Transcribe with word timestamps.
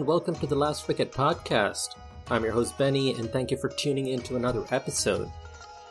And 0.00 0.06
welcome 0.06 0.34
to 0.36 0.46
the 0.46 0.54
Last 0.54 0.88
Wicket 0.88 1.12
podcast. 1.12 1.94
I'm 2.30 2.42
your 2.42 2.54
host 2.54 2.78
Benny 2.78 3.12
and 3.16 3.30
thank 3.30 3.50
you 3.50 3.58
for 3.58 3.68
tuning 3.68 4.06
in 4.06 4.22
to 4.22 4.36
another 4.36 4.64
episode. 4.70 5.30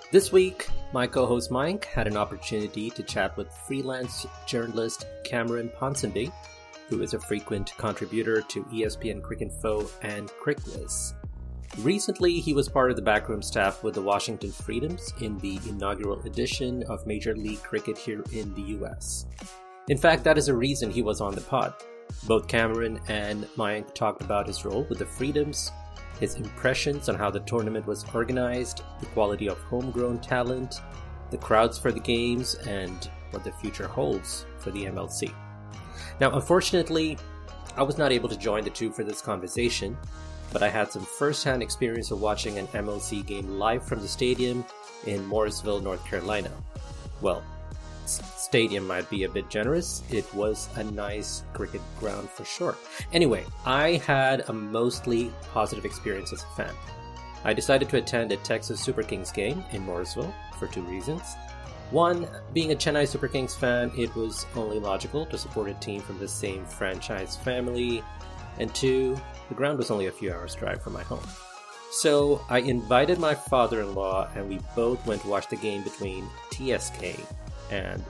This 0.10 0.32
week, 0.32 0.68
my 0.94 1.06
co-host 1.06 1.52
Mike 1.52 1.86
had 1.86 2.08
an 2.08 2.18
opportunity 2.18 2.90
to 2.90 3.04
chat 3.04 3.38
with 3.38 3.54
freelance 3.68 4.26
journalist 4.48 5.06
Cameron 5.24 5.70
Ponsonby, 5.80 6.34
who 6.88 7.04
is 7.04 7.14
a 7.14 7.20
frequent 7.20 7.78
contributor 7.78 8.42
to 8.42 8.64
ESPN 8.64 9.22
Cricinfo 9.22 9.88
and 10.02 10.28
CricViz. 10.44 11.14
Recently, 11.78 12.40
he 12.40 12.56
was 12.56 12.68
part 12.68 12.90
of 12.90 12.96
the 12.96 13.04
backroom 13.04 13.44
staff 13.44 13.84
with 13.84 13.94
the 13.94 14.02
Washington 14.02 14.52
Freedoms 14.52 15.14
in 15.22 15.38
the 15.38 15.60
inaugural 15.70 16.20
edition 16.22 16.82
of 16.90 17.06
Major 17.06 17.36
League 17.36 17.62
Cricket 17.62 17.96
here 17.96 18.24
in 18.32 18.56
the 18.56 18.76
US. 18.80 19.28
In 19.88 20.00
fact, 20.00 20.24
that 20.24 20.40
is 20.40 20.48
a 20.48 20.56
reason 20.56 20.90
he 20.90 21.04
was 21.04 21.22
on 21.22 21.36
the 21.36 21.42
pod. 21.42 21.76
Both 22.26 22.48
Cameron 22.48 23.00
and 23.08 23.46
Mayank 23.56 23.94
talked 23.94 24.22
about 24.22 24.48
his 24.48 24.66
role 24.66 24.86
with 24.90 25.00
the 25.00 25.06
Freedoms, 25.06 25.72
his 26.20 26.36
impressions 26.36 27.10
on 27.10 27.16
how 27.16 27.32
the 27.32 27.40
tournament 27.42 27.88
was 27.88 28.06
organized, 28.14 28.84
the 29.00 29.06
quality 29.08 29.48
of 29.48 29.58
homegrown 29.60 30.20
talent, 30.20 30.82
the 31.32 31.38
crowds 31.38 31.78
for 31.78 31.92
the 31.92 32.00
games, 32.00 32.56
and 32.68 33.10
what 33.32 33.44
the 33.44 33.52
future 33.54 33.88
holds 33.88 34.46
for 34.58 34.72
the 34.72 34.86
MLC. 34.86 35.34
Now, 36.20 36.32
unfortunately, 36.32 37.18
I 37.78 37.84
was 37.84 37.98
not 37.98 38.12
able 38.12 38.30
to 38.30 38.38
join 38.38 38.64
the 38.64 38.70
two 38.70 38.92
for 38.92 39.04
this 39.04 39.22
conversation, 39.22 39.98
but 40.52 40.64
I 40.64 40.70
had 40.70 40.92
some 40.92 41.04
first 41.04 41.44
hand 41.44 41.64
experience 41.64 42.12
of 42.12 42.22
watching 42.22 42.58
an 42.58 42.68
MLC 42.68 43.26
game 43.26 43.60
live 43.60 43.86
from 43.86 44.02
the 44.02 44.08
stadium 44.08 44.66
in 45.06 45.26
Morrisville, 45.26 45.80
North 45.80 46.04
Carolina. 46.06 46.52
Well, 47.22 47.44
stadium 48.10 48.88
might 48.88 49.10
be 49.10 49.24
a 49.24 49.30
bit 49.30 49.50
generous. 49.50 50.04
It 50.10 50.32
was 50.34 50.70
a 50.76 50.84
nice 50.84 51.44
cricket 51.54 51.82
ground 52.00 52.30
for 52.30 52.46
sure. 52.46 52.76
Anyway, 53.14 53.46
I 53.66 54.02
had 54.06 54.50
a 54.50 54.54
mostly 54.54 55.32
positive 55.54 55.86
experience 55.86 56.34
as 56.34 56.44
a 56.44 56.56
fan. 56.56 56.74
I 57.44 57.54
decided 57.54 57.90
to 57.90 57.98
attend 57.98 58.32
a 58.32 58.38
Texas 58.38 58.82
Super 58.82 59.04
Kings 59.04 59.32
game 59.32 59.64
in 59.72 59.86
Morrisville 59.86 60.34
for 60.58 60.68
two 60.68 60.82
reasons. 60.82 61.36
One, 61.92 62.28
being 62.54 62.72
a 62.72 62.76
Chennai 62.76 63.08
Super 63.08 63.28
Kings 63.28 63.56
fan, 63.56 63.92
it 63.98 64.14
was 64.16 64.46
only 64.56 64.80
logical 64.80 65.26
to 65.28 65.38
support 65.38 65.70
a 65.70 65.74
team 65.76 66.02
from 66.02 66.20
the 66.20 66.28
same 66.28 66.66
franchise 66.66 67.36
family. 67.38 68.04
And 68.60 68.74
two, 68.76 69.18
the 69.48 69.56
ground 69.56 69.78
was 69.78 69.90
only 69.90 70.08
a 70.08 70.12
few 70.12 70.32
hours' 70.32 70.54
drive 70.54 70.84
from 70.84 70.94
my 70.94 71.04
home. 71.04 71.26
So 71.92 72.42
I 72.50 72.60
invited 72.60 73.18
my 73.18 73.34
father 73.34 73.82
in 73.82 73.96
law, 73.96 74.30
and 74.36 74.48
we 74.48 74.60
both 74.76 75.04
went 75.08 75.24
to 75.24 75.28
watch 75.28 75.48
the 75.48 75.56
game 75.56 75.82
between 75.82 76.30
TSK 76.52 77.18
and 77.72 78.04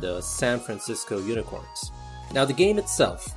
the 0.00 0.20
San 0.20 0.60
Francisco 0.60 1.18
Unicorns. 1.18 1.90
Now, 2.32 2.44
the 2.44 2.52
game 2.52 2.78
itself. 2.78 3.34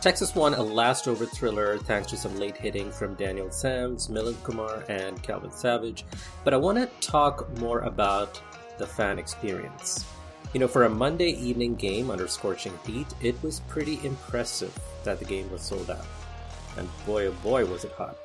Texas 0.00 0.34
won 0.34 0.54
a 0.54 0.62
last 0.62 1.06
over 1.08 1.26
thriller 1.26 1.76
thanks 1.76 2.08
to 2.08 2.16
some 2.16 2.34
late 2.38 2.56
hitting 2.56 2.90
from 2.90 3.14
Daniel 3.14 3.50
Sams, 3.50 4.08
Milind 4.08 4.42
Kumar, 4.42 4.82
and 4.88 5.22
Calvin 5.22 5.52
Savage, 5.52 6.06
but 6.42 6.54
I 6.54 6.56
want 6.56 6.78
to 6.78 7.06
talk 7.06 7.54
more 7.58 7.80
about 7.80 8.40
the 8.78 8.86
fan 8.86 9.18
experience. 9.18 10.06
You 10.54 10.60
know, 10.60 10.68
for 10.68 10.84
a 10.84 10.90
Monday 10.90 11.32
evening 11.32 11.74
game 11.74 12.10
under 12.10 12.26
scorching 12.26 12.72
heat, 12.86 13.06
it 13.20 13.40
was 13.42 13.60
pretty 13.68 14.04
impressive 14.04 14.76
that 15.04 15.18
the 15.18 15.26
game 15.26 15.50
was 15.52 15.60
sold 15.60 15.90
out. 15.90 16.06
And 16.78 16.88
boy 17.04 17.26
oh 17.26 17.32
boy 17.42 17.66
was 17.66 17.84
it 17.84 17.92
hot. 17.92 18.16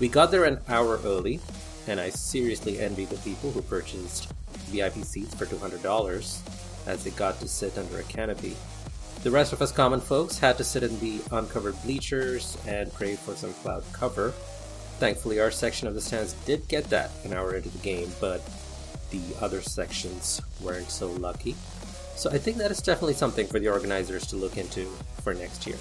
We 0.00 0.08
got 0.08 0.32
there 0.32 0.44
an 0.44 0.60
hour 0.68 0.98
early, 1.04 1.38
and 1.86 2.00
I 2.00 2.10
seriously 2.10 2.80
envy 2.80 3.04
the 3.04 3.16
people 3.18 3.52
who 3.52 3.62
purchased 3.62 4.32
VIP 4.66 5.04
seats 5.04 5.34
for 5.34 5.46
$200 5.46 6.38
as 6.86 7.04
they 7.04 7.10
got 7.10 7.38
to 7.40 7.48
sit 7.48 7.78
under 7.78 8.00
a 8.00 8.02
canopy. 8.04 8.56
The 9.22 9.30
rest 9.30 9.52
of 9.52 9.62
us 9.62 9.72
common 9.72 10.00
folks 10.00 10.38
had 10.38 10.58
to 10.58 10.64
sit 10.64 10.82
in 10.82 10.98
the 11.00 11.20
uncovered 11.32 11.80
bleachers 11.82 12.58
and 12.66 12.92
pray 12.92 13.16
for 13.16 13.34
some 13.34 13.54
cloud 13.54 13.82
cover. 13.92 14.32
Thankfully, 14.98 15.40
our 15.40 15.50
section 15.50 15.88
of 15.88 15.94
the 15.94 16.00
stands 16.00 16.34
did 16.44 16.68
get 16.68 16.84
that 16.90 17.10
an 17.24 17.32
hour 17.32 17.54
into 17.54 17.70
the 17.70 17.78
game, 17.78 18.10
but 18.20 18.42
the 19.10 19.22
other 19.40 19.62
sections 19.62 20.40
weren't 20.60 20.90
so 20.90 21.10
lucky. 21.10 21.54
So 22.16 22.30
I 22.30 22.38
think 22.38 22.58
that 22.58 22.70
is 22.70 22.82
definitely 22.82 23.14
something 23.14 23.46
for 23.46 23.58
the 23.58 23.68
organizers 23.68 24.26
to 24.28 24.36
look 24.36 24.56
into 24.56 24.86
for 25.22 25.34
next 25.34 25.66
year. 25.66 25.76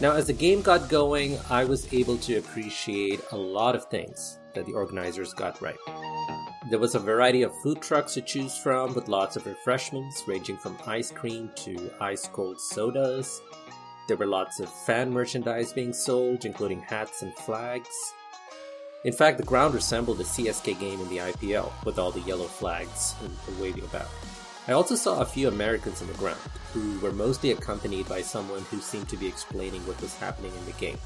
Now, 0.00 0.12
as 0.12 0.26
the 0.26 0.32
game 0.32 0.60
got 0.60 0.88
going, 0.88 1.38
I 1.48 1.64
was 1.64 1.92
able 1.92 2.18
to 2.18 2.36
appreciate 2.36 3.20
a 3.32 3.36
lot 3.36 3.74
of 3.74 3.86
things 3.86 4.38
that 4.54 4.66
the 4.66 4.72
organizers 4.72 5.32
got 5.32 5.60
right. 5.62 5.76
There 6.70 6.78
was 6.78 6.94
a 6.94 6.98
variety 6.98 7.42
of 7.42 7.54
food 7.60 7.82
trucks 7.82 8.14
to 8.14 8.22
choose 8.22 8.56
from 8.56 8.94
with 8.94 9.08
lots 9.08 9.36
of 9.36 9.44
refreshments 9.44 10.26
ranging 10.26 10.56
from 10.56 10.78
ice 10.86 11.10
cream 11.10 11.50
to 11.56 11.90
ice 12.00 12.26
cold 12.26 12.58
sodas. 12.58 13.42
There 14.08 14.16
were 14.16 14.26
lots 14.26 14.60
of 14.60 14.70
fan 14.70 15.10
merchandise 15.10 15.74
being 15.74 15.92
sold, 15.92 16.46
including 16.46 16.80
hats 16.80 17.20
and 17.20 17.34
flags. 17.34 18.14
In 19.04 19.12
fact, 19.12 19.36
the 19.36 19.44
ground 19.44 19.74
resembled 19.74 20.18
a 20.20 20.24
CSK 20.24 20.80
game 20.80 21.02
in 21.02 21.08
the 21.10 21.18
IPL 21.18 21.70
with 21.84 21.98
all 21.98 22.10
the 22.10 22.20
yellow 22.20 22.46
flags 22.46 23.14
waving 23.60 23.84
about. 23.84 24.08
I 24.66 24.72
also 24.72 24.94
saw 24.94 25.20
a 25.20 25.26
few 25.26 25.48
Americans 25.48 26.00
in 26.00 26.08
the 26.08 26.14
ground, 26.14 26.40
who 26.72 26.98
were 27.00 27.12
mostly 27.12 27.50
accompanied 27.50 28.08
by 28.08 28.22
someone 28.22 28.62
who 28.70 28.80
seemed 28.80 29.10
to 29.10 29.18
be 29.18 29.26
explaining 29.26 29.86
what 29.86 30.00
was 30.00 30.16
happening 30.16 30.52
in 30.58 30.64
the 30.64 30.72
game. 30.72 30.96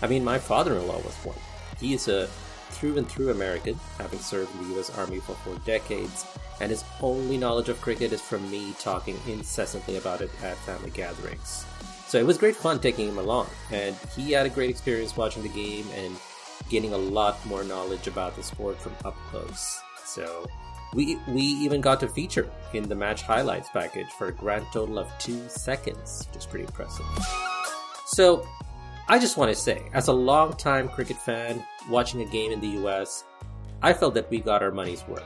I 0.00 0.06
mean, 0.06 0.22
my 0.22 0.38
father 0.38 0.78
in 0.78 0.86
law 0.86 0.98
was 0.98 1.16
one. 1.24 1.38
He 1.80 1.94
is 1.94 2.06
a 2.06 2.28
through 2.72 2.98
and 2.98 3.08
through 3.08 3.30
American, 3.30 3.78
having 3.98 4.18
served 4.18 4.54
in 4.54 4.68
the 4.68 4.78
US 4.78 4.96
Army 4.98 5.20
for 5.20 5.34
four 5.36 5.56
decades, 5.64 6.26
and 6.60 6.70
his 6.70 6.84
only 7.00 7.36
knowledge 7.36 7.68
of 7.68 7.80
cricket 7.80 8.12
is 8.12 8.20
from 8.20 8.48
me 8.50 8.74
talking 8.78 9.18
incessantly 9.26 9.96
about 9.96 10.20
it 10.20 10.30
at 10.42 10.56
family 10.58 10.90
gatherings. 10.90 11.64
So 12.06 12.18
it 12.18 12.26
was 12.26 12.36
great 12.36 12.56
fun 12.56 12.78
taking 12.78 13.08
him 13.08 13.18
along, 13.18 13.48
and 13.70 13.96
he 14.16 14.32
had 14.32 14.46
a 14.46 14.50
great 14.50 14.70
experience 14.70 15.16
watching 15.16 15.42
the 15.42 15.48
game 15.48 15.86
and 15.96 16.16
gaining 16.68 16.92
a 16.92 16.98
lot 16.98 17.44
more 17.46 17.64
knowledge 17.64 18.06
about 18.06 18.36
the 18.36 18.42
sport 18.42 18.78
from 18.78 18.94
up 19.04 19.16
close. 19.30 19.80
So 20.04 20.46
we 20.94 21.18
we 21.28 21.42
even 21.42 21.80
got 21.80 22.00
to 22.00 22.08
feature 22.08 22.50
in 22.74 22.88
the 22.88 22.94
match 22.94 23.22
highlights 23.22 23.68
package 23.70 24.08
for 24.18 24.28
a 24.28 24.32
grand 24.32 24.66
total 24.72 24.98
of 24.98 25.10
two 25.18 25.48
seconds, 25.48 26.28
which 26.28 26.40
is 26.40 26.46
pretty 26.46 26.64
impressive. 26.64 27.06
So 28.06 28.46
I 29.08 29.18
just 29.18 29.36
want 29.36 29.50
to 29.50 29.54
say, 29.54 29.82
as 29.94 30.08
a 30.08 30.12
long-time 30.12 30.88
cricket 30.88 31.16
fan 31.16 31.64
watching 31.88 32.22
a 32.22 32.26
game 32.26 32.52
in 32.52 32.60
the 32.60 32.84
US, 32.84 33.24
I 33.82 33.92
felt 33.92 34.14
that 34.14 34.30
we 34.30 34.40
got 34.40 34.62
our 34.62 34.70
money's 34.70 35.06
worth. 35.06 35.24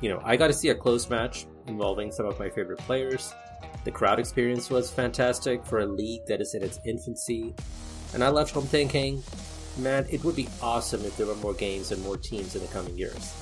You 0.00 0.10
know, 0.10 0.20
I 0.24 0.36
got 0.36 0.48
to 0.48 0.52
see 0.52 0.70
a 0.70 0.74
close 0.74 1.08
match 1.08 1.46
involving 1.66 2.10
some 2.10 2.26
of 2.26 2.38
my 2.38 2.50
favorite 2.50 2.78
players. 2.78 3.34
The 3.84 3.90
crowd 3.90 4.18
experience 4.18 4.70
was 4.70 4.90
fantastic 4.90 5.64
for 5.64 5.80
a 5.80 5.86
league 5.86 6.26
that 6.26 6.40
is 6.40 6.54
in 6.54 6.62
its 6.62 6.78
infancy. 6.84 7.54
And 8.14 8.22
I 8.22 8.28
left 8.28 8.52
home 8.52 8.66
thinking, 8.66 9.22
man, 9.78 10.06
it 10.10 10.22
would 10.24 10.36
be 10.36 10.48
awesome 10.60 11.04
if 11.04 11.16
there 11.16 11.26
were 11.26 11.34
more 11.36 11.54
games 11.54 11.92
and 11.92 12.02
more 12.02 12.16
teams 12.16 12.54
in 12.54 12.62
the 12.62 12.68
coming 12.68 12.96
years. 12.96 13.34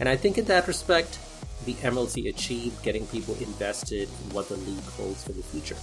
And 0.00 0.08
I 0.08 0.16
think 0.16 0.38
in 0.38 0.44
that 0.46 0.68
respect, 0.68 1.18
the 1.64 1.74
MLC 1.74 2.28
achieved 2.28 2.82
getting 2.82 3.06
people 3.08 3.34
invested 3.40 4.08
in 4.08 4.34
what 4.34 4.48
the 4.48 4.56
league 4.56 4.84
holds 4.96 5.24
for 5.24 5.32
the 5.32 5.42
future. 5.42 5.76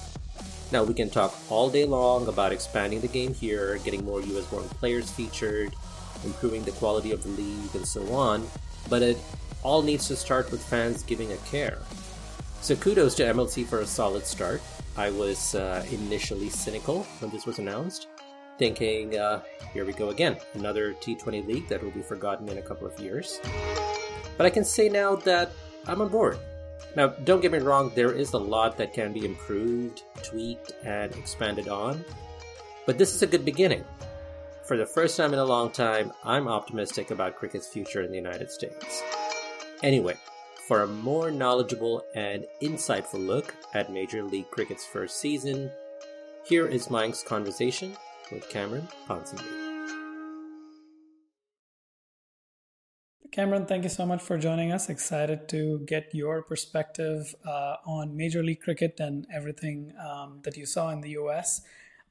Now, 0.71 0.83
we 0.83 0.93
can 0.93 1.09
talk 1.09 1.35
all 1.49 1.69
day 1.69 1.85
long 1.85 2.27
about 2.27 2.51
expanding 2.51 3.01
the 3.01 3.07
game 3.07 3.33
here, 3.33 3.77
getting 3.79 4.03
more 4.03 4.21
US 4.21 4.45
born 4.45 4.67
players 4.69 5.11
featured, 5.11 5.73
improving 6.25 6.63
the 6.63 6.72
quality 6.72 7.11
of 7.11 7.23
the 7.23 7.29
league, 7.29 7.75
and 7.75 7.87
so 7.87 8.13
on, 8.13 8.47
but 8.89 9.01
it 9.01 9.17
all 9.63 9.81
needs 9.81 10.07
to 10.07 10.16
start 10.16 10.51
with 10.51 10.63
fans 10.63 11.03
giving 11.03 11.31
a 11.31 11.37
care. 11.37 11.77
So, 12.61 12.75
kudos 12.75 13.16
to 13.16 13.23
MLC 13.23 13.66
for 13.66 13.79
a 13.79 13.85
solid 13.85 14.25
start. 14.25 14.61
I 14.97 15.09
was 15.09 15.55
uh, 15.55 15.85
initially 15.91 16.49
cynical 16.49 17.03
when 17.19 17.29
this 17.31 17.45
was 17.45 17.59
announced, 17.59 18.07
thinking, 18.57 19.17
uh, 19.17 19.41
here 19.73 19.85
we 19.85 19.93
go 19.93 20.09
again, 20.09 20.37
another 20.53 20.93
T20 20.93 21.45
league 21.45 21.67
that 21.67 21.83
will 21.83 21.91
be 21.91 22.01
forgotten 22.01 22.47
in 22.49 22.57
a 22.57 22.61
couple 22.61 22.87
of 22.87 22.97
years. 22.99 23.39
But 24.37 24.45
I 24.45 24.49
can 24.49 24.63
say 24.63 24.89
now 24.89 25.16
that 25.17 25.51
I'm 25.87 26.01
on 26.01 26.09
board. 26.09 26.39
Now, 26.95 27.07
don't 27.07 27.41
get 27.41 27.51
me 27.51 27.59
wrong, 27.59 27.91
there 27.93 28.11
is 28.11 28.33
a 28.33 28.37
lot 28.37 28.78
that 28.78 28.93
can 28.93 29.11
be 29.11 29.25
improved, 29.25 30.03
tweaked, 30.23 30.71
and 30.85 31.13
expanded 31.16 31.67
on, 31.67 32.03
but 32.85 32.97
this 32.97 33.13
is 33.13 33.21
a 33.21 33.28
good 33.28 33.43
beginning. 33.43 33.83
For 34.66 34.78
the 34.78 34.85
first 34.88 35.16
time 35.16 35.32
in 35.32 35.38
a 35.38 35.46
long 35.46 35.70
time, 35.70 36.12
I'm 36.23 36.47
optimistic 36.47 37.12
about 37.12 37.35
cricket's 37.35 37.67
future 37.67 38.02
in 38.02 38.09
the 38.09 38.17
United 38.17 38.50
States. 38.50 39.03
Anyway, 39.84 40.16
for 40.67 40.82
a 40.82 40.88
more 40.88 41.29
knowledgeable 41.29 42.02
and 42.16 42.47
insightful 42.64 43.23
look 43.23 43.53
at 43.76 43.91
Major 43.91 44.23
League 44.23 44.50
Cricket's 44.50 44.84
first 44.84 45.17
season, 45.20 45.70
here 46.47 46.66
is 46.66 46.90
Mike's 46.90 47.22
conversation 47.22 47.96
with 48.32 48.50
Cameron 48.50 48.88
Ponsonby. 49.08 49.44
Cameron, 53.32 53.67
thank 53.67 53.84
you 53.84 53.90
so 53.90 54.08
much 54.08 54.23
for 54.23 54.35
joining 54.40 54.72
us. 54.72 54.90
Excited 54.90 55.47
to 55.50 55.84
get 55.85 56.09
your 56.12 56.41
perspective 56.41 57.35
uh, 57.46 57.76
on 57.85 58.17
Major 58.17 58.41
League 58.41 58.62
Cricket 58.62 59.00
and 59.00 59.28
everything 59.32 59.94
um, 60.03 60.40
that 60.44 60.58
you 60.58 60.66
saw 60.66 60.90
in 60.90 61.02
the 61.02 61.09
US. 61.09 61.62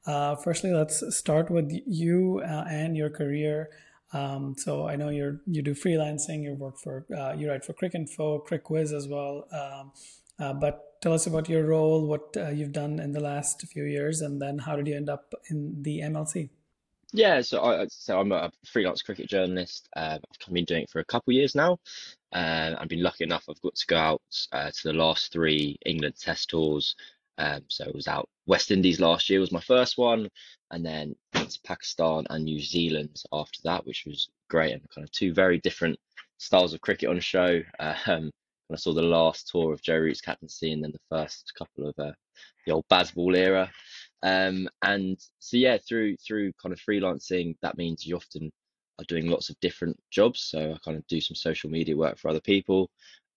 Uh, 0.05 0.35
firstly, 0.35 0.71
let's 0.71 1.03
start 1.15 1.49
with 1.49 1.71
you 1.85 2.41
uh, 2.45 2.65
and 2.69 2.95
your 2.95 3.09
career. 3.09 3.69
Um, 4.13 4.55
so 4.57 4.87
I 4.87 4.95
know 4.95 5.09
you're 5.09 5.41
you 5.47 5.61
do 5.61 5.73
freelancing. 5.73 6.43
You 6.43 6.53
work 6.53 6.77
for 6.77 7.05
uh, 7.15 7.33
you 7.33 7.49
write 7.49 7.65
for 7.65 7.73
Cricinfo, 7.73 8.45
CricViz 8.47 8.93
as 8.93 9.07
well. 9.07 9.47
Um, 9.51 9.91
uh, 10.39 10.53
but 10.53 11.01
tell 11.01 11.13
us 11.13 11.25
about 11.27 11.49
your 11.49 11.65
role, 11.65 12.05
what 12.05 12.35
uh, 12.37 12.49
you've 12.49 12.71
done 12.71 12.99
in 12.99 13.13
the 13.13 13.19
last 13.19 13.65
few 13.67 13.83
years, 13.83 14.21
and 14.21 14.41
then 14.41 14.59
how 14.59 14.75
did 14.75 14.87
you 14.87 14.95
end 14.95 15.09
up 15.09 15.33
in 15.49 15.81
the 15.81 16.01
MLC? 16.01 16.49
Yeah, 17.11 17.41
so 17.41 17.63
I 17.63 17.87
so 17.89 18.19
I'm 18.19 18.31
a 18.31 18.51
freelance 18.65 19.01
cricket 19.01 19.27
journalist. 19.27 19.89
Uh, 19.95 20.19
I've 20.47 20.53
been 20.53 20.65
doing 20.65 20.83
it 20.83 20.89
for 20.89 20.99
a 20.99 21.05
couple 21.05 21.31
of 21.31 21.35
years 21.35 21.55
now. 21.55 21.79
I've 22.31 22.89
been 22.89 23.03
lucky 23.03 23.23
enough. 23.23 23.45
I've 23.49 23.61
got 23.61 23.75
to 23.75 23.87
go 23.87 23.97
out 23.97 24.21
uh, 24.51 24.69
to 24.69 24.83
the 24.83 24.93
last 24.93 25.31
three 25.31 25.77
England 25.85 26.15
Test 26.19 26.49
tours. 26.49 26.95
Um, 27.37 27.61
so 27.67 27.85
it 27.85 27.95
was 27.95 28.07
out 28.07 28.29
West 28.45 28.71
Indies 28.71 28.99
last 28.99 29.29
year 29.29 29.39
was 29.39 29.51
my 29.51 29.61
first 29.61 29.97
one, 29.97 30.29
and 30.71 30.85
then 30.85 31.15
to 31.33 31.59
Pakistan 31.65 32.25
and 32.29 32.45
New 32.45 32.59
Zealand 32.59 33.21
after 33.31 33.59
that, 33.63 33.85
which 33.85 34.03
was 34.05 34.29
great 34.49 34.73
and 34.73 34.89
kind 34.89 35.03
of 35.03 35.11
two 35.11 35.33
very 35.33 35.59
different 35.59 35.99
styles 36.37 36.73
of 36.73 36.81
cricket 36.81 37.09
on 37.09 37.19
show. 37.19 37.61
Um, 38.07 38.31
I 38.71 38.77
saw 38.77 38.93
the 38.93 39.01
last 39.03 39.49
tour 39.49 39.73
of 39.73 39.81
Joe 39.83 39.97
Root's 39.97 40.21
captaincy, 40.21 40.71
and 40.71 40.83
then 40.83 40.91
the 40.91 41.15
first 41.15 41.53
couple 41.55 41.87
of 41.87 41.93
uh, 41.99 42.13
the 42.65 42.73
old 42.73 42.85
Bazball 42.89 43.37
era. 43.37 43.71
Um, 44.23 44.67
and 44.81 45.19
so 45.37 45.57
yeah, 45.57 45.77
through 45.77 46.17
through 46.17 46.51
kind 46.53 46.73
of 46.73 46.79
freelancing, 46.79 47.55
that 47.61 47.77
means 47.77 48.05
you 48.05 48.15
often 48.15 48.51
are 48.99 49.05
doing 49.05 49.27
lots 49.27 49.49
of 49.49 49.59
different 49.59 49.97
jobs. 50.09 50.41
So 50.41 50.73
I 50.73 50.77
kind 50.83 50.97
of 50.97 51.05
do 51.07 51.21
some 51.21 51.35
social 51.35 51.69
media 51.69 51.95
work 51.95 52.17
for 52.17 52.29
other 52.29 52.41
people. 52.41 52.89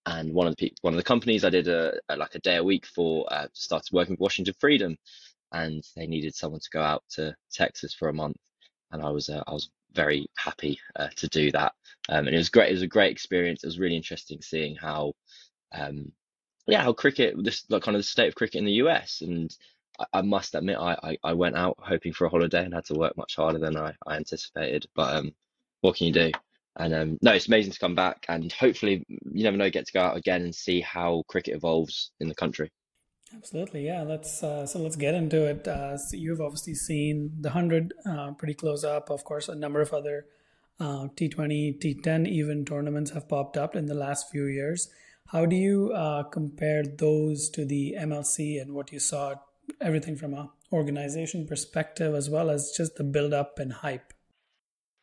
And 0.09 0.33
one 0.33 0.47
of 0.47 0.57
the 0.57 0.73
one 0.81 0.95
of 0.95 0.97
the 0.97 1.05
companies 1.05 1.45
I 1.45 1.51
did 1.51 1.69
a, 1.69 1.93
a 2.09 2.17
like 2.17 2.35
a 2.35 2.39
day 2.41 2.57
a 2.57 2.65
week 2.65 2.87
for 2.87 3.31
uh, 3.31 3.49
started 3.53 3.93
working 3.93 4.15
with 4.15 4.21
Washington 4.21 4.55
Freedom, 4.59 4.97
and 5.53 5.85
they 5.97 6.07
needed 6.07 6.35
someone 6.35 6.61
to 6.61 6.71
go 6.71 6.81
out 6.81 7.05
to 7.11 7.37
Texas 7.53 7.93
for 7.93 8.09
a 8.09 8.15
month, 8.15 8.39
and 8.91 9.03
I 9.03 9.11
was 9.11 9.29
uh, 9.29 9.43
I 9.47 9.53
was 9.53 9.71
very 9.93 10.27
happy 10.39 10.79
uh, 10.97 11.09
to 11.17 11.29
do 11.29 11.51
that. 11.53 11.73
Um, 12.09 12.27
and 12.27 12.35
it 12.35 12.39
was 12.39 12.49
great. 12.49 12.71
It 12.71 12.75
was 12.75 12.83
a 12.83 12.87
great 12.87 13.13
experience. 13.13 13.63
It 13.63 13.67
was 13.67 13.79
really 13.79 13.97
interesting 13.97 14.41
seeing 14.41 14.77
how, 14.77 15.13
um, 15.73 16.13
yeah, 16.67 16.83
how 16.83 16.93
cricket, 16.93 17.35
this 17.43 17.65
like 17.69 17.83
kind 17.83 17.97
of 17.97 18.01
the 18.01 18.05
state 18.05 18.29
of 18.29 18.35
cricket 18.35 18.61
in 18.61 18.65
the 18.65 18.81
US. 18.85 19.23
And 19.23 19.55
I, 20.13 20.23
must 20.23 20.55
admit, 20.55 20.79
I, 20.79 20.97
I, 21.03 21.19
I 21.25 21.33
went 21.33 21.57
out 21.57 21.77
hoping 21.81 22.13
for 22.13 22.27
a 22.27 22.31
holiday 22.31 22.65
and 22.65 22.75
had 22.75 22.85
to 22.87 22.95
work 22.95 23.17
much 23.17 23.37
harder 23.37 23.59
than 23.59 23.77
I, 23.77 23.95
I 24.07 24.17
anticipated. 24.17 24.87
But 24.95 25.17
um, 25.17 25.35
what 25.81 25.97
can 25.97 26.07
you 26.07 26.13
do? 26.13 26.33
And 26.79 26.95
um, 26.95 27.19
no, 27.23 27.33
it's 27.33 27.49
amazing 27.49 27.73
to 27.73 27.79
come 27.79 27.95
back 27.95 28.25
and 28.29 28.53
hopefully, 28.53 29.05
you 29.09 29.45
never 29.45 29.57
know, 29.57 29.71
get 29.71 29.87
to 29.87 29.93
go 29.93 30.01
out 30.01 30.17
again 30.17 30.43
and 30.43 30.55
see 30.55 30.81
how 30.81 31.25
cricket 31.29 31.57
evolves 31.57 32.13
in 32.21 32.29
the 32.29 32.35
country. 32.35 32.71
Absolutely, 33.35 33.85
yeah. 33.85 34.03
Let's 34.03 34.43
uh, 34.43 34.65
so 34.65 34.79
let's 34.79 34.97
get 34.97 35.15
into 35.15 35.45
it. 35.45 35.69
Uh, 35.69 35.99
so 35.99 36.17
you've 36.17 36.41
obviously 36.41 36.75
seen 36.75 37.33
the 37.41 37.51
hundred 37.51 37.93
uh, 38.07 38.33
pretty 38.33 38.55
close 38.55 38.85
up. 38.85 39.11
Of 39.11 39.25
course, 39.25 39.49
a 39.49 39.55
number 39.55 39.83
of 39.83 39.93
other 39.93 40.27
uh, 40.81 41.09
T20, 41.17 41.79
T10 41.79 42.29
even 42.29 42.65
tournaments 42.65 43.11
have 43.11 43.29
popped 43.29 43.57
up 43.57 43.75
in 43.77 43.87
the 43.87 43.95
last 43.95 44.31
few 44.31 44.47
years. 44.47 44.89
How 45.27 45.45
do 45.45 45.57
you 45.57 45.93
uh, 45.93 46.23
compare 46.23 46.83
those 46.85 47.51
to 47.51 47.67
the 47.67 47.97
MLC 47.99 48.61
and 48.61 48.73
what 48.73 48.93
you 48.93 48.99
saw? 48.99 49.35
Everything 49.81 50.17
from 50.17 50.33
a 50.33 50.51
organization 50.73 51.47
perspective 51.47 52.15
as 52.15 52.31
well 52.31 52.49
as 52.49 52.73
just 52.75 52.97
the 52.97 53.05
build 53.05 53.35
up 53.35 53.59
and 53.59 53.73
hype. 53.73 54.13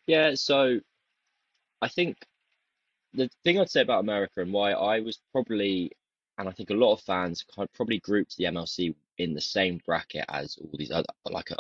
Yeah, 0.08 0.32
so 0.36 0.80
I 1.82 1.88
think 1.88 2.18
the 3.14 3.30
thing 3.44 3.60
I'd 3.60 3.70
say 3.70 3.82
about 3.82 4.02
America 4.02 4.42
and 4.42 4.52
why 4.52 4.72
I 4.72 5.00
was 5.00 5.20
probably 5.32 5.92
and 6.38 6.50
I 6.50 6.52
think 6.52 6.70
a 6.70 6.74
lot 6.74 6.94
of 6.94 7.02
fans 7.02 7.46
probably 7.74 8.00
grouped 8.00 8.36
the 8.38 8.46
MLC 8.46 8.94
in 9.18 9.34
the 9.34 9.42
same 9.42 9.80
bracket 9.86 10.26
as 10.30 10.58
all 10.58 10.70
these 10.74 10.92
other, 10.92 11.08
like 11.30 11.52
a, 11.52 11.58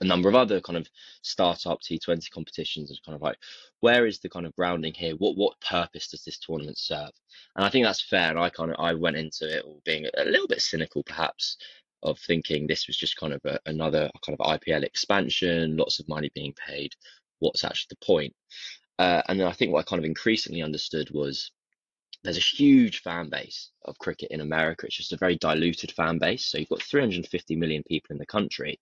a 0.00 0.04
number 0.04 0.28
of 0.28 0.34
other 0.34 0.60
kind 0.60 0.76
of 0.76 0.86
startup 1.22 1.80
T20 1.80 2.30
competitions. 2.30 2.90
Is 2.90 3.00
kind 3.00 3.16
of 3.16 3.22
like, 3.22 3.38
where 3.80 4.06
is 4.06 4.18
the 4.18 4.28
kind 4.28 4.46
of 4.46 4.54
grounding 4.54 4.92
here? 4.92 5.14
What 5.16 5.36
what 5.36 5.60
purpose 5.60 6.08
does 6.08 6.24
this 6.24 6.38
tournament 6.38 6.78
serve? 6.78 7.10
And 7.56 7.64
I 7.64 7.70
think 7.70 7.86
that's 7.86 8.02
fair. 8.02 8.30
And 8.30 8.38
I 8.38 8.50
kind 8.50 8.70
of 8.70 8.76
I 8.78 8.94
went 8.94 9.16
into 9.16 9.48
it 9.48 9.64
all 9.64 9.80
being 9.84 10.06
a 10.16 10.24
little 10.24 10.48
bit 10.48 10.60
cynical, 10.60 11.02
perhaps, 11.02 11.56
of 12.02 12.18
thinking 12.18 12.66
this 12.66 12.86
was 12.86 12.96
just 12.96 13.16
kind 13.16 13.32
of 13.32 13.40
a, 13.46 13.58
another 13.66 14.10
kind 14.24 14.38
of 14.38 14.46
IPL 14.46 14.84
expansion, 14.84 15.76
lots 15.76 16.00
of 16.00 16.08
money 16.08 16.30
being 16.34 16.54
paid. 16.54 16.94
What's 17.40 17.64
actually 17.64 17.96
the 17.98 18.06
point? 18.06 18.34
Uh, 18.98 19.22
and 19.28 19.38
then 19.38 19.46
I 19.46 19.52
think 19.52 19.72
what 19.72 19.80
I 19.80 19.88
kind 19.88 20.00
of 20.00 20.06
increasingly 20.06 20.62
understood 20.62 21.10
was 21.10 21.50
there's 22.24 22.36
a 22.36 22.40
huge 22.40 23.02
fan 23.02 23.28
base 23.28 23.70
of 23.84 23.98
cricket 23.98 24.30
in 24.30 24.40
America. 24.40 24.86
It's 24.86 24.96
just 24.96 25.12
a 25.12 25.16
very 25.16 25.36
diluted 25.36 25.92
fan 25.92 26.18
base. 26.18 26.46
So 26.46 26.58
you've 26.58 26.68
got 26.68 26.82
350 26.82 27.56
million 27.56 27.82
people 27.84 28.12
in 28.12 28.18
the 28.18 28.26
country, 28.26 28.80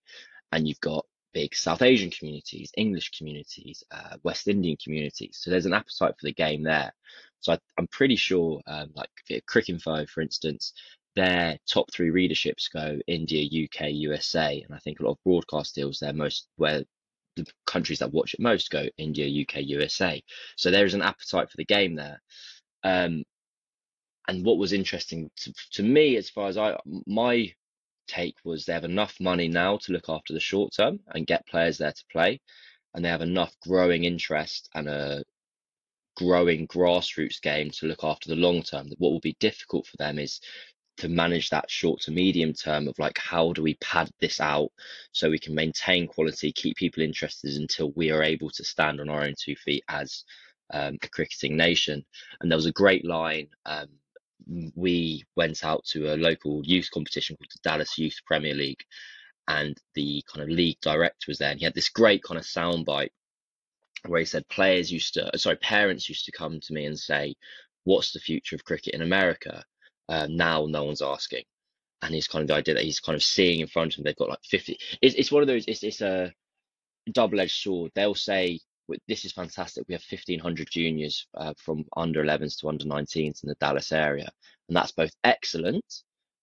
and 0.52 0.66
you've 0.66 0.80
got 0.80 1.04
big 1.34 1.54
South 1.54 1.82
Asian 1.82 2.10
communities, 2.10 2.72
English 2.78 3.10
communities, 3.10 3.84
uh, 3.90 4.16
West 4.22 4.48
Indian 4.48 4.76
communities. 4.82 5.38
So 5.40 5.50
there's 5.50 5.66
an 5.66 5.74
appetite 5.74 6.14
for 6.18 6.24
the 6.26 6.32
game 6.32 6.62
there. 6.62 6.94
So 7.40 7.52
I, 7.52 7.58
am 7.78 7.86
pretty 7.88 8.16
sure, 8.16 8.62
um, 8.66 8.90
like 8.94 9.10
Cricinfo, 9.46 10.08
for 10.08 10.22
instance, 10.22 10.72
their 11.14 11.58
top 11.66 11.92
three 11.92 12.10
readerships 12.10 12.72
go 12.72 12.98
India, 13.06 13.64
UK, 13.64 13.88
USA, 13.90 14.62
and 14.62 14.74
I 14.74 14.78
think 14.78 15.00
a 15.00 15.04
lot 15.04 15.12
of 15.12 15.24
broadcast 15.24 15.74
deals 15.74 15.98
there 15.98 16.12
most 16.12 16.48
where 16.56 16.84
the 17.36 17.46
countries 17.66 18.00
that 18.00 18.12
watch 18.12 18.34
it 18.34 18.40
most 18.40 18.70
go 18.70 18.86
India, 18.98 19.42
UK, 19.42 19.62
USA. 19.62 20.22
So 20.56 20.70
there 20.70 20.86
is 20.86 20.94
an 20.94 21.02
appetite 21.02 21.50
for 21.50 21.56
the 21.56 21.64
game 21.64 21.94
there. 21.94 22.20
Um, 22.82 23.24
and 24.28 24.44
what 24.44 24.58
was 24.58 24.72
interesting 24.72 25.30
to, 25.36 25.52
to 25.72 25.82
me, 25.82 26.16
as 26.16 26.30
far 26.30 26.48
as 26.48 26.58
I, 26.58 26.76
my 27.06 27.52
take 28.08 28.34
was 28.44 28.64
they 28.64 28.72
have 28.72 28.84
enough 28.84 29.14
money 29.20 29.48
now 29.48 29.76
to 29.78 29.92
look 29.92 30.08
after 30.08 30.32
the 30.32 30.40
short 30.40 30.72
term 30.74 31.00
and 31.08 31.26
get 31.26 31.46
players 31.46 31.78
there 31.78 31.92
to 31.92 32.04
play, 32.10 32.40
and 32.94 33.04
they 33.04 33.08
have 33.08 33.22
enough 33.22 33.54
growing 33.60 34.04
interest 34.04 34.68
and 34.74 34.88
a 34.88 35.24
growing 36.16 36.66
grassroots 36.66 37.40
game 37.40 37.70
to 37.70 37.86
look 37.86 38.02
after 38.02 38.28
the 38.28 38.36
long 38.36 38.62
term. 38.62 38.88
What 38.98 39.10
will 39.12 39.20
be 39.20 39.36
difficult 39.38 39.86
for 39.86 39.96
them 39.98 40.18
is 40.18 40.40
to 40.98 41.08
manage 41.08 41.50
that 41.50 41.70
short 41.70 42.00
to 42.00 42.10
medium 42.10 42.52
term 42.52 42.88
of 42.88 42.98
like 42.98 43.18
how 43.18 43.52
do 43.52 43.62
we 43.62 43.74
pad 43.76 44.10
this 44.20 44.40
out 44.40 44.70
so 45.12 45.30
we 45.30 45.38
can 45.38 45.54
maintain 45.54 46.06
quality, 46.06 46.52
keep 46.52 46.76
people 46.76 47.02
interested 47.02 47.54
until 47.54 47.92
we 47.92 48.10
are 48.10 48.22
able 48.22 48.50
to 48.50 48.64
stand 48.64 49.00
on 49.00 49.08
our 49.08 49.24
own 49.24 49.34
two 49.38 49.56
feet 49.56 49.84
as 49.88 50.24
um, 50.72 50.98
a 51.02 51.08
cricketing 51.08 51.56
nation. 51.56 52.04
And 52.40 52.50
there 52.50 52.56
was 52.56 52.66
a 52.66 52.72
great 52.72 53.04
line. 53.04 53.48
Um, 53.64 53.88
we 54.74 55.24
went 55.36 55.64
out 55.64 55.84
to 55.86 56.14
a 56.14 56.16
local 56.16 56.62
youth 56.64 56.88
competition 56.92 57.36
called 57.36 57.50
the 57.52 57.68
Dallas 57.68 57.98
Youth 57.98 58.16
Premier 58.26 58.54
League, 58.54 58.82
and 59.48 59.76
the 59.94 60.22
kind 60.32 60.42
of 60.42 60.54
league 60.54 60.78
director 60.80 61.26
was 61.28 61.38
there, 61.38 61.50
and 61.50 61.58
he 61.58 61.64
had 61.64 61.74
this 61.74 61.88
great 61.88 62.22
kind 62.22 62.38
of 62.38 62.44
soundbite 62.44 63.10
where 64.06 64.20
he 64.20 64.26
said 64.26 64.48
players 64.48 64.92
used 64.92 65.14
to, 65.14 65.30
sorry, 65.38 65.56
parents 65.56 66.08
used 66.08 66.26
to 66.26 66.32
come 66.32 66.60
to 66.60 66.72
me 66.72 66.84
and 66.86 66.98
say, 66.98 67.34
"What's 67.84 68.12
the 68.12 68.20
future 68.20 68.54
of 68.54 68.64
cricket 68.64 68.94
in 68.94 69.02
America?" 69.02 69.64
Um, 70.08 70.36
now 70.36 70.66
no 70.66 70.84
one's 70.84 71.02
asking, 71.02 71.44
and 72.02 72.14
he's 72.14 72.28
kind 72.28 72.42
of 72.42 72.48
the 72.48 72.54
idea 72.54 72.74
that 72.74 72.84
he's 72.84 73.00
kind 73.00 73.16
of 73.16 73.22
seeing 73.22 73.60
in 73.60 73.66
front 73.66 73.94
of 73.94 73.98
him 73.98 74.04
they've 74.04 74.16
got 74.16 74.28
like 74.30 74.44
fifty. 74.44 74.78
It's 75.02 75.14
it's 75.16 75.32
one 75.32 75.42
of 75.42 75.48
those. 75.48 75.64
It's 75.66 75.82
it's 75.82 76.00
a 76.00 76.32
double-edged 77.12 77.52
sword. 77.62 77.92
They'll 77.94 78.14
say 78.14 78.60
this 79.08 79.24
is 79.24 79.32
fantastic. 79.32 79.84
We 79.88 79.94
have 79.94 80.04
1,500 80.08 80.68
juniors 80.70 81.26
uh, 81.34 81.54
from 81.58 81.84
under 81.96 82.22
11s 82.22 82.58
to 82.60 82.68
under 82.68 82.84
19s 82.84 83.42
in 83.42 83.48
the 83.48 83.56
Dallas 83.60 83.92
area. 83.92 84.30
And 84.68 84.76
that's 84.76 84.92
both 84.92 85.12
excellent, 85.24 85.84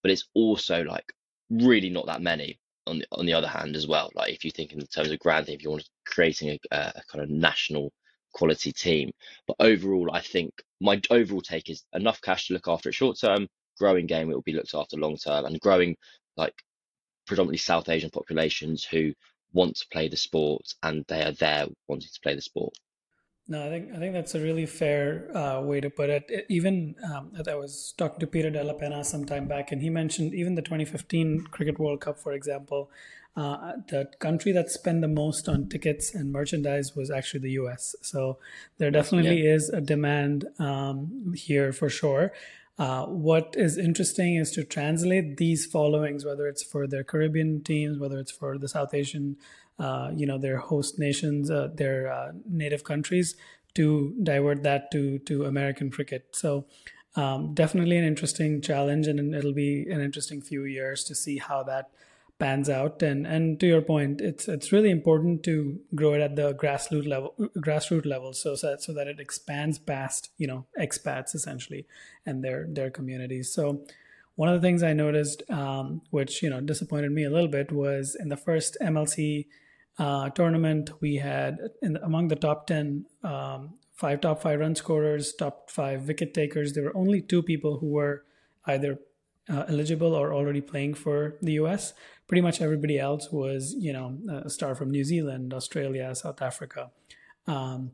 but 0.01 0.11
it's 0.11 0.27
also 0.33 0.83
like 0.83 1.05
really 1.49 1.89
not 1.89 2.05
that 2.07 2.21
many 2.21 2.59
on 2.87 2.99
the, 2.99 3.05
on 3.11 3.25
the 3.25 3.33
other 3.33 3.47
hand 3.47 3.75
as 3.75 3.87
well. 3.87 4.11
Like 4.15 4.33
if 4.33 4.43
you 4.43 4.51
think 4.51 4.73
in 4.73 4.85
terms 4.87 5.11
of 5.11 5.19
granting, 5.19 5.55
if 5.55 5.63
you 5.63 5.69
want 5.69 5.83
to 5.83 5.89
creating 6.05 6.57
a, 6.71 6.77
a 6.77 7.01
kind 7.09 7.23
of 7.23 7.29
national 7.29 7.91
quality 8.33 8.71
team. 8.71 9.11
But 9.47 9.57
overall, 9.59 10.09
I 10.13 10.21
think 10.21 10.51
my 10.81 11.01
overall 11.09 11.41
take 11.41 11.69
is 11.69 11.83
enough 11.93 12.21
cash 12.21 12.47
to 12.47 12.53
look 12.53 12.67
after 12.67 12.89
it 12.89 12.95
short 12.95 13.17
term, 13.19 13.47
growing 13.77 14.05
game, 14.05 14.29
it 14.29 14.33
will 14.33 14.41
be 14.41 14.53
looked 14.53 14.75
after 14.75 14.97
long 14.97 15.17
term 15.17 15.45
and 15.45 15.59
growing 15.59 15.95
like 16.37 16.53
predominantly 17.25 17.57
South 17.57 17.89
Asian 17.89 18.09
populations 18.09 18.83
who 18.83 19.13
want 19.53 19.75
to 19.77 19.87
play 19.91 20.07
the 20.07 20.17
sport 20.17 20.61
and 20.81 21.05
they 21.07 21.23
are 21.23 21.31
there 21.31 21.67
wanting 21.87 22.09
to 22.13 22.19
play 22.21 22.35
the 22.35 22.41
sport. 22.41 22.73
No, 23.47 23.65
I 23.65 23.69
think 23.69 23.91
I 23.93 23.97
think 23.97 24.13
that's 24.13 24.35
a 24.35 24.39
really 24.39 24.65
fair 24.65 25.35
uh, 25.35 25.59
way 25.61 25.81
to 25.81 25.89
put 25.89 26.09
it. 26.09 26.25
it 26.29 26.45
even 26.47 26.95
um, 27.03 27.33
I 27.45 27.55
was 27.55 27.93
talking 27.97 28.21
to 28.21 28.27
Peter 28.27 28.49
Della 28.49 28.73
Penna 28.73 29.03
some 29.03 29.25
time 29.25 29.47
back, 29.47 29.73
and 29.73 29.81
he 29.81 29.89
mentioned 29.89 30.33
even 30.33 30.55
the 30.55 30.61
2015 30.61 31.47
Cricket 31.51 31.77
World 31.77 31.99
Cup, 31.99 32.17
for 32.17 32.31
example, 32.31 32.89
uh, 33.35 33.73
the 33.89 34.07
country 34.19 34.51
that 34.51 34.69
spent 34.69 35.01
the 35.01 35.07
most 35.07 35.49
on 35.49 35.67
tickets 35.67 36.13
and 36.13 36.31
merchandise 36.31 36.95
was 36.95 37.09
actually 37.09 37.39
the 37.39 37.51
U.S. 37.51 37.95
So 38.01 38.37
there 38.77 38.91
definitely 38.91 39.43
yeah. 39.43 39.55
is 39.55 39.69
a 39.69 39.81
demand 39.81 40.45
um, 40.59 41.33
here 41.35 41.73
for 41.73 41.89
sure. 41.89 42.31
Uh, 42.77 43.05
what 43.05 43.55
is 43.57 43.77
interesting 43.77 44.35
is 44.35 44.51
to 44.51 44.63
translate 44.63 45.37
these 45.37 45.65
followings, 45.65 46.25
whether 46.25 46.47
it's 46.47 46.63
for 46.63 46.87
their 46.87 47.03
Caribbean 47.03 47.63
teams, 47.63 47.99
whether 47.99 48.19
it's 48.19 48.31
for 48.31 48.57
the 48.57 48.67
South 48.67 48.93
Asian, 48.93 49.37
uh, 49.79 50.11
you 50.15 50.25
know, 50.25 50.37
their 50.37 50.57
host 50.57 50.99
nations, 50.99 51.51
uh, 51.51 51.69
their 51.73 52.11
uh, 52.11 52.31
native 52.49 52.83
countries, 52.83 53.35
to 53.75 54.15
divert 54.21 54.61
that 54.63 54.91
to 54.91 55.19
to 55.19 55.45
American 55.45 55.89
cricket. 55.89 56.27
So 56.31 56.65
um, 57.15 57.53
definitely 57.53 57.97
an 57.97 58.05
interesting 58.05 58.61
challenge, 58.61 59.07
and 59.07 59.33
it'll 59.33 59.53
be 59.53 59.87
an 59.89 60.01
interesting 60.01 60.41
few 60.41 60.65
years 60.65 61.03
to 61.05 61.15
see 61.15 61.37
how 61.37 61.63
that 61.63 61.89
pans 62.39 62.69
out. 62.69 63.01
And 63.01 63.25
and 63.25 63.59
to 63.59 63.67
your 63.67 63.81
point, 63.81 64.21
it's 64.21 64.47
it's 64.47 64.71
really 64.71 64.89
important 64.89 65.43
to 65.43 65.79
grow 65.95 66.13
it 66.13 66.21
at 66.21 66.35
the 66.35 66.53
grassroots 66.53 67.07
level, 67.07 67.33
grassroots 67.57 68.05
level, 68.05 68.33
so 68.33 68.55
so 68.55 68.71
that, 68.71 68.81
so 68.81 68.93
that 68.93 69.07
it 69.07 69.19
expands 69.19 69.79
past 69.79 70.29
you 70.37 70.47
know 70.47 70.65
expats 70.79 71.35
essentially 71.35 71.85
and 72.25 72.43
their 72.43 72.67
their 72.69 72.89
communities. 72.89 73.53
So 73.53 73.85
one 74.35 74.49
of 74.49 74.59
the 74.59 74.65
things 74.65 74.81
I 74.81 74.93
noticed, 74.93 75.43
um, 75.49 76.01
which 76.09 76.41
you 76.41 76.49
know 76.49 76.61
disappointed 76.61 77.11
me 77.11 77.23
a 77.23 77.29
little 77.29 77.47
bit, 77.49 77.71
was 77.71 78.15
in 78.19 78.29
the 78.29 78.37
first 78.37 78.77
MLC 78.81 79.47
uh, 79.99 80.29
tournament, 80.29 80.89
we 81.01 81.17
had 81.17 81.59
in, 81.81 81.97
among 81.97 82.27
the 82.29 82.35
top 82.35 82.65
10, 82.67 83.05
um, 83.23 83.75
five 83.93 84.21
top 84.21 84.41
five 84.41 84.59
run 84.59 84.75
scorers, 84.75 85.33
top 85.33 85.69
five 85.69 86.07
wicket 86.07 86.33
takers. 86.33 86.73
There 86.73 86.85
were 86.85 86.97
only 86.97 87.21
two 87.21 87.43
people 87.43 87.77
who 87.77 87.91
were 87.91 88.25
either 88.65 88.99
uh, 89.49 89.65
eligible 89.67 90.15
or 90.15 90.33
already 90.33 90.61
playing 90.61 90.95
for 90.95 91.35
the 91.41 91.53
US. 91.53 91.93
Pretty 92.27 92.41
much 92.41 92.61
everybody 92.61 92.97
else 92.97 93.31
was, 93.31 93.75
you 93.77 93.93
know, 93.93 94.17
a 94.43 94.49
star 94.49 94.75
from 94.75 94.91
New 94.91 95.03
Zealand, 95.03 95.53
Australia, 95.53 96.13
South 96.15 96.41
Africa. 96.41 96.91
Um, 97.47 97.91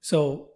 so 0.00 0.50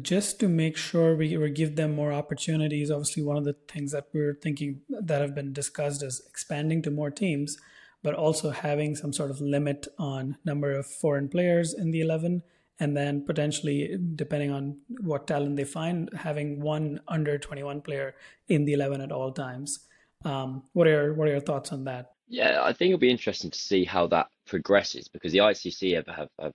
just 0.00 0.40
to 0.40 0.48
make 0.48 0.76
sure 0.76 1.14
we, 1.14 1.36
we 1.36 1.50
give 1.50 1.76
them 1.76 1.94
more 1.94 2.12
opportunities, 2.12 2.90
obviously 2.90 3.22
one 3.22 3.36
of 3.36 3.44
the 3.44 3.56
things 3.68 3.92
that 3.92 4.08
we're 4.12 4.38
thinking 4.42 4.80
that 4.88 5.20
have 5.20 5.34
been 5.34 5.52
discussed 5.52 6.02
is 6.02 6.22
expanding 6.26 6.80
to 6.82 6.90
more 6.90 7.10
teams, 7.10 7.58
but 8.02 8.14
also 8.14 8.50
having 8.50 8.96
some 8.96 9.12
sort 9.12 9.30
of 9.30 9.40
limit 9.40 9.86
on 9.98 10.36
number 10.44 10.72
of 10.72 10.86
foreign 10.86 11.28
players 11.28 11.74
in 11.74 11.90
the 11.90 12.00
11 12.00 12.42
and 12.80 12.96
then 12.96 13.24
potentially 13.24 13.96
depending 14.16 14.50
on 14.50 14.78
what 15.00 15.26
talent 15.26 15.56
they 15.56 15.64
find 15.64 16.10
having 16.16 16.60
one 16.60 17.00
under 17.06 17.38
21 17.38 17.80
player 17.80 18.14
in 18.48 18.64
the 18.64 18.72
11 18.72 19.00
at 19.00 19.12
all 19.12 19.30
times 19.32 19.80
um, 20.24 20.62
what 20.72 20.88
are 20.88 21.14
what 21.14 21.28
are 21.28 21.32
your 21.32 21.40
thoughts 21.40 21.72
on 21.72 21.84
that 21.84 22.13
yeah 22.28 22.62
i 22.62 22.72
think 22.72 22.90
it'll 22.90 22.98
be 22.98 23.10
interesting 23.10 23.50
to 23.50 23.58
see 23.58 23.84
how 23.84 24.06
that 24.06 24.28
progresses 24.46 25.08
because 25.08 25.32
the 25.32 25.38
icc 25.38 25.94
have, 25.94 26.06
have, 26.06 26.28
have 26.40 26.54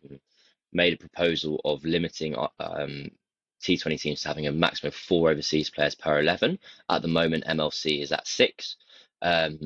made 0.74 0.94
a 0.94 0.98
proposal 0.98 1.60
of 1.66 1.84
limiting 1.84 2.36
um, 2.60 3.10
T20 3.62 4.00
teams 4.00 4.22
to 4.22 4.28
having 4.28 4.48
a 4.48 4.52
maximum 4.52 4.90
of 4.90 4.96
four 4.96 5.32
overseas 5.32 5.70
players 5.70 5.96
per 5.96 6.20
11. 6.20 6.60
At 6.90 7.02
the 7.02 7.08
moment, 7.10 7.44
MLC 7.46 8.02
is 8.02 8.12
at 8.12 8.28
six. 8.28 8.78
Um, 9.22 9.60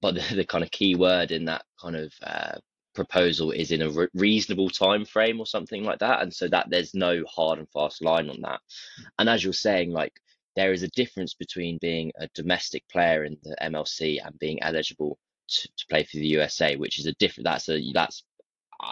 but 0.00 0.14
the, 0.30 0.36
the, 0.36 0.44
kind 0.44 0.62
of 0.62 0.70
key 0.70 0.94
word 0.94 1.32
in 1.32 1.46
that 1.46 1.64
kind 1.80 1.96
of 1.96 2.12
uh, 2.22 2.58
proposal 2.94 3.50
is 3.50 3.70
in 3.70 3.82
a 3.82 3.90
re- 3.90 4.08
reasonable 4.14 4.70
time 4.70 5.04
frame 5.04 5.40
or 5.40 5.46
something 5.46 5.84
like 5.84 5.98
that 6.00 6.22
and 6.22 6.32
so 6.34 6.48
that 6.48 6.68
there's 6.70 6.94
no 6.94 7.22
hard 7.28 7.58
and 7.58 7.68
fast 7.70 8.02
line 8.02 8.30
on 8.30 8.40
that 8.40 8.60
and 9.18 9.28
as 9.28 9.44
you're 9.44 9.52
saying 9.52 9.92
like 9.92 10.14
there 10.56 10.72
is 10.72 10.82
a 10.82 10.88
difference 10.88 11.34
between 11.34 11.78
being 11.82 12.10
a 12.18 12.28
domestic 12.34 12.82
player 12.88 13.24
in 13.24 13.36
the 13.42 13.54
MLC 13.62 14.18
and 14.24 14.38
being 14.38 14.62
eligible 14.62 15.18
to, 15.48 15.68
to 15.76 15.86
play 15.88 16.04
for 16.04 16.16
the 16.18 16.26
USA 16.28 16.76
which 16.76 16.98
is 16.98 17.06
a 17.06 17.12
different 17.14 17.44
that's 17.44 17.68
a 17.68 17.92
that's 17.92 18.24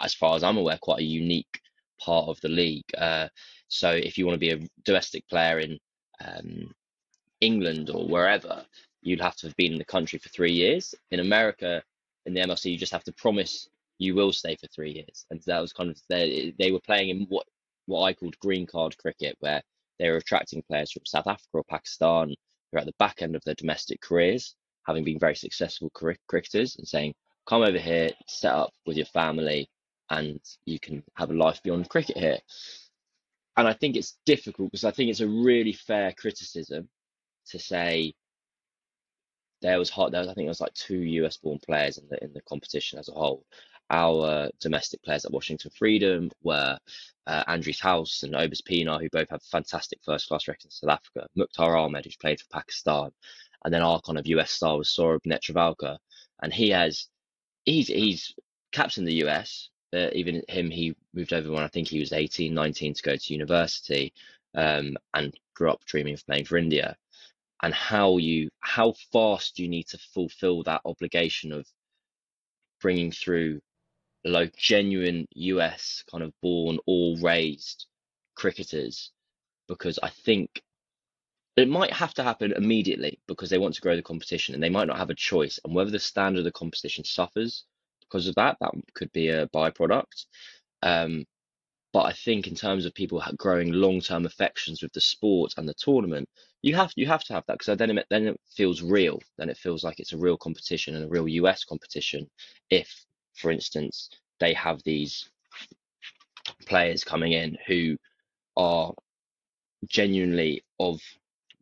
as 0.03 0.13
far 0.13 0.35
as 0.35 0.43
I'm 0.43 0.57
aware 0.57 0.77
quite 0.81 0.99
a 0.99 1.03
unique 1.03 1.61
part 1.99 2.27
of 2.27 2.39
the 2.41 2.49
league. 2.49 2.85
Uh, 2.97 3.27
so 3.67 3.91
if 3.91 4.17
you 4.17 4.25
want 4.25 4.35
to 4.35 4.39
be 4.39 4.51
a 4.51 4.67
domestic 4.83 5.27
player 5.27 5.59
in 5.59 5.79
um, 6.25 6.73
England 7.41 7.89
or 7.89 8.07
wherever 8.07 8.65
you'd 9.01 9.21
have 9.21 9.35
to 9.37 9.47
have 9.47 9.55
been 9.55 9.73
in 9.73 9.77
the 9.77 9.85
country 9.85 10.17
for 10.17 10.29
three 10.29 10.51
years. 10.51 10.95
In 11.11 11.19
America 11.19 11.83
in 12.25 12.33
the 12.33 12.41
MLC 12.41 12.71
you 12.71 12.77
just 12.77 12.93
have 12.93 13.03
to 13.03 13.13
promise 13.13 13.69
you 13.97 14.15
will 14.15 14.33
stay 14.33 14.55
for 14.55 14.67
three 14.67 14.91
years. 14.91 15.25
And 15.29 15.41
that 15.45 15.59
was 15.59 15.73
kind 15.73 15.89
of 15.89 15.97
they 16.09 16.53
they 16.57 16.71
were 16.71 16.81
playing 16.81 17.09
in 17.09 17.25
what 17.29 17.45
what 17.85 18.03
I 18.03 18.13
called 18.13 18.37
green 18.39 18.65
card 18.65 18.97
cricket, 18.97 19.35
where 19.39 19.61
they 19.99 20.09
were 20.09 20.17
attracting 20.17 20.63
players 20.63 20.91
from 20.91 21.05
South 21.05 21.27
Africa 21.27 21.49
or 21.53 21.63
Pakistan 21.69 22.29
who 22.29 22.77
are 22.77 22.81
at 22.81 22.85
the 22.85 22.95
back 22.99 23.21
end 23.21 23.35
of 23.35 23.43
their 23.43 23.55
domestic 23.55 24.01
careers, 24.01 24.55
having 24.85 25.03
been 25.03 25.19
very 25.19 25.35
successful 25.35 25.89
cricketers, 25.91 26.75
and 26.77 26.87
saying, 26.87 27.13
"Come 27.45 27.63
over 27.63 27.77
here, 27.77 28.11
set 28.27 28.53
up 28.53 28.73
with 28.85 28.97
your 28.97 29.05
family, 29.07 29.69
and 30.09 30.39
you 30.65 30.79
can 30.79 31.03
have 31.15 31.31
a 31.31 31.33
life 31.33 31.61
beyond 31.63 31.89
cricket 31.89 32.17
here." 32.17 32.39
And 33.57 33.67
I 33.67 33.73
think 33.73 33.95
it's 33.95 34.17
difficult 34.25 34.71
because 34.71 34.83
I 34.85 34.91
think 34.91 35.09
it's 35.09 35.21
a 35.21 35.27
really 35.27 35.73
fair 35.73 36.13
criticism 36.13 36.89
to 37.47 37.59
say 37.59 38.13
there 39.61 39.79
was 39.79 39.89
hot. 39.89 40.11
There 40.11 40.19
was, 40.21 40.27
I 40.29 40.33
think 40.33 40.45
there 40.45 40.49
was 40.49 40.61
like 40.61 40.73
two 40.73 40.99
US 40.99 41.37
born 41.37 41.59
players 41.59 41.97
in 41.97 42.07
the 42.09 42.23
in 42.23 42.33
the 42.33 42.41
competition 42.41 42.99
as 42.99 43.09
a 43.09 43.13
whole, 43.13 43.45
our 43.89 44.49
domestic 44.59 45.03
players 45.03 45.25
at 45.25 45.31
Washington 45.31 45.71
Freedom 45.77 46.31
were 46.43 46.77
uh, 47.27 47.43
Andries 47.45 47.81
Gous 47.81 48.23
and 48.23 48.33
Obus 48.33 48.61
Pienaar, 48.63 48.99
who 48.99 49.09
both 49.09 49.29
have 49.29 49.43
fantastic 49.43 49.99
first 50.03 50.27
class 50.27 50.47
records 50.47 50.65
in 50.81 50.87
South 50.87 50.99
Africa, 50.99 51.27
Mukhtar 51.35 51.77
Ahmed, 51.77 52.05
who's 52.05 52.15
played 52.17 52.39
for 52.39 52.47
Pakistan, 52.51 53.11
and 53.65 53.73
then 53.73 53.81
our 53.81 53.99
kind 54.01 54.19
of 54.19 54.27
US 54.27 54.51
star 54.51 54.77
was 54.77 54.89
Saurabh 54.89 55.25
Netravalkar. 55.25 55.97
And 56.43 56.53
he 56.53 56.69
has, 56.69 57.07
he's, 57.65 57.87
he's 57.87 58.35
captained 58.71 59.07
the 59.07 59.25
US. 59.25 59.69
Even 59.91 60.43
him, 60.47 60.69
he 60.69 60.95
moved 61.15 61.33
over 61.33 61.51
when 61.51 61.63
I 61.63 61.67
think 61.67 61.87
he 61.87 61.99
was 61.99 62.13
18, 62.13 62.53
19 62.53 62.93
to 62.93 63.01
go 63.01 63.15
to 63.15 63.33
university 63.33 64.13
um, 64.53 64.95
and 65.15 65.33
grew 65.55 65.71
up 65.71 65.83
dreaming 65.85 66.13
of 66.13 66.25
playing 66.27 66.45
for 66.45 66.57
India. 66.57 66.95
And 67.63 67.73
how 67.73 68.17
you, 68.17 68.49
how 68.59 68.93
fast 69.11 69.57
you 69.57 69.67
need 69.67 69.87
to 69.87 69.97
fulfill 70.13 70.61
that 70.63 70.81
obligation 70.85 71.51
of 71.51 71.65
bringing 72.81 73.11
through 73.11 73.61
like 74.25 74.55
genuine 74.55 75.25
US 75.33 76.03
kind 76.11 76.23
of 76.23 76.33
born, 76.43 76.77
or 76.85 77.17
raised 77.17 77.87
cricketers, 78.35 79.11
because 79.67 79.97
I 80.03 80.09
think 80.09 80.61
it 81.57 81.69
might 81.69 81.93
have 81.93 82.13
to 82.15 82.23
happen 82.23 82.51
immediately 82.53 83.19
because 83.27 83.49
they 83.49 83.57
want 83.57 83.73
to 83.75 83.81
grow 83.81 83.95
the 83.95 84.01
competition 84.01 84.53
and 84.53 84.63
they 84.63 84.69
might 84.69 84.87
not 84.87 84.97
have 84.97 85.09
a 85.09 85.15
choice. 85.15 85.59
And 85.63 85.73
whether 85.73 85.91
the 85.91 85.99
standard 85.99 86.39
of 86.39 86.45
the 86.45 86.51
competition 86.51 87.03
suffers 87.03 87.63
because 88.01 88.27
of 88.27 88.35
that, 88.35 88.57
that 88.59 88.71
could 88.93 89.11
be 89.13 89.29
a 89.29 89.47
byproduct. 89.47 90.25
Um, 90.83 91.25
but 91.93 92.03
I 92.03 92.11
think 92.13 92.47
in 92.47 92.55
terms 92.55 92.85
of 92.85 92.93
people 92.93 93.23
growing 93.37 93.71
long-term 93.71 94.25
affections 94.25 94.81
with 94.81 94.91
the 94.91 94.99
sport 94.99 95.53
and 95.57 95.67
the 95.67 95.73
tournament, 95.75 96.27
you 96.61 96.75
have 96.75 96.91
you 96.97 97.05
have 97.05 97.23
to 97.23 97.33
have 97.33 97.45
that 97.47 97.57
because 97.57 97.77
then 97.77 97.97
it 97.97 98.05
then 98.09 98.27
it 98.27 98.41
feels 98.53 98.81
real. 98.81 99.21
Then 99.37 99.49
it 99.49 99.57
feels 99.57 99.83
like 99.83 100.01
it's 100.01 100.11
a 100.11 100.17
real 100.17 100.35
competition 100.35 100.95
and 100.95 101.05
a 101.05 101.07
real 101.07 101.27
US 101.27 101.63
competition. 101.63 102.29
If 102.69 103.05
for 103.33 103.49
instance, 103.49 104.09
they 104.41 104.53
have 104.53 104.83
these 104.83 105.29
players 106.65 107.05
coming 107.05 107.31
in 107.31 107.57
who 107.65 107.97
are 108.57 108.93
genuinely 109.87 110.63
of 110.79 110.99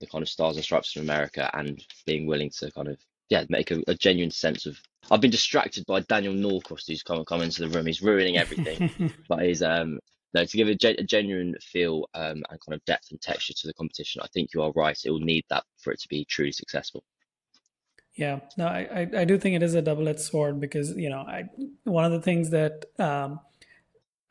the 0.03 0.11
kind 0.11 0.21
of 0.21 0.29
stars 0.29 0.55
and 0.55 0.63
stripes 0.63 0.95
of 0.95 1.01
America 1.01 1.49
and 1.53 1.83
being 2.05 2.27
willing 2.27 2.49
to 2.49 2.71
kind 2.71 2.87
of 2.87 2.97
yeah 3.29 3.45
make 3.49 3.71
a, 3.71 3.81
a 3.87 3.95
genuine 3.95 4.31
sense 4.31 4.65
of 4.65 4.77
I've 5.09 5.21
been 5.21 5.31
distracted 5.31 5.85
by 5.85 6.01
Daniel 6.01 6.33
Norcross 6.33 6.87
who's 6.87 7.03
come 7.03 7.23
come 7.25 7.41
into 7.41 7.61
the 7.61 7.69
room. 7.69 7.85
He's 7.85 8.01
ruining 8.01 8.37
everything, 8.37 9.13
but 9.29 9.41
he's 9.43 9.61
um 9.61 9.99
no 10.33 10.45
to 10.45 10.57
give 10.57 10.67
a, 10.67 10.77
a 10.99 11.03
genuine 11.03 11.55
feel 11.61 12.07
um, 12.15 12.43
and 12.49 12.59
kind 12.65 12.73
of 12.73 12.83
depth 12.85 13.11
and 13.11 13.21
texture 13.21 13.53
to 13.53 13.67
the 13.67 13.73
competition. 13.73 14.21
I 14.23 14.27
think 14.33 14.49
you 14.53 14.61
are 14.63 14.71
right. 14.75 14.97
It 15.05 15.11
will 15.11 15.19
need 15.19 15.45
that 15.49 15.63
for 15.77 15.93
it 15.93 15.99
to 16.01 16.07
be 16.07 16.25
truly 16.25 16.51
successful. 16.51 17.03
Yeah, 18.15 18.41
no, 18.57 18.67
I, 18.67 18.87
I, 18.93 19.21
I 19.21 19.25
do 19.25 19.39
think 19.39 19.55
it 19.55 19.63
is 19.63 19.73
a 19.73 19.81
double-edged 19.81 20.19
sword 20.19 20.59
because 20.59 20.91
you 20.95 21.09
know 21.09 21.19
I 21.19 21.45
one 21.83 22.05
of 22.05 22.11
the 22.11 22.21
things 22.21 22.49
that 22.51 22.85
um, 22.99 23.39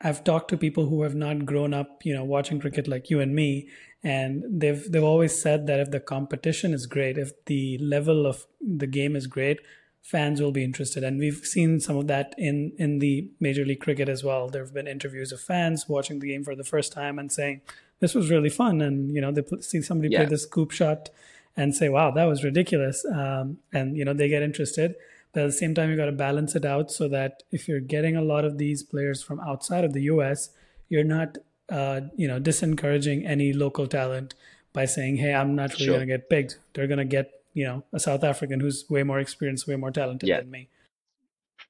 I've 0.01 0.23
talked 0.23 0.49
to 0.49 0.57
people 0.57 0.85
who 0.87 1.03
have 1.03 1.15
not 1.15 1.45
grown 1.45 1.73
up, 1.73 2.05
you 2.05 2.13
know, 2.13 2.25
watching 2.25 2.59
cricket 2.59 2.87
like 2.87 3.09
you 3.09 3.21
and 3.21 3.33
me, 3.33 3.69
and 4.03 4.43
they've 4.49 4.91
they've 4.91 5.03
always 5.03 5.39
said 5.39 5.67
that 5.67 5.79
if 5.79 5.91
the 5.91 5.99
competition 5.99 6.73
is 6.73 6.85
great, 6.85 7.17
if 7.17 7.31
the 7.45 7.77
level 7.79 8.25
of 8.25 8.45
the 8.59 8.87
game 8.87 9.15
is 9.15 9.27
great, 9.27 9.59
fans 10.01 10.41
will 10.41 10.51
be 10.51 10.63
interested, 10.63 11.03
and 11.03 11.19
we've 11.19 11.45
seen 11.45 11.79
some 11.79 11.97
of 11.97 12.07
that 12.07 12.35
in 12.37 12.73
in 12.77 12.99
the 12.99 13.29
Major 13.39 13.65
League 13.65 13.81
Cricket 13.81 14.09
as 14.09 14.23
well. 14.23 14.49
There 14.49 14.63
have 14.63 14.73
been 14.73 14.87
interviews 14.87 15.31
of 15.31 15.41
fans 15.41 15.87
watching 15.87 16.19
the 16.19 16.27
game 16.27 16.43
for 16.43 16.55
the 16.55 16.63
first 16.63 16.91
time 16.91 17.17
and 17.17 17.31
saying 17.31 17.61
this 17.99 18.13
was 18.13 18.29
really 18.29 18.49
fun, 18.49 18.81
and 18.81 19.11
you 19.11 19.21
know 19.21 19.31
they 19.31 19.43
see 19.61 19.81
somebody 19.81 20.09
yeah. 20.09 20.19
play 20.19 20.29
this 20.29 20.43
scoop 20.43 20.71
shot 20.71 21.09
and 21.55 21.75
say, 21.75 21.89
wow, 21.89 22.11
that 22.11 22.25
was 22.25 22.43
ridiculous. 22.43 23.05
Um, 23.05 23.57
and, 23.71 23.95
you 23.95 24.05
know, 24.05 24.13
they 24.13 24.27
get 24.27 24.41
interested. 24.41 24.95
But 25.33 25.43
at 25.43 25.45
the 25.47 25.51
same 25.53 25.73
time, 25.73 25.89
you 25.89 25.97
got 25.97 26.05
to 26.05 26.11
balance 26.11 26.55
it 26.55 26.65
out 26.65 26.91
so 26.91 27.07
that 27.09 27.43
if 27.51 27.67
you're 27.67 27.79
getting 27.79 28.15
a 28.15 28.21
lot 28.21 28.45
of 28.45 28.57
these 28.57 28.83
players 28.83 29.21
from 29.21 29.39
outside 29.39 29.83
of 29.83 29.93
the 29.93 30.03
US, 30.03 30.49
you're 30.89 31.03
not, 31.03 31.37
uh, 31.69 32.01
you 32.15 32.27
know, 32.27 32.39
disencouraging 32.39 33.27
any 33.27 33.53
local 33.53 33.87
talent 33.87 34.35
by 34.73 34.85
saying, 34.85 35.17
hey, 35.17 35.33
I'm 35.33 35.55
not 35.55 35.73
really 35.73 35.85
sure. 35.85 35.95
going 35.95 36.07
to 36.07 36.13
get 36.17 36.29
picked. 36.29 36.59
They're 36.73 36.87
going 36.87 36.97
to 36.97 37.05
get, 37.05 37.31
you 37.53 37.65
know, 37.65 37.83
a 37.93 37.99
South 37.99 38.23
African 38.23 38.59
who's 38.59 38.85
way 38.89 39.03
more 39.03 39.19
experienced, 39.19 39.67
way 39.67 39.75
more 39.75 39.91
talented 39.91 40.27
yeah. 40.27 40.39
than 40.39 40.51
me. 40.51 40.69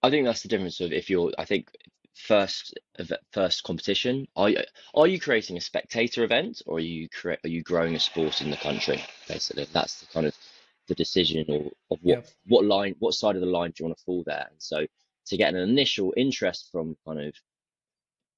I 0.02 0.10
think 0.10 0.26
that's 0.26 0.42
the 0.42 0.50
difference 0.50 0.80
of 0.82 0.92
if 0.92 1.10
you're, 1.10 1.32
I 1.38 1.46
think 1.46 1.70
first 2.16 2.78
first 3.32 3.64
competition 3.64 4.28
are 4.36 4.50
you, 4.50 4.60
are 4.94 5.08
you 5.08 5.20
creating 5.20 5.58
a 5.58 5.62
spectator 5.62 6.24
event 6.24 6.62
or 6.68 6.78
are 6.78 6.80
you 6.80 7.10
cre- 7.10 7.42
are 7.44 7.50
you 7.50 7.64
growing 7.64 7.96
a 7.96 8.00
sport 8.00 8.40
in 8.42 8.52
the 8.52 8.58
country 8.58 9.04
basically 9.28 9.66
that's 9.74 10.02
the 10.02 10.06
kind 10.14 10.28
of 10.28 10.36
the 10.88 10.94
decision 10.94 11.44
or 11.50 11.72
of 11.90 12.00
what 12.04 12.18
yeah. 12.18 12.22
what 12.46 12.66
line 12.66 12.96
what 13.00 13.16
side 13.16 13.36
of 13.36 13.42
the 13.42 13.48
line 13.48 13.72
do 13.72 13.84
you 13.84 13.86
want 13.88 13.98
to 13.98 14.04
fall 14.04 14.24
there 14.28 14.46
and 14.50 14.62
so 14.62 14.86
to 15.26 15.38
get 15.38 15.54
an 15.54 15.60
initial 15.60 16.14
interest 16.16 16.70
from 16.72 16.96
kind 17.06 17.20
of 17.20 17.34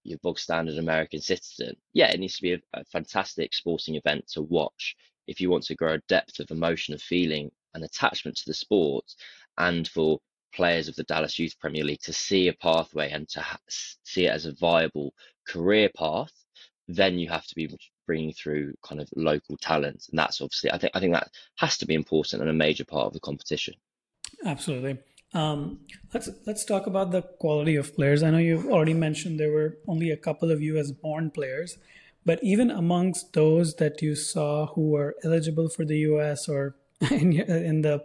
your 0.05 0.19
bog 0.19 0.39
standard 0.39 0.77
American 0.77 1.19
citizen 1.19 1.75
yeah 1.93 2.11
it 2.11 2.19
needs 2.19 2.35
to 2.35 2.41
be 2.41 2.53
a, 2.53 2.59
a 2.73 2.83
fantastic 2.85 3.53
sporting 3.53 3.95
event 3.95 4.25
to 4.27 4.41
watch 4.41 4.95
if 5.27 5.41
you 5.41 5.49
want 5.49 5.63
to 5.63 5.75
grow 5.75 5.93
a 5.93 6.01
depth 6.07 6.39
of 6.39 6.51
emotion 6.51 6.93
of 6.93 7.01
feeling 7.01 7.51
and 7.73 7.83
attachment 7.83 8.37
to 8.37 8.43
the 8.45 8.53
sport 8.53 9.05
and 9.57 9.87
for 9.87 10.19
players 10.53 10.87
of 10.87 10.95
the 10.95 11.03
Dallas 11.03 11.37
Youth 11.37 11.59
Premier 11.59 11.83
League 11.83 12.01
to 12.01 12.13
see 12.13 12.47
a 12.47 12.53
pathway 12.53 13.11
and 13.11 13.27
to 13.29 13.41
ha- 13.41 13.59
see 13.67 14.25
it 14.25 14.31
as 14.31 14.45
a 14.45 14.53
viable 14.53 15.13
career 15.47 15.89
path, 15.95 16.31
then 16.87 17.19
you 17.19 17.27
have 17.29 17.45
to 17.47 17.55
be 17.55 17.69
bringing 18.07 18.31
through 18.33 18.73
kind 18.83 19.01
of 19.01 19.09
local 19.15 19.57
talent, 19.57 20.05
and 20.09 20.17
that's 20.17 20.41
obviously 20.41 20.71
I 20.71 20.77
think 20.77 20.91
I 20.95 20.99
think 20.99 21.13
that 21.13 21.29
has 21.57 21.77
to 21.77 21.85
be 21.85 21.95
important 21.95 22.41
and 22.41 22.49
a 22.49 22.53
major 22.53 22.85
part 22.85 23.07
of 23.07 23.13
the 23.13 23.19
competition. 23.19 23.73
Absolutely. 24.45 24.97
Um, 25.35 25.79
let's 26.13 26.29
let's 26.45 26.63
talk 26.63 26.87
about 26.87 27.11
the 27.11 27.21
quality 27.21 27.75
of 27.75 27.93
players. 27.93 28.23
I 28.23 28.31
know 28.31 28.37
you've 28.37 28.67
already 28.67 28.93
mentioned 28.93 29.37
there 29.37 29.51
were 29.51 29.77
only 29.85 30.09
a 30.09 30.17
couple 30.17 30.49
of 30.49 30.61
U.S.-born 30.61 31.33
players, 31.33 31.77
but 32.25 32.39
even 32.41 32.71
amongst 32.71 33.33
those 33.33 33.75
that 33.75 34.01
you 34.01 34.15
saw 34.15 34.67
who 34.67 34.89
were 34.91 35.15
eligible 35.25 35.67
for 35.67 35.83
the 35.83 35.97
U.S. 36.09 36.47
or 36.47 36.77
in, 37.11 37.33
in 37.33 37.81
the 37.81 38.01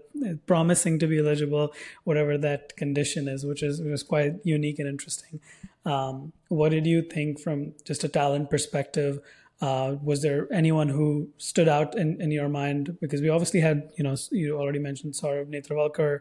promising 0.47 0.99
to 0.99 1.07
be 1.07 1.21
eligible, 1.21 1.73
whatever 2.03 2.37
that 2.37 2.77
condition 2.77 3.29
is, 3.29 3.47
which 3.47 3.63
is 3.63 3.81
was 3.81 4.03
quite 4.03 4.35
unique 4.43 4.81
and 4.81 4.89
interesting. 4.89 5.41
Um, 5.87 6.33
what 6.49 6.71
did 6.71 6.85
you 6.85 7.01
think 7.01 7.39
from 7.39 7.75
just 7.85 8.03
a 8.03 8.09
talent 8.09 8.51
perspective? 8.51 9.21
Uh, 9.61 9.97
was 10.03 10.23
there 10.23 10.49
anyone 10.53 10.89
who 10.89 11.29
stood 11.37 11.69
out 11.69 11.97
in, 11.97 12.21
in 12.21 12.31
your 12.31 12.49
mind? 12.49 12.97
Because 13.01 13.21
we 13.21 13.29
obviously 13.29 13.61
had, 13.61 13.91
you 13.97 14.03
know, 14.03 14.17
you 14.33 14.59
already 14.59 14.79
mentioned 14.79 15.13
Saurabh 15.13 15.49
Netravalkar, 15.49 16.21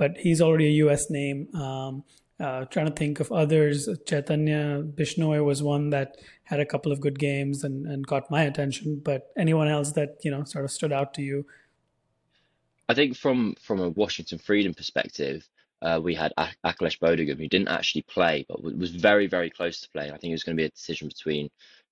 but 0.00 0.16
he's 0.16 0.40
already 0.40 0.66
a 0.66 0.76
U.S. 0.84 1.10
name. 1.10 1.54
Um, 1.54 2.04
uh, 2.40 2.64
trying 2.64 2.86
to 2.86 2.92
think 2.92 3.20
of 3.20 3.30
others. 3.30 3.86
Chaitanya 4.06 4.82
Bishnoi 4.82 5.44
was 5.44 5.62
one 5.62 5.90
that 5.90 6.16
had 6.44 6.58
a 6.58 6.64
couple 6.64 6.90
of 6.90 7.02
good 7.02 7.18
games 7.18 7.64
and, 7.64 7.86
and 7.86 8.06
caught 8.06 8.30
my 8.30 8.44
attention. 8.44 9.02
But 9.04 9.30
anyone 9.36 9.68
else 9.68 9.92
that 9.92 10.16
you 10.22 10.30
know 10.30 10.44
sort 10.44 10.64
of 10.64 10.70
stood 10.70 10.90
out 10.90 11.12
to 11.14 11.22
you? 11.22 11.44
I 12.88 12.94
think 12.94 13.14
from 13.14 13.54
from 13.60 13.78
a 13.78 13.90
Washington 13.90 14.38
Freedom 14.38 14.72
perspective, 14.72 15.46
uh, 15.82 16.00
we 16.02 16.14
had 16.14 16.32
Akhilesh 16.38 16.98
Bodugum, 16.98 17.38
who 17.38 17.46
didn't 17.46 17.68
actually 17.68 18.02
play, 18.16 18.46
but 18.48 18.62
was 18.62 18.92
very 18.92 19.26
very 19.26 19.50
close 19.50 19.82
to 19.82 19.90
playing. 19.90 20.12
I 20.12 20.16
think 20.16 20.30
it 20.30 20.38
was 20.40 20.44
going 20.44 20.56
to 20.56 20.62
be 20.62 20.66
a 20.66 20.70
decision 20.70 21.08
between 21.08 21.50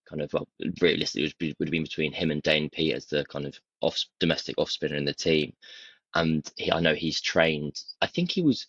kind 0.08 0.22
of 0.22 0.32
well, 0.32 0.48
realistically, 0.80 1.26
it 1.26 1.34
would, 1.40 1.56
would 1.58 1.68
have 1.68 1.72
been 1.72 1.82
between 1.82 2.12
him 2.12 2.30
and 2.30 2.42
Dane 2.42 2.70
Piedt 2.70 2.94
as 2.94 3.04
the 3.04 3.26
kind 3.26 3.44
of 3.44 3.54
off 3.82 4.02
domestic 4.18 4.56
off 4.56 4.70
spinner 4.70 4.96
in 4.96 5.04
the 5.04 5.12
team. 5.12 5.52
And 6.14 6.48
he, 6.56 6.72
I 6.72 6.80
know 6.80 6.94
he's 6.94 7.20
trained. 7.20 7.80
I 8.00 8.06
think 8.06 8.30
he 8.30 8.42
was 8.42 8.66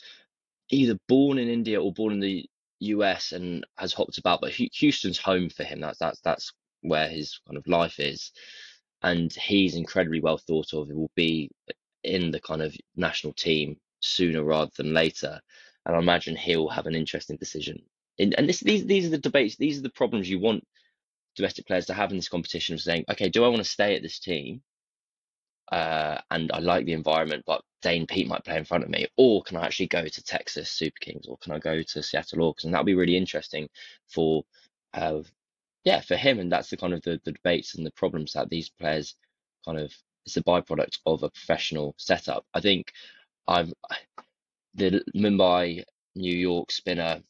either 0.69 0.97
born 1.07 1.37
in 1.37 1.49
India 1.49 1.81
or 1.81 1.93
born 1.93 2.13
in 2.13 2.19
the 2.19 2.45
US 2.79 3.31
and 3.31 3.65
has 3.77 3.93
hopped 3.93 4.17
about, 4.17 4.41
but 4.41 4.51
Houston's 4.53 5.17
home 5.17 5.49
for 5.49 5.63
him. 5.63 5.81
That's 5.81 5.99
that's 5.99 6.19
that's 6.21 6.51
where 6.81 7.09
his 7.09 7.39
kind 7.47 7.57
of 7.57 7.67
life 7.67 7.99
is, 7.99 8.31
and 9.01 9.31
he's 9.33 9.75
incredibly 9.75 10.21
well 10.21 10.37
thought 10.37 10.73
of. 10.73 10.89
It 10.89 10.95
will 10.95 11.11
be 11.15 11.49
in 12.03 12.31
the 12.31 12.39
kind 12.39 12.61
of 12.61 12.75
national 12.95 13.33
team 13.33 13.77
sooner 13.99 14.43
rather 14.43 14.71
than 14.77 14.93
later. 14.93 15.41
And 15.85 15.95
I 15.95 15.99
imagine 15.99 16.35
he'll 16.35 16.69
have 16.69 16.85
an 16.85 16.95
interesting 16.95 17.37
decision. 17.37 17.81
In, 18.17 18.33
and 18.33 18.47
this, 18.47 18.59
these 18.59 18.85
these 18.85 19.05
are 19.07 19.11
the 19.11 19.17
debates, 19.17 19.55
these 19.57 19.77
are 19.79 19.83
the 19.83 19.89
problems 19.89 20.29
you 20.29 20.39
want 20.39 20.63
domestic 21.35 21.65
players 21.67 21.85
to 21.87 21.93
have 21.93 22.11
in 22.11 22.17
this 22.17 22.29
competition 22.29 22.75
of 22.75 22.81
saying, 22.81 23.05
okay, 23.09 23.29
do 23.29 23.45
I 23.45 23.47
want 23.47 23.63
to 23.63 23.69
stay 23.69 23.95
at 23.95 24.01
this 24.01 24.19
team? 24.19 24.61
Uh, 25.71 26.19
and 26.31 26.51
I 26.51 26.59
like 26.59 26.85
the 26.85 26.93
environment, 26.93 27.43
but 27.45 27.61
Dane 27.81 28.07
Piedt 28.07 28.27
might 28.27 28.43
play 28.43 28.57
in 28.57 28.65
front 28.65 28.83
of 28.83 28.89
me, 28.89 29.07
or 29.17 29.43
can 29.43 29.57
I 29.57 29.65
actually 29.65 29.87
go 29.87 30.05
to 30.05 30.23
Texas 30.23 30.71
Super 30.71 30.97
Kings, 30.99 31.27
or 31.27 31.37
can 31.37 31.53
I 31.53 31.59
go 31.59 31.81
to 31.81 32.03
Seattle 32.03 32.39
Hawks? 32.39 32.63
And 32.63 32.73
that'll 32.73 32.85
be 32.85 32.95
really 32.95 33.17
interesting 33.17 33.69
for, 34.07 34.43
uh, 34.93 35.21
yeah, 35.83 36.01
for 36.01 36.15
him. 36.15 36.39
And 36.39 36.51
that's 36.51 36.69
the 36.69 36.77
kind 36.77 36.93
of 36.93 37.01
the, 37.03 37.21
the 37.23 37.33
debates 37.33 37.75
and 37.75 37.85
the 37.85 37.91
problems 37.91 38.33
that 38.33 38.49
these 38.49 38.69
players 38.69 39.15
kind 39.65 39.79
of 39.79 39.93
it's 40.25 40.37
a 40.37 40.43
byproduct 40.43 40.99
of 41.05 41.23
a 41.23 41.29
professional 41.29 41.95
setup. 41.97 42.45
I 42.53 42.59
think 42.61 42.91
I've 43.47 43.73
the 44.75 45.03
Mumbai 45.15 45.83
New 46.15 46.35
York 46.35 46.71
spinner 46.71 47.21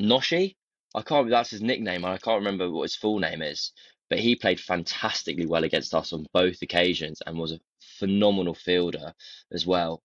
Noshi. 0.00 0.56
I 0.94 1.02
can't. 1.02 1.30
That's 1.30 1.50
his 1.50 1.62
nickname, 1.62 2.04
and 2.04 2.12
I 2.12 2.18
can't 2.18 2.38
remember 2.38 2.70
what 2.70 2.82
his 2.84 2.96
full 2.96 3.18
name 3.18 3.42
is. 3.42 3.72
But 4.10 4.20
he 4.20 4.36
played 4.36 4.60
fantastically 4.60 5.46
well 5.46 5.64
against 5.64 5.94
us 5.94 6.12
on 6.12 6.26
both 6.32 6.62
occasions 6.62 7.22
and 7.26 7.38
was 7.38 7.52
a 7.52 7.60
phenomenal 7.98 8.54
fielder 8.54 9.14
as 9.52 9.66
well. 9.66 10.02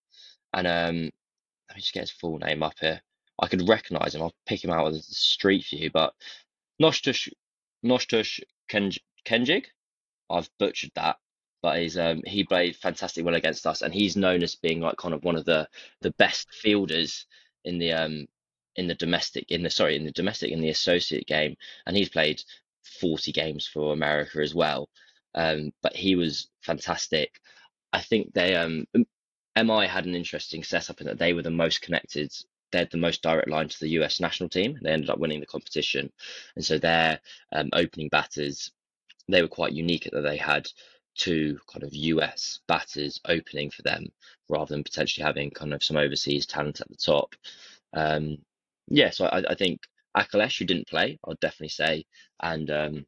And 0.54 0.68
um, 0.68 0.96
let 1.70 1.76
me 1.76 1.82
just 1.82 1.94
get 1.94 2.02
his 2.02 2.12
full 2.12 2.40
name 2.40 2.64
up 2.64 2.76
here. 2.80 3.02
I 3.42 3.48
could 3.48 3.68
recognise 3.68 4.16
him. 4.16 4.22
I'll 4.22 4.34
pick 4.46 4.64
him 4.64 4.72
out 4.72 4.88
of 4.88 4.94
the 4.94 5.02
street 5.02 5.66
view. 5.70 5.90
But 5.92 6.14
Noshtush 6.82 7.30
Noshtush 7.86 8.40
Kenjig. 8.70 9.66
I've 10.30 10.50
butchered 10.60 10.92
that 10.96 11.18
but 11.62 11.80
he's 11.80 11.98
um, 11.98 12.22
he 12.26 12.44
played 12.44 12.76
fantastic 12.76 13.26
well 13.26 13.36
against 13.36 13.68
us, 13.68 13.82
and 13.82 13.94
he's 13.94 14.16
known 14.16 14.44
as 14.44 14.56
being 14.56 14.80
like 14.80 14.98
kind 14.98 15.14
of 15.14 15.24
one 15.24 15.36
of 15.36 15.46
the 15.46 15.68
the 16.02 16.12
best 16.12 16.48
fielders 16.54 17.26
in 17.66 17.78
the 17.80 17.92
um 17.92 18.28
in 18.76 18.88
the 18.88 18.96
domestic 18.96 19.52
in 19.52 19.64
the 19.64 19.70
sorry 19.70 19.96
in 19.96 20.06
the 20.06 20.12
domestic 20.12 20.52
in 20.52 20.62
the 20.62 20.70
associate 20.70 21.28
game, 21.28 21.56
and 21.86 21.98
he's 21.98 22.10
played 22.10 22.42
forty 23.02 23.32
games 23.32 23.68
for 23.68 23.94
America 23.94 24.40
as 24.42 24.54
well. 24.56 24.90
Um, 25.36 25.72
but 25.82 25.96
he 25.96 26.16
was 26.16 26.50
fantastic. 26.62 27.40
I 27.94 28.02
think 28.02 28.34
they 28.34 28.56
um 28.56 28.86
MI 29.56 29.88
had 29.88 30.06
an 30.06 30.16
interesting 30.16 30.64
setup 30.64 31.02
in 31.02 31.08
that 31.08 31.20
they 31.20 31.34
were 31.34 31.44
the 31.44 31.52
most 31.52 31.82
connected. 31.82 32.32
They 32.72 32.80
had 32.80 32.92
the 32.92 32.98
most 32.98 33.22
direct 33.24 33.50
line 33.50 33.68
to 33.70 33.80
the 33.80 33.90
US 33.92 34.20
national 34.20 34.50
team. 34.50 34.76
And 34.76 34.86
they 34.86 34.92
ended 34.92 35.10
up 35.10 35.20
winning 35.20 35.40
the 35.40 35.46
competition, 35.46 36.12
and 36.56 36.66
so 36.66 36.78
their 36.78 37.20
um, 37.54 37.70
opening 37.74 38.10
batters 38.10 38.72
they 39.28 39.42
were 39.42 39.48
quite 39.48 39.74
unique 39.74 40.10
that 40.12 40.22
they 40.22 40.38
had 40.38 40.68
two 41.16 41.60
kind 41.72 41.84
of 41.84 41.94
US 41.94 42.60
batters 42.68 43.20
opening 43.26 43.70
for 43.70 43.82
them 43.84 44.06
rather 44.50 44.74
than 44.74 44.84
potentially 44.84 45.24
having 45.26 45.52
kind 45.52 45.74
of 45.74 45.84
some 45.84 45.98
overseas 45.98 46.46
talent 46.46 46.82
at 46.82 46.90
the 46.90 46.96
top. 46.96 47.36
Um, 47.94 48.38
yeah, 48.88 49.10
so 49.12 49.26
I, 49.26 49.44
I 49.52 49.56
think 49.56 49.82
Akhilesh, 50.18 50.60
who 50.60 50.66
didn't 50.66 50.88
play, 50.88 51.20
I'll 51.24 51.36
definitely 51.42 51.70
say, 51.70 52.06
and 52.42 52.70
um, 52.72 53.06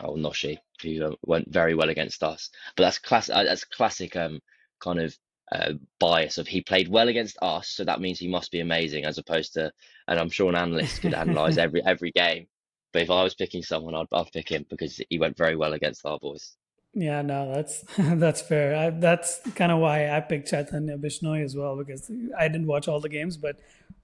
oh 0.00 0.14
Noshi, 0.14 0.58
who 0.82 1.04
uh, 1.04 1.14
went 1.24 1.52
very 1.52 1.74
well 1.74 1.88
against 1.88 2.22
us. 2.22 2.50
But 2.76 2.84
that's 2.84 2.98
class. 2.98 3.30
Uh, 3.30 3.44
that's 3.44 3.64
classic 3.64 4.16
um, 4.16 4.40
kind 4.80 5.00
of 5.00 5.16
uh, 5.50 5.72
bias 6.00 6.38
of 6.38 6.48
he 6.48 6.62
played 6.62 6.88
well 6.88 7.08
against 7.08 7.36
us, 7.42 7.68
so 7.68 7.84
that 7.84 8.00
means 8.00 8.18
he 8.18 8.28
must 8.28 8.50
be 8.50 8.60
amazing, 8.60 9.04
as 9.04 9.18
opposed 9.18 9.54
to, 9.54 9.72
and 10.08 10.18
I'm 10.18 10.30
sure 10.30 10.48
an 10.48 10.56
analyst 10.56 11.02
could 11.02 11.14
analyze 11.14 11.58
every 11.58 11.82
every 11.84 12.10
game. 12.12 12.46
But 12.92 13.02
if 13.02 13.10
I 13.10 13.22
was 13.22 13.34
picking 13.34 13.62
someone, 13.62 13.94
I'd, 13.94 14.06
I'd 14.12 14.32
pick 14.32 14.50
him 14.50 14.66
because 14.68 15.00
he 15.08 15.18
went 15.18 15.36
very 15.36 15.56
well 15.56 15.72
against 15.72 16.04
our 16.04 16.18
boys. 16.18 16.56
Yeah, 16.94 17.22
no, 17.22 17.54
that's 17.54 17.84
that's 17.98 18.42
fair. 18.42 18.76
I, 18.76 18.90
that's 18.90 19.40
kind 19.54 19.72
of 19.72 19.78
why 19.78 20.10
I 20.10 20.20
picked 20.20 20.48
Chaitanya 20.48 20.98
Bishnoi 20.98 21.42
as 21.42 21.56
well 21.56 21.76
because 21.76 22.10
I 22.38 22.48
didn't 22.48 22.66
watch 22.66 22.88
all 22.88 23.00
the 23.00 23.08
games, 23.08 23.36
but 23.36 23.56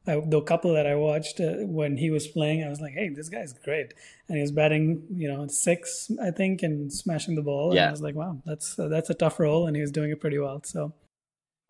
I, 0.08 0.20
the 0.24 0.40
couple 0.40 0.72
that 0.72 0.86
I 0.86 0.94
watched 0.94 1.38
uh, 1.40 1.56
when 1.66 1.96
he 1.98 2.10
was 2.10 2.26
playing, 2.26 2.64
I 2.64 2.68
was 2.70 2.80
like, 2.80 2.94
"Hey, 2.94 3.10
this 3.10 3.28
guy's 3.28 3.52
great!" 3.52 3.92
And 4.28 4.36
he 4.36 4.42
was 4.42 4.52
batting, 4.52 5.02
you 5.10 5.28
know, 5.28 5.46
six, 5.48 6.10
I 6.22 6.30
think, 6.30 6.62
and 6.62 6.92
smashing 6.92 7.34
the 7.34 7.42
ball. 7.42 7.74
Yeah. 7.74 7.82
And 7.82 7.88
I 7.88 7.92
was 7.92 8.02
like, 8.02 8.14
"Wow, 8.14 8.40
that's 8.46 8.78
uh, 8.78 8.88
that's 8.88 9.10
a 9.10 9.14
tough 9.14 9.38
role," 9.38 9.66
and 9.66 9.76
he 9.76 9.82
was 9.82 9.92
doing 9.92 10.10
it 10.10 10.20
pretty 10.20 10.38
well. 10.38 10.62
So. 10.64 10.92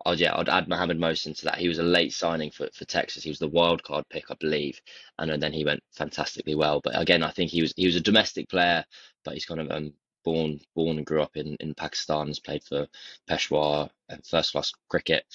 Oh 0.05 0.13
yeah, 0.13 0.33
I'd 0.37 0.47
add 0.47 0.69
Mohammed 0.69 0.97
Mohsin 0.97 1.37
to 1.39 1.45
that. 1.45 1.57
He 1.57 1.67
was 1.67 1.77
a 1.77 1.83
late 1.83 2.13
signing 2.13 2.51
for, 2.51 2.69
for 2.73 2.85
Texas. 2.85 3.21
He 3.21 3.29
was 3.29 3.39
the 3.39 3.49
wild 3.49 3.83
card 3.83 4.05
pick, 4.09 4.31
I 4.31 4.35
believe, 4.39 4.79
and 5.17 5.43
then 5.43 5.51
he 5.51 5.65
went 5.65 5.83
fantastically 5.91 6.55
well. 6.55 6.79
But 6.81 6.99
again, 6.99 7.21
I 7.21 7.31
think 7.31 7.51
he 7.51 7.61
was 7.61 7.73
he 7.75 7.85
was 7.85 7.97
a 7.97 8.01
domestic 8.01 8.47
player, 8.47 8.85
but 9.25 9.33
he's 9.33 9.45
kind 9.45 9.59
of 9.59 9.69
um, 9.69 9.93
born 10.23 10.59
born 10.75 10.97
and 10.97 11.05
grew 11.05 11.21
up 11.21 11.35
in, 11.35 11.57
in 11.59 11.73
Pakistan, 11.73 12.27
has 12.27 12.39
played 12.39 12.63
for 12.63 12.87
Peshawar 13.27 13.89
and 14.07 14.25
first 14.25 14.53
class 14.53 14.71
cricket 14.89 15.25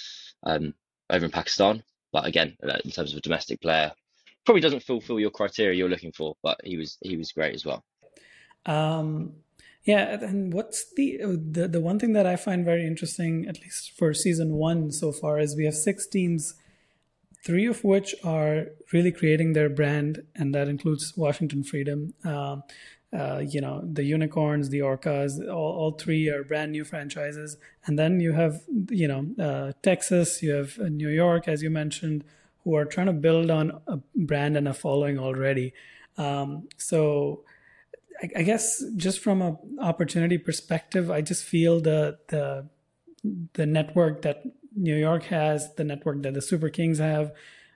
um, 0.45 0.73
over 1.11 1.27
in 1.27 1.31
Pakistan. 1.31 1.83
But 2.15 2.27
again, 2.27 2.57
uh, 2.63 2.79
in 2.85 2.93
terms 2.93 3.11
of 3.13 3.19
a 3.19 3.21
domestic 3.21 3.61
player, 3.61 3.91
probably 4.47 4.61
doesn't 4.61 4.85
fulfill 4.85 5.19
your 5.19 5.31
criteria 5.31 5.77
you're 5.77 5.89
looking 5.89 6.13
for, 6.13 6.37
but 6.45 6.61
he 6.63 6.77
was 6.77 6.97
he 7.03 7.17
was 7.17 7.33
great 7.33 7.57
as 7.57 7.65
well. 7.67 7.85
Um, 8.67 9.33
yeah, 9.83 10.25
and 10.25 10.53
what's 10.53 10.95
the, 10.95 11.19
the 11.25 11.67
the 11.67 11.81
one 11.81 11.99
thing 11.99 12.13
that 12.13 12.25
I 12.25 12.37
find 12.37 12.65
very 12.65 12.87
interesting, 12.87 13.47
at 13.49 13.61
least 13.61 13.99
for 13.99 14.15
season 14.15 14.55
one 14.55 14.93
so 14.93 15.11
far, 15.11 15.41
is 15.41 15.57
we 15.57 15.65
have 15.65 15.75
six 15.75 16.07
teams, 16.07 16.55
three 17.45 17.67
of 17.67 17.83
which 17.83 18.15
are 18.23 18.67
really 18.93 19.11
creating 19.11 19.55
their 19.55 19.69
brand, 19.69 20.23
and 20.37 20.55
that 20.55 20.69
includes 20.69 21.15
Washington 21.17 21.65
Freedom. 21.65 22.15
Um, 22.23 22.63
uh, 23.15 23.39
you 23.39 23.61
know 23.61 23.81
the 23.85 24.05
unicorns 24.05 24.69
the 24.71 24.81
orcas 24.81 25.39
all, 25.49 25.73
all 25.79 25.93
three 25.93 26.29
are 26.29 26.43
brand 26.43 26.73
new 26.73 26.85
franchises. 26.85 27.57
And 27.87 27.99
then 27.99 28.21
you 28.21 28.33
have 28.33 28.63
you 28.91 29.09
know 29.09 29.27
uh, 29.43 29.73
texas 29.83 30.43
you 30.43 30.53
have 30.53 30.79
uh, 30.79 30.89
new 30.89 31.09
york 31.09 31.49
as 31.49 31.63
you 31.63 31.71
mentioned 31.71 32.25
who 32.65 32.75
are 32.75 32.85
trying 32.85 33.07
to 33.07 33.13
build 33.13 33.51
on 33.51 33.81
a 33.87 33.99
brand 34.17 34.57
and 34.57 34.67
a 34.67 34.75
following 34.75 35.19
already. 35.19 35.75
Um, 36.17 36.69
so 36.79 37.45
I, 38.23 38.31
I, 38.37 38.43
guess 38.43 38.83
just 38.97 39.19
from 39.19 39.43
a 39.43 39.59
opportunity 39.81 40.39
perspective 40.39 41.11
i 41.11 41.21
just 41.21 41.45
feel 41.45 41.81
the 41.81 42.19
the 42.29 42.69
the 43.55 43.67
network 43.67 44.23
that 44.23 44.45
new 44.77 44.95
york 44.95 45.25
has 45.25 45.75
the 45.75 45.83
network 45.83 46.23
that 46.23 46.35
the 46.35 46.41
super 46.41 46.69
kings 46.69 46.99
have 46.99 47.33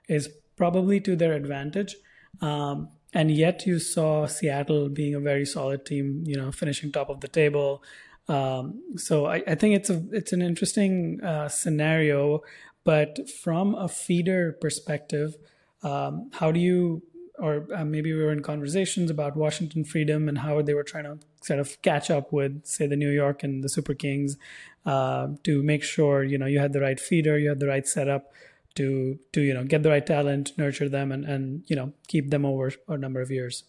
is 0.09 0.29
probably 0.59 0.99
to 0.99 1.15
their 1.15 1.33
advantage. 1.33 1.95
Um, 2.41 2.89
and 3.13 3.31
yet 3.31 3.65
you 3.65 3.79
saw 3.79 4.27
Seattle 4.27 4.89
being 4.89 5.15
a 5.15 5.19
very 5.19 5.45
solid 5.45 5.85
team, 5.85 6.23
you 6.25 6.35
know, 6.35 6.51
finishing 6.51 6.91
top 6.91 7.09
of 7.09 7.21
the 7.21 7.27
table. 7.27 7.83
Um, 8.27 8.81
so 8.95 9.25
I, 9.25 9.41
I, 9.47 9.55
think 9.55 9.75
it's 9.75 9.89
a 9.89 10.03
it's 10.11 10.33
an 10.33 10.43
interesting 10.43 11.19
uh, 11.23 11.49
scenario, 11.49 12.41
but 12.83 13.27
from 13.27 13.73
a 13.73 13.87
feeder 13.87 14.55
perspective, 14.61 15.35
um, 15.81 16.29
how 16.33 16.51
do 16.51 16.59
you 16.59 17.01
or 17.39 17.65
uh, 17.73 17.85
maybe 17.85 18.13
we 18.13 18.21
were 18.21 18.31
in 18.31 18.43
conversations 18.43 19.09
about 19.09 19.35
Washington 19.35 19.83
Freedom 19.83 20.27
and 20.27 20.39
how 20.39 20.61
they 20.61 20.73
were 20.73 20.83
trying 20.83 21.05
to 21.05 21.17
sort 21.41 21.59
of 21.59 21.81
catch 21.81 22.11
up 22.11 22.33
with, 22.33 22.65
say, 22.65 22.85
the 22.85 22.97
New 22.97 23.09
York 23.09 23.43
and 23.43 23.63
the 23.63 23.69
Super 23.69 23.93
Kings 23.93 24.37
uh, 24.85 25.29
to 25.43 25.63
make 25.63 25.83
sure 25.83 26.23
you 26.23 26.37
know 26.37 26.45
you 26.45 26.59
had 26.59 26.73
the 26.73 26.81
right 26.81 26.99
feeder, 26.99 27.39
you 27.39 27.49
had 27.49 27.59
the 27.59 27.67
right 27.67 27.87
setup 27.87 28.31
to 28.79 29.19
to 29.33 29.41
you 29.41 29.53
know 29.53 29.65
get 29.65 29.83
the 29.83 29.89
right 29.89 30.05
talent, 30.05 30.57
nurture 30.57 30.89
them, 30.89 31.11
and 31.11 31.25
and 31.25 31.63
you 31.67 31.75
know 31.75 31.91
keep 32.07 32.29
them 32.29 32.45
over 32.45 32.71
a 32.87 32.97
number 32.97 33.21
of 33.21 33.29
years? 33.29 33.65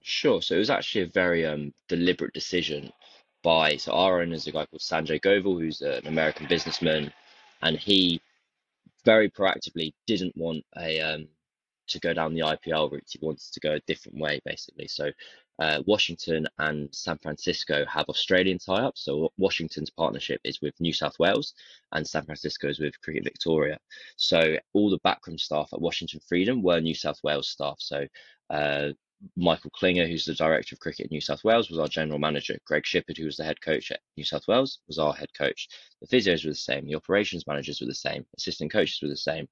Sure. 0.00 0.40
So 0.40 0.54
it 0.54 0.58
was 0.58 0.70
actually 0.70 1.02
a 1.02 1.08
very 1.08 1.44
um, 1.44 1.74
deliberate 1.88 2.32
decision 2.32 2.92
by 3.42 3.76
so 3.76 3.92
our 3.92 4.20
owner 4.22 4.34
is 4.34 4.46
a 4.46 4.52
guy 4.52 4.66
called 4.66 4.80
Sanjay 4.80 5.20
Govil, 5.20 5.60
who's 5.60 5.80
an 5.80 6.06
American 6.06 6.46
businessman, 6.46 7.12
and 7.62 7.76
he 7.76 8.20
very 9.04 9.28
proactively 9.28 9.92
didn't 10.06 10.36
want 10.36 10.64
a 10.76 11.00
um, 11.00 11.28
to 11.88 11.98
go 11.98 12.14
down 12.14 12.34
the 12.34 12.40
IPL 12.40 12.92
route. 12.92 13.04
He 13.08 13.18
wanted 13.20 13.52
to 13.52 13.60
go 13.60 13.72
a 13.72 13.80
different 13.80 14.18
way, 14.18 14.40
basically. 14.44 14.86
So 14.86 15.10
uh, 15.58 15.82
Washington 15.86 16.46
and 16.58 16.88
San 16.94 17.18
Francisco 17.18 17.84
have 17.86 18.06
Australian 18.08 18.58
tie-ups. 18.58 19.04
So 19.04 19.32
Washington's 19.38 19.90
partnership 19.90 20.40
is 20.44 20.60
with 20.60 20.80
New 20.80 20.92
South 20.92 21.18
Wales, 21.18 21.54
and 21.92 22.06
San 22.06 22.24
Francisco 22.24 22.68
is 22.68 22.78
with 22.78 23.00
Cricket 23.00 23.24
Victoria. 23.24 23.78
So 24.16 24.56
all 24.72 24.90
the 24.90 25.00
backroom 25.04 25.38
staff 25.38 25.70
at 25.72 25.80
Washington 25.80 26.20
Freedom 26.28 26.62
were 26.62 26.80
New 26.80 26.94
South 26.94 27.20
Wales 27.22 27.48
staff. 27.48 27.76
So 27.78 28.06
uh, 28.50 28.90
Michael 29.36 29.70
Klinger, 29.70 30.06
who's 30.06 30.24
the 30.24 30.34
director 30.34 30.74
of 30.74 30.80
cricket 30.80 31.06
at 31.06 31.10
New 31.10 31.20
South 31.20 31.42
Wales, 31.42 31.68
was 31.68 31.78
our 31.78 31.88
general 31.88 32.20
manager. 32.20 32.56
Greg 32.64 32.84
Shipperd, 32.84 33.18
who 33.18 33.24
was 33.24 33.36
the 33.36 33.44
head 33.44 33.60
coach 33.60 33.90
at 33.90 34.00
New 34.16 34.24
South 34.24 34.46
Wales, 34.46 34.78
was 34.86 34.98
our 34.98 35.12
head 35.12 35.30
coach. 35.36 35.68
The 36.00 36.06
physios 36.06 36.44
were 36.44 36.52
the 36.52 36.56
same. 36.56 36.86
The 36.86 36.94
operations 36.94 37.46
managers 37.46 37.80
were 37.80 37.88
the 37.88 37.94
same. 37.94 38.24
Assistant 38.36 38.70
coaches 38.70 39.00
were 39.02 39.08
the 39.08 39.16
same. 39.16 39.48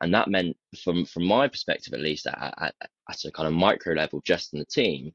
And 0.00 0.14
that 0.14 0.28
meant, 0.28 0.56
from 0.82 1.04
from 1.04 1.24
my 1.24 1.46
perspective 1.46 1.92
at 1.94 2.00
least, 2.00 2.26
at, 2.26 2.54
at, 2.58 2.74
at 3.08 3.24
a 3.24 3.30
kind 3.30 3.46
of 3.46 3.52
micro 3.52 3.94
level, 3.94 4.20
just 4.24 4.52
in 4.52 4.58
the 4.58 4.64
team, 4.64 5.12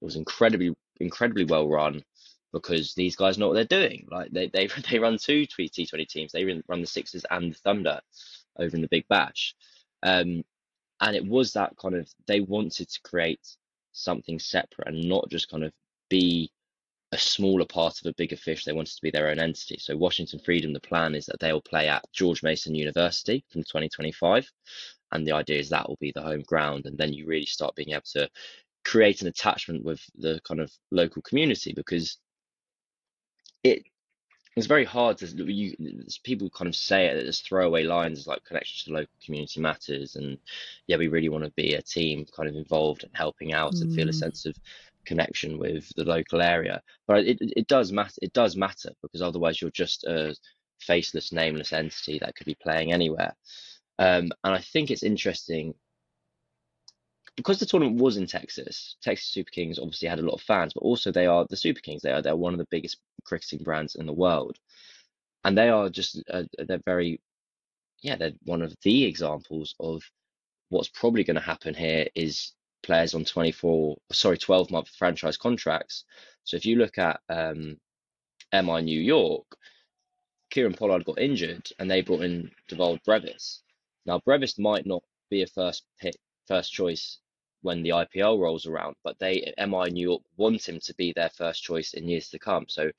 it 0.00 0.04
was 0.04 0.16
incredibly 0.16 0.74
incredibly 1.00 1.44
well 1.44 1.68
run 1.68 2.02
because 2.52 2.94
these 2.94 3.16
guys 3.16 3.38
know 3.38 3.48
what 3.48 3.54
they're 3.54 3.80
doing. 3.80 4.06
Like 4.10 4.30
they 4.30 4.48
they 4.48 4.66
they 4.90 4.98
run 4.98 5.18
two 5.18 5.46
T20 5.46 6.08
teams. 6.08 6.32
They 6.32 6.44
run 6.68 6.80
the 6.80 6.86
Sixers 6.86 7.24
and 7.30 7.52
the 7.52 7.58
Thunder 7.58 8.00
over 8.58 8.74
in 8.74 8.82
the 8.82 8.88
Big 8.88 9.06
Bash. 9.08 9.54
Um, 10.02 10.44
and 11.00 11.14
it 11.16 11.26
was 11.26 11.52
that 11.52 11.76
kind 11.76 11.94
of 11.94 12.08
they 12.26 12.40
wanted 12.40 12.88
to 12.88 13.00
create 13.02 13.56
something 13.92 14.38
separate 14.38 14.88
and 14.88 15.08
not 15.08 15.28
just 15.30 15.50
kind 15.50 15.64
of 15.64 15.72
be 16.08 16.50
a 17.12 17.18
smaller 17.18 17.64
part 17.64 18.00
of 18.00 18.06
a 18.06 18.14
bigger 18.14 18.36
fish. 18.36 18.64
They 18.64 18.72
wanted 18.72 18.94
to 18.94 19.02
be 19.02 19.10
their 19.10 19.28
own 19.28 19.38
entity. 19.38 19.78
So 19.78 19.96
Washington 19.96 20.40
Freedom, 20.40 20.72
the 20.72 20.80
plan 20.80 21.14
is 21.14 21.26
that 21.26 21.40
they'll 21.40 21.60
play 21.60 21.88
at 21.88 22.04
George 22.12 22.42
Mason 22.42 22.74
University 22.74 23.44
from 23.50 23.62
2025. 23.62 24.50
And 25.12 25.26
the 25.26 25.32
idea 25.32 25.58
is 25.58 25.70
that 25.70 25.88
will 25.88 25.96
be 26.00 26.12
the 26.14 26.22
home 26.22 26.42
ground. 26.42 26.84
And 26.84 26.98
then 26.98 27.14
you 27.14 27.26
really 27.26 27.46
start 27.46 27.74
being 27.76 27.90
able 27.90 28.02
to 28.12 28.28
create 28.84 29.22
an 29.22 29.28
attachment 29.28 29.84
with 29.84 30.00
the 30.16 30.40
kind 30.46 30.60
of 30.60 30.72
local 30.90 31.22
community 31.22 31.72
because 31.74 32.18
it 33.64 33.82
it's 34.56 34.66
very 34.66 34.84
hard 34.84 35.16
to 35.16 35.26
you 35.52 35.72
people 36.24 36.50
kind 36.50 36.68
of 36.68 36.74
say 36.74 37.06
it 37.06 37.26
as 37.26 37.40
throwaway 37.40 37.84
lines 37.84 38.26
like 38.26 38.44
connection 38.44 38.76
to 38.78 38.90
the 38.90 38.96
local 38.96 39.14
community 39.24 39.60
matters 39.60 40.16
and 40.16 40.36
yeah 40.88 40.96
we 40.96 41.06
really 41.08 41.28
want 41.28 41.44
to 41.44 41.50
be 41.52 41.74
a 41.74 41.82
team 41.82 42.26
kind 42.36 42.48
of 42.48 42.56
involved 42.56 43.04
and 43.04 43.12
helping 43.14 43.52
out 43.52 43.72
mm. 43.74 43.82
and 43.82 43.94
feel 43.94 44.08
a 44.08 44.12
mm. 44.12 44.14
sense 44.18 44.46
of 44.46 44.56
connection 45.04 45.58
with 45.58 45.88
the 45.96 46.04
local 46.04 46.42
area 46.42 46.82
but 47.06 47.24
it, 47.24 47.38
it 47.40 47.68
does 47.68 47.92
matter 47.92 48.16
it 48.20 48.32
does 48.32 48.56
matter 48.56 48.90
because 49.00 49.22
otherwise 49.22 49.60
you're 49.60 49.70
just 49.70 50.04
a 50.04 50.34
faceless 50.80 51.32
nameless 51.32 51.72
entity 51.72 52.18
that 52.18 52.34
could 52.34 52.46
be 52.46 52.56
playing 52.60 52.92
anywhere 52.92 53.34
um, 54.00 54.28
and 54.44 54.54
i 54.54 54.58
think 54.58 54.90
it's 54.90 55.02
interesting 55.02 55.72
because 57.38 57.60
the 57.60 57.66
tournament 57.66 58.00
was 58.00 58.16
in 58.16 58.26
Texas, 58.26 58.96
Texas 59.00 59.28
Super 59.28 59.50
Kings 59.50 59.78
obviously 59.78 60.08
had 60.08 60.18
a 60.18 60.22
lot 60.22 60.34
of 60.34 60.40
fans, 60.40 60.74
but 60.74 60.80
also 60.80 61.12
they 61.12 61.26
are 61.26 61.46
the 61.48 61.56
Super 61.56 61.78
Kings. 61.80 62.02
They 62.02 62.10
are 62.10 62.20
they're 62.20 62.34
one 62.34 62.52
of 62.52 62.58
the 62.58 62.66
biggest 62.68 62.96
cricketing 63.24 63.62
brands 63.62 63.94
in 63.94 64.06
the 64.06 64.12
world, 64.12 64.58
and 65.44 65.56
they 65.56 65.68
are 65.68 65.88
just 65.88 66.20
uh, 66.28 66.42
they're 66.58 66.82
very, 66.84 67.20
yeah, 68.02 68.16
they're 68.16 68.32
one 68.42 68.60
of 68.60 68.74
the 68.82 69.04
examples 69.04 69.76
of 69.78 70.02
what's 70.70 70.88
probably 70.88 71.22
going 71.22 71.36
to 71.36 71.40
happen 71.40 71.74
here 71.74 72.08
is 72.16 72.54
players 72.82 73.14
on 73.14 73.24
24 73.24 73.96
sorry 74.12 74.38
12 74.38 74.70
month 74.70 74.88
franchise 74.88 75.36
contracts 75.36 76.04
so 76.44 76.56
if 76.56 76.64
you 76.64 76.76
look 76.76 76.96
at 76.96 77.20
um, 77.28 77.76
mi 78.52 78.82
new 78.82 79.00
york 79.00 79.44
kieron 80.54 80.76
pollard 80.76 81.04
got 81.04 81.18
injured 81.18 81.68
and 81.80 81.90
they 81.90 82.02
brought 82.02 82.22
in 82.22 82.48
Dewald 82.68 83.00
brevis 83.04 83.62
now 84.06 84.20
brevis 84.24 84.58
might 84.60 84.86
not 84.86 85.02
be 85.28 85.42
a 85.42 85.46
first 85.48 85.84
pick 86.00 86.14
first 86.46 86.72
choice 86.72 87.18
when 87.62 87.82
the 87.82 87.90
IPL 87.90 88.38
rolls 88.38 88.66
around, 88.66 88.94
but 89.04 89.18
they 89.18 89.52
MI 89.58 89.90
New 89.90 90.08
York 90.08 90.22
want 90.36 90.68
him 90.68 90.78
to 90.80 90.94
be 90.94 91.12
their 91.12 91.30
first 91.30 91.62
choice 91.62 91.94
in 91.94 92.08
years 92.08 92.28
to 92.30 92.38
come. 92.38 92.66
So 92.68 92.90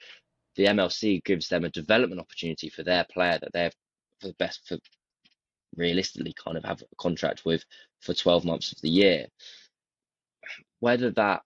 the 0.56 0.66
MLC 0.66 1.24
gives 1.24 1.48
them 1.48 1.66
a 1.66 1.70
development 1.70 2.22
opportunity 2.22 2.70
for 2.70 2.84
their 2.84 3.06
player 3.12 3.40
that 3.42 3.54
they're 3.54 3.72
for 4.20 4.28
the 4.28 4.34
best 4.34 4.68
for 4.68 4.78
realistically 5.76 6.34
kind 6.34 6.58
of 6.58 6.64
have 6.66 6.82
a 6.82 6.96
contract 6.98 7.46
with 7.46 7.64
for 8.02 8.14
12 8.14 8.44
months 8.44 8.72
of 8.72 8.82
the 8.82 8.90
year. 8.90 9.28
Whether 10.80 11.12
that 11.12 11.42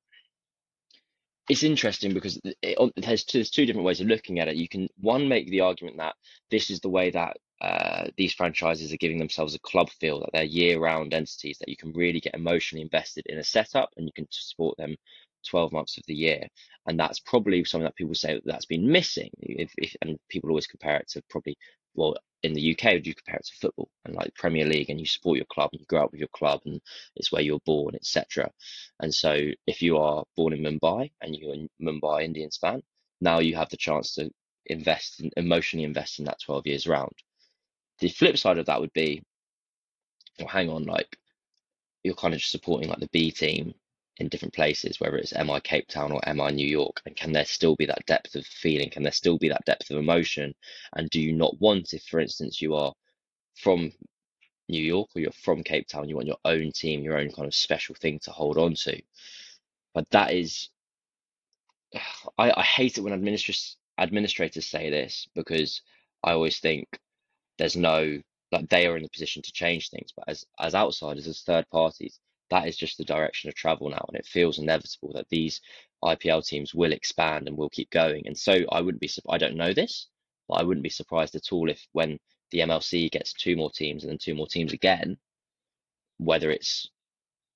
it's 1.49 1.63
interesting 1.63 2.13
because 2.13 2.39
it, 2.61 2.93
there's, 2.95 3.25
there's 3.25 3.49
two 3.49 3.65
different 3.65 3.85
ways 3.85 4.01
of 4.01 4.07
looking 4.07 4.39
at 4.39 4.47
it. 4.47 4.55
You 4.55 4.67
can 4.67 4.87
one 4.99 5.27
make 5.27 5.49
the 5.49 5.61
argument 5.61 5.97
that 5.97 6.15
this 6.49 6.69
is 6.69 6.79
the 6.79 6.89
way 6.89 7.09
that 7.11 7.37
uh, 7.61 8.07
these 8.17 8.33
franchises 8.33 8.91
are 8.91 8.97
giving 8.97 9.19
themselves 9.19 9.55
a 9.55 9.59
club 9.59 9.89
feel 9.89 10.19
that 10.19 10.29
they're 10.33 10.43
year-round 10.43 11.13
entities 11.13 11.57
that 11.59 11.69
you 11.69 11.77
can 11.77 11.93
really 11.93 12.19
get 12.19 12.35
emotionally 12.35 12.81
invested 12.81 13.25
in 13.27 13.37
a 13.37 13.43
setup 13.43 13.89
and 13.97 14.05
you 14.05 14.11
can 14.13 14.27
support 14.29 14.77
them 14.77 14.95
12 15.49 15.71
months 15.71 15.97
of 15.97 16.03
the 16.07 16.13
year. 16.13 16.47
And 16.87 16.99
that's 16.99 17.19
probably 17.19 17.63
something 17.63 17.85
that 17.85 17.95
people 17.95 18.15
say 18.15 18.33
that 18.33 18.45
that's 18.45 18.65
been 18.65 18.91
missing 18.91 19.29
if, 19.39 19.71
if 19.77 19.95
and 20.01 20.17
people 20.29 20.49
always 20.49 20.67
compare 20.67 20.97
it 20.97 21.07
to 21.09 21.21
probably 21.29 21.57
well 21.95 22.15
in 22.41 22.53
the 22.53 22.75
UK 22.75 22.93
would 22.93 23.07
you 23.07 23.15
compare 23.15 23.37
it 23.37 23.45
to 23.45 23.55
football 23.61 23.89
and 24.03 24.15
like 24.15 24.33
Premier 24.35 24.65
League 24.65 24.89
and 24.89 24.99
you 24.99 25.05
support 25.05 25.37
your 25.37 25.45
club 25.45 25.69
and 25.71 25.79
you 25.79 25.85
grow 25.87 26.03
up 26.03 26.11
with 26.11 26.19
your 26.19 26.29
club 26.29 26.59
and 26.65 26.81
it's 27.15 27.31
where 27.31 27.41
you're 27.41 27.61
born 27.65 27.95
etc 27.95 28.49
and 28.99 29.13
so 29.13 29.37
if 29.67 29.81
you 29.81 29.97
are 29.97 30.23
born 30.35 30.53
in 30.53 30.61
Mumbai 30.61 31.11
and 31.21 31.35
you're 31.35 31.53
a 31.53 31.69
Mumbai 31.81 32.23
Indians 32.23 32.57
fan 32.57 32.81
now 33.21 33.39
you 33.39 33.55
have 33.55 33.69
the 33.69 33.77
chance 33.77 34.15
to 34.15 34.29
invest 34.65 35.19
in, 35.19 35.31
emotionally 35.37 35.85
invest 35.85 36.19
in 36.19 36.25
that 36.25 36.41
12 36.41 36.67
years 36.67 36.87
round. 36.87 37.13
The 37.99 38.09
flip 38.09 38.37
side 38.37 38.57
of 38.57 38.65
that 38.67 38.79
would 38.79 38.93
be, 38.93 39.23
well, 40.39 40.47
hang 40.47 40.69
on, 40.69 40.83
like 40.83 41.17
you're 42.03 42.15
kind 42.15 42.33
of 42.33 42.41
supporting 42.41 42.89
like 42.89 42.99
the 42.99 43.09
B 43.11 43.31
team 43.31 43.73
in 44.17 44.27
different 44.27 44.53
places, 44.53 44.99
whether 44.99 45.17
it's 45.17 45.33
MI 45.33 45.59
Cape 45.61 45.87
Town 45.87 46.11
or 46.11 46.21
MI 46.27 46.51
New 46.51 46.67
York, 46.67 47.01
and 47.05 47.15
can 47.15 47.31
there 47.31 47.45
still 47.45 47.75
be 47.75 47.85
that 47.87 48.05
depth 48.05 48.35
of 48.35 48.45
feeling? 48.45 48.89
Can 48.89 49.03
there 49.03 49.11
still 49.11 49.37
be 49.37 49.49
that 49.49 49.65
depth 49.65 49.89
of 49.89 49.97
emotion? 49.97 50.53
And 50.95 51.09
do 51.09 51.19
you 51.19 51.33
not 51.33 51.59
want, 51.59 51.93
if 51.93 52.03
for 52.03 52.19
instance 52.19 52.61
you 52.61 52.75
are 52.75 52.93
from 53.55 53.91
New 54.69 54.81
York 54.81 55.09
or 55.15 55.21
you're 55.21 55.31
from 55.31 55.63
Cape 55.63 55.87
Town, 55.87 56.09
you 56.09 56.15
want 56.15 56.27
your 56.27 56.37
own 56.45 56.71
team, 56.71 57.03
your 57.03 57.17
own 57.17 57.31
kind 57.31 57.47
of 57.47 57.55
special 57.55 57.95
thing 57.95 58.19
to 58.19 58.31
hold 58.31 58.57
on 58.57 58.75
to? 58.75 59.01
But 59.93 60.09
that 60.11 60.33
is, 60.33 60.69
I, 62.37 62.51
I 62.55 62.63
hate 62.63 62.97
it 62.97 63.01
when 63.01 63.13
administrators 63.13 63.77
administrators 63.99 64.65
say 64.65 64.89
this 64.89 65.27
because 65.35 65.81
I 66.23 66.33
always 66.33 66.59
think 66.59 66.99
there's 67.57 67.75
no 67.75 68.21
like 68.51 68.69
they 68.69 68.87
are 68.87 68.97
in 68.97 69.03
the 69.03 69.09
position 69.09 69.41
to 69.41 69.51
change 69.51 69.89
things. 69.89 70.11
But 70.15 70.25
as 70.27 70.45
as 70.59 70.75
outsiders, 70.75 71.27
as 71.27 71.41
third 71.41 71.69
parties, 71.71 72.19
that 72.49 72.67
is 72.67 72.77
just 72.77 72.97
the 72.97 73.05
direction 73.05 73.49
of 73.49 73.55
travel 73.55 73.89
now, 73.89 74.05
and 74.07 74.17
it 74.17 74.25
feels 74.25 74.59
inevitable 74.59 75.13
that 75.13 75.29
these 75.29 75.61
IPL 76.03 76.45
teams 76.45 76.73
will 76.73 76.91
expand 76.91 77.47
and 77.47 77.57
will 77.57 77.69
keep 77.69 77.89
going. 77.89 78.27
And 78.27 78.37
so 78.37 78.59
I 78.71 78.81
wouldn't 78.81 79.01
be 79.01 79.09
I 79.29 79.37
don't 79.37 79.55
know 79.55 79.73
this, 79.73 80.07
but 80.47 80.55
I 80.55 80.63
wouldn't 80.63 80.83
be 80.83 80.89
surprised 80.89 81.35
at 81.35 81.51
all 81.51 81.69
if 81.69 81.87
when 81.93 82.19
the 82.51 82.59
MLC 82.59 83.09
gets 83.09 83.33
two 83.33 83.55
more 83.55 83.71
teams 83.71 84.03
and 84.03 84.11
then 84.11 84.17
two 84.17 84.35
more 84.35 84.47
teams 84.47 84.73
again, 84.73 85.17
whether 86.17 86.51
it's 86.51 86.89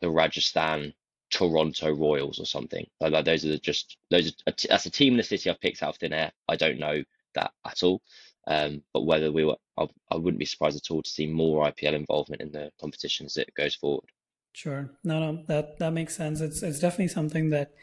the 0.02 0.10
Rajasthan 0.10 0.94
Toronto 1.30 1.92
Royals 1.94 2.40
or 2.40 2.46
something. 2.46 2.88
Like, 3.00 3.26
those 3.26 3.46
are 3.46 3.58
just 3.58 3.98
those. 4.10 4.34
Are, 4.48 4.54
that's 4.70 4.86
a 4.86 4.92
team 4.92 5.14
in 5.14 5.18
the 5.18 5.24
city 5.24 5.50
I've 5.50 5.60
picked 5.60 5.84
out 5.84 5.90
of 5.90 5.98
thin 5.98 6.14
air. 6.14 6.32
I 6.48 6.56
don't 6.56 6.80
know 6.80 7.04
that 7.36 7.52
at 7.66 7.84
all. 7.84 8.02
Um, 8.48 8.82
but 8.94 9.06
whether 9.06 9.32
we 9.32 9.44
were, 9.44 9.58
I, 9.78 9.88
I 10.10 10.16
wouldn't 10.16 10.40
be 10.40 10.46
surprised 10.46 10.78
at 10.78 10.90
all 10.90 11.04
to 11.04 11.10
see 11.10 11.28
more 11.28 11.70
IPL 11.70 11.94
involvement 11.94 12.42
in 12.42 12.52
the 12.52 12.72
competition 12.80 13.26
as 13.26 13.36
it 13.36 13.54
goes 13.56 13.76
forward. 13.76 14.10
Sure, 14.58 14.90
no, 15.04 15.20
no, 15.20 15.44
that 15.46 15.78
that 15.78 15.94
makes 15.94 16.16
sense. 16.16 16.42
It's 16.42 16.64
it's 16.64 16.80
definitely 16.80 17.10
something 17.10 17.52
that 17.52 17.74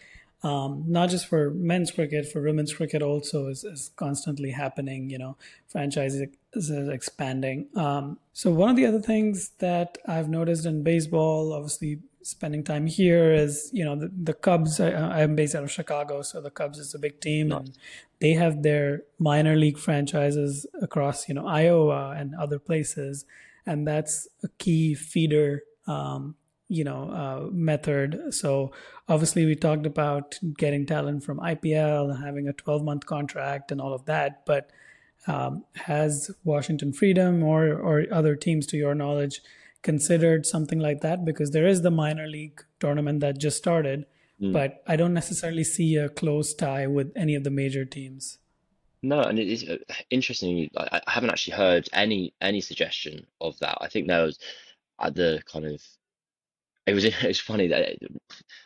um, 0.42 0.82
not 0.88 1.08
just 1.08 1.28
for 1.28 1.50
men's 1.50 1.92
cricket, 1.92 2.26
for 2.26 2.42
women's 2.42 2.74
cricket 2.74 3.00
also 3.00 3.46
is, 3.46 3.62
is 3.62 3.92
constantly 3.94 4.50
happening. 4.50 5.08
You 5.08 5.18
know, 5.18 5.37
franchises 5.68 6.30
is 6.52 6.88
expanding. 6.88 7.68
Um, 7.76 8.18
so 8.32 8.50
one 8.50 8.70
of 8.70 8.74
the 8.74 8.87
other 8.87 9.00
things 9.00 9.52
that 9.60 9.98
I've 10.08 10.28
noticed 10.28 10.66
in 10.66 10.82
baseball, 10.82 11.52
obviously 11.52 12.00
spending 12.22 12.64
time 12.64 12.88
here 12.88 13.32
is 13.32 13.70
you 13.72 13.84
know 13.84 13.94
the, 13.94 14.10
the 14.20 14.34
cubs 14.34 14.80
I, 14.80 15.20
am 15.20 15.37
based 15.37 15.54
out 15.54 15.62
of 15.62 15.70
chicago 15.70 16.22
so 16.22 16.40
the 16.40 16.50
cubs 16.50 16.78
is 16.78 16.94
a 16.94 16.98
big 16.98 17.20
team 17.20 17.48
nice. 17.48 17.58
and 17.58 17.78
they 18.18 18.32
have 18.32 18.62
their 18.62 19.02
minor 19.18 19.56
league 19.56 19.76
franchises 19.76 20.66
across 20.80 21.28
you 21.28 21.34
know 21.34 21.46
iowa 21.46 22.14
and 22.16 22.34
other 22.34 22.58
places 22.58 23.26
and 23.66 23.87
that's 23.87 24.26
a 24.42 24.48
key 24.56 24.94
feeder 24.94 25.64
um, 25.87 26.34
you 26.68 26.85
know 26.85 27.11
uh, 27.11 27.48
method 27.53 28.20
so 28.31 28.72
obviously 29.09 29.44
we 29.44 29.55
talked 29.55 29.87
about 29.87 30.38
getting 30.57 30.87
talent 30.87 31.22
from 31.22 31.38
ipl 31.38 32.11
and 32.11 32.24
having 32.24 32.48
a 32.48 32.53
12 32.55 32.83
month 32.83 33.05
contract 33.07 33.70
and 33.70 33.81
all 33.81 33.92
of 33.92 34.05
that 34.07 34.44
but 34.46 34.70
Um, 35.27 35.64
has 35.74 36.31
Washington 36.44 36.92
Freedom 36.92 37.42
or 37.42 37.72
or 37.72 38.07
other 38.12 38.37
teams, 38.37 38.66
to 38.66 38.77
your 38.77 38.94
knowledge, 38.94 39.40
considered 39.83 40.44
something 40.44 40.79
like 40.79 41.00
that? 41.00 41.24
Because 41.24 41.50
there 41.53 41.66
is 41.66 41.81
the 41.83 41.90
minor 41.90 42.27
league 42.27 42.62
tournament 42.79 43.20
that 43.20 43.38
just 43.38 43.57
started, 43.57 44.05
mm. 44.40 44.53
but 44.53 44.83
I 44.87 44.96
don't 44.96 45.14
necessarily 45.14 45.64
see 45.64 45.96
a 45.96 46.11
close 46.11 46.55
tie 46.55 46.87
with 46.87 47.11
any 47.16 47.35
of 47.35 47.44
the 47.44 47.50
major 47.50 47.87
teams. 47.87 48.38
No, 49.03 49.20
and 49.20 49.38
it 49.38 49.48
is 49.48 49.64
uh, 49.68 49.79
interesting. 50.11 50.70
I, 50.77 51.00
I 51.07 51.11
haven't 51.11 51.31
actually 51.31 51.57
heard 51.57 51.88
any 51.92 52.35
any 52.42 52.61
suggestion 52.61 53.27
of 53.40 53.59
that. 53.61 53.79
I 53.81 53.88
think 53.88 54.09
there 54.09 54.24
was 54.24 54.38
at 55.00 55.14
the 55.14 55.42
kind 55.50 55.64
of 55.64 55.81
it 56.86 56.94
was 56.94 57.04
it 57.04 57.22
was 57.22 57.40
funny 57.40 57.68
that 57.68 57.96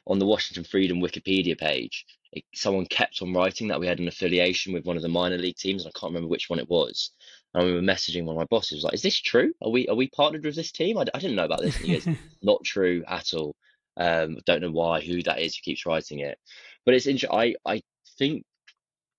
on 0.06 0.18
the 0.18 0.26
Washington 0.26 0.64
Freedom 0.64 1.00
Wikipedia 1.00 1.58
page, 1.58 2.06
it, 2.32 2.44
someone 2.54 2.86
kept 2.86 3.22
on 3.22 3.32
writing 3.32 3.68
that 3.68 3.80
we 3.80 3.86
had 3.86 3.98
an 3.98 4.08
affiliation 4.08 4.72
with 4.72 4.84
one 4.84 4.96
of 4.96 5.02
the 5.02 5.08
minor 5.08 5.38
league 5.38 5.56
teams, 5.56 5.84
and 5.84 5.92
I 5.94 5.98
can't 5.98 6.12
remember 6.12 6.28
which 6.28 6.50
one 6.50 6.58
it 6.58 6.68
was. 6.68 7.10
And 7.54 7.64
we 7.64 7.72
were 7.72 7.80
messaging 7.80 8.24
one 8.24 8.36
of 8.36 8.40
my 8.40 8.46
bosses, 8.46 8.84
like, 8.84 8.94
"Is 8.94 9.02
this 9.02 9.18
true? 9.18 9.52
Are 9.62 9.70
we 9.70 9.88
are 9.88 9.96
we 9.96 10.08
partnered 10.08 10.44
with 10.44 10.56
this 10.56 10.72
team? 10.72 10.98
I, 10.98 11.04
I 11.14 11.18
didn't 11.18 11.36
know 11.36 11.44
about 11.44 11.62
this." 11.62 11.78
Goes, 11.78 12.06
"Not 12.42 12.64
true 12.64 13.04
at 13.06 13.32
all. 13.34 13.54
Um, 13.96 14.38
don't 14.46 14.60
know 14.60 14.70
why, 14.70 15.00
who 15.00 15.22
that 15.22 15.40
is 15.40 15.56
who 15.56 15.62
keeps 15.62 15.86
writing 15.86 16.20
it, 16.20 16.38
but 16.84 16.94
it's 16.94 17.06
interesting. 17.06 17.38
I 17.38 17.54
I 17.64 17.82
think 18.18 18.44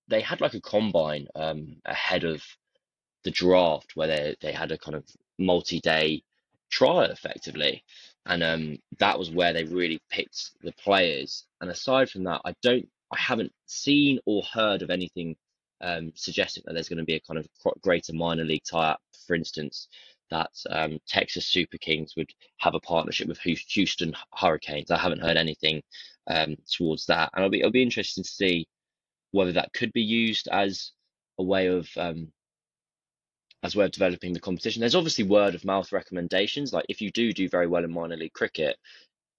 they 0.08 0.20
had 0.20 0.40
like 0.40 0.54
a 0.54 0.60
combine 0.60 1.26
um 1.36 1.76
ahead 1.84 2.24
of 2.24 2.42
the 3.24 3.30
draft 3.30 3.92
where 3.94 4.08
they 4.08 4.36
they 4.40 4.52
had 4.52 4.72
a 4.72 4.78
kind 4.78 4.96
of 4.96 5.04
multi-day 5.38 6.22
trial 6.70 7.10
effectively 7.10 7.84
and 8.30 8.44
um, 8.44 8.78
that 8.98 9.18
was 9.18 9.30
where 9.30 9.52
they 9.52 9.64
really 9.64 10.00
picked 10.08 10.52
the 10.62 10.72
players. 10.72 11.44
And 11.60 11.68
aside 11.68 12.08
from 12.08 12.24
that, 12.24 12.40
I 12.44 12.54
don't, 12.62 12.88
I 13.12 13.18
haven't 13.18 13.52
seen 13.66 14.20
or 14.24 14.42
heard 14.54 14.82
of 14.82 14.90
anything 14.90 15.34
um, 15.80 16.12
suggesting 16.14 16.62
that 16.64 16.74
there's 16.74 16.88
going 16.88 16.98
to 16.98 17.04
be 17.04 17.16
a 17.16 17.20
kind 17.20 17.38
of 17.38 17.48
greater 17.82 18.12
minor 18.12 18.44
league 18.44 18.62
tie-up. 18.70 19.00
For 19.26 19.34
instance, 19.34 19.88
that 20.30 20.50
um, 20.70 21.00
Texas 21.08 21.48
Super 21.48 21.76
Kings 21.78 22.14
would 22.16 22.30
have 22.58 22.74
a 22.74 22.80
partnership 22.80 23.26
with 23.26 23.40
Houston 23.40 24.14
Hurricanes. 24.32 24.92
I 24.92 24.98
haven't 24.98 25.22
heard 25.22 25.36
anything 25.36 25.82
um, 26.28 26.54
towards 26.70 27.06
that, 27.06 27.30
and 27.34 27.42
it'll 27.42 27.50
be 27.50 27.60
it'll 27.60 27.72
be 27.72 27.82
interesting 27.82 28.22
to 28.22 28.30
see 28.30 28.68
whether 29.32 29.52
that 29.52 29.72
could 29.72 29.92
be 29.92 30.02
used 30.02 30.48
as 30.52 30.92
a 31.38 31.42
way 31.42 31.66
of 31.66 31.88
um, 31.96 32.28
as 33.62 33.76
we're 33.76 33.88
developing 33.88 34.32
the 34.32 34.40
competition. 34.40 34.80
There's 34.80 34.94
obviously 34.94 35.24
word 35.24 35.54
of 35.54 35.64
mouth 35.64 35.92
recommendations. 35.92 36.72
Like 36.72 36.86
if 36.88 37.00
you 37.00 37.10
do 37.10 37.32
do 37.32 37.48
very 37.48 37.66
well 37.66 37.84
in 37.84 37.92
minor 37.92 38.16
league 38.16 38.32
cricket, 38.32 38.76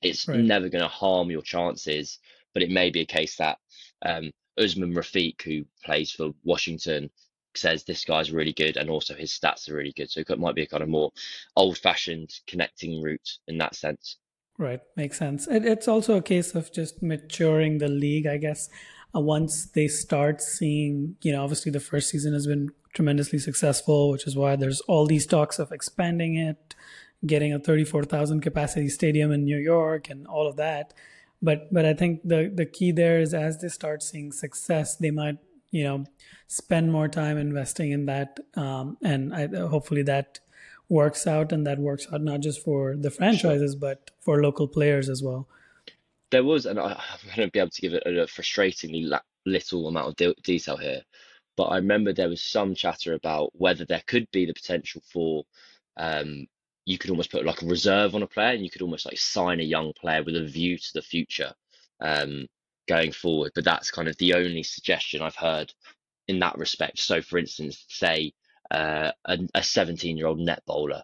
it's 0.02 0.28
right. 0.28 0.40
never 0.40 0.70
going 0.70 0.84
to 0.84 0.88
harm 0.88 1.32
your 1.32 1.42
chances. 1.42 2.20
But 2.54 2.64
it 2.64 2.70
may 2.70 2.90
be 2.90 3.02
a 3.02 3.06
case 3.06 3.38
that 3.38 3.58
um, 4.06 4.32
Usman 4.58 4.94
Rafiq, 4.94 5.42
who 5.42 5.66
plays 5.84 6.12
for 6.12 6.32
Washington, 6.44 7.10
says 7.56 7.84
this 7.84 8.06
guy's 8.06 8.32
really 8.32 8.54
good 8.54 8.78
and 8.78 8.90
also 8.90 9.14
his 9.14 9.32
stats 9.32 9.70
are 9.70 9.76
really 9.76 9.94
good. 9.96 10.10
So 10.10 10.22
it 10.22 10.40
might 10.40 10.56
be 10.56 10.64
a 10.64 10.68
kind 10.68 10.84
of 10.84 10.90
more 10.90 11.12
old 11.56 11.78
fashioned 11.78 12.32
connecting 12.48 13.02
route 13.02 13.38
in 13.48 13.58
that 13.58 13.76
sense. 13.76 14.18
Right, 14.58 14.82
makes 14.96 15.18
sense. 15.18 15.48
It, 15.48 15.66
it's 15.66 15.88
also 15.88 16.18
a 16.18 16.22
case 16.22 16.54
of 16.56 16.72
just 16.72 17.02
maturing 17.02 17.80
the 17.80 17.88
league, 17.88 18.28
I 18.28 18.38
guess. 18.38 18.70
Uh, 19.16 19.20
once 19.20 19.66
they 19.66 19.88
start 19.88 20.42
seeing, 20.42 21.16
you 21.22 21.32
know, 21.32 21.44
obviously 21.44 21.72
the 21.72 21.80
first 21.80 22.10
season 22.10 22.34
has 22.34 22.48
been 22.48 22.72
tremendously 22.94 23.40
successful, 23.40 24.10
which 24.10 24.28
is 24.28 24.36
why 24.36 24.56
there's 24.56 24.82
all 24.82 25.06
these 25.06 25.26
talks 25.26 25.60
of 25.60 25.72
expanding 25.72 26.36
it, 26.36 26.76
getting 27.26 27.54
a 27.54 27.60
34,000 27.60 28.42
capacity 28.42 28.90
stadium 28.90 29.32
in 29.32 29.44
New 29.44 29.58
York 29.58 30.10
and 30.10 30.28
all 30.28 30.48
of 30.48 30.56
that. 30.58 30.94
But 31.42 31.74
but 31.74 31.86
I 31.86 31.94
think 31.94 32.22
the 32.24 32.52
the 32.54 32.68
key 32.68 32.92
there 32.92 33.20
is 33.20 33.34
as 33.34 33.60
they 33.60 33.70
start 33.70 34.04
seeing 34.04 34.32
success, 34.32 34.96
they 34.96 35.10
might 35.10 35.38
you 35.72 35.84
know 35.84 36.06
spend 36.48 36.92
more 36.92 37.08
time 37.08 37.38
investing 37.38 37.92
in 37.92 38.06
that, 38.06 38.40
um, 38.56 38.98
and 39.02 39.34
I, 39.34 39.48
hopefully 39.48 40.04
that 40.04 40.40
works 40.88 41.26
out 41.26 41.52
and 41.52 41.66
that 41.66 41.80
works 41.80 42.06
out 42.14 42.22
not 42.22 42.42
just 42.42 42.62
for 42.62 42.98
the 42.98 43.10
franchises 43.10 43.76
but 43.76 44.12
for 44.20 44.44
local 44.44 44.68
players 44.68 45.10
as 45.10 45.24
well. 45.24 45.48
There 46.32 46.44
was, 46.44 46.66
and 46.66 46.80
I, 46.80 46.92
am 46.92 47.36
going 47.36 47.48
to 47.48 47.52
be 47.52 47.60
able 47.60 47.70
to 47.70 47.82
give 47.82 47.94
it 47.94 48.04
a 48.06 48.26
frustratingly 48.26 49.20
little 49.46 49.88
amount 49.88 50.08
of 50.08 50.16
de- 50.16 50.42
detail 50.44 50.78
here 50.78 51.02
but 51.58 51.64
I 51.66 51.76
remember 51.78 52.14
there 52.14 52.30
was 52.30 52.42
some 52.42 52.76
chatter 52.76 53.14
about 53.14 53.52
whether 53.54 53.86
there 53.86 54.02
could 54.08 54.30
be 54.32 54.46
the 54.46 54.54
potential 54.54 55.02
for 55.12 55.44
um, 55.98 56.48
you 56.86 56.98
could 56.98 57.12
almost 57.12 57.32
put 57.32 57.46
like 57.46 57.62
a 57.62 57.68
reserve 57.68 58.16
on 58.16 58.24
a 58.24 58.28
player 58.28 58.54
and 58.54 58.64
you 58.64 58.72
could 58.72 58.82
almost 58.82 59.06
like 59.06 59.18
sign 59.18 59.60
a 59.60 59.64
young 59.64 59.94
player 59.94 60.24
with 60.24 60.36
a 60.36 60.46
view 60.46 60.78
to 60.78 60.94
the 60.94 61.02
future 61.02 61.54
um, 62.00 62.48
going 62.88 63.12
forward. 63.12 63.52
But 63.54 63.66
that's 63.66 63.92
kind 63.92 64.08
of 64.08 64.18
the 64.18 64.34
only 64.34 64.64
suggestion 64.64 65.22
I've 65.22 65.36
heard 65.36 65.72
in 66.28 66.40
that 66.40 66.58
respect. 66.58 67.00
So, 67.00 67.22
for 67.22 67.38
instance, 67.38 67.86
say 67.90 68.34
uh, 68.72 69.12
a 69.26 69.64
17 69.64 70.18
year 70.18 70.28
old 70.28 70.40
net 70.40 70.64
bowler 70.66 71.04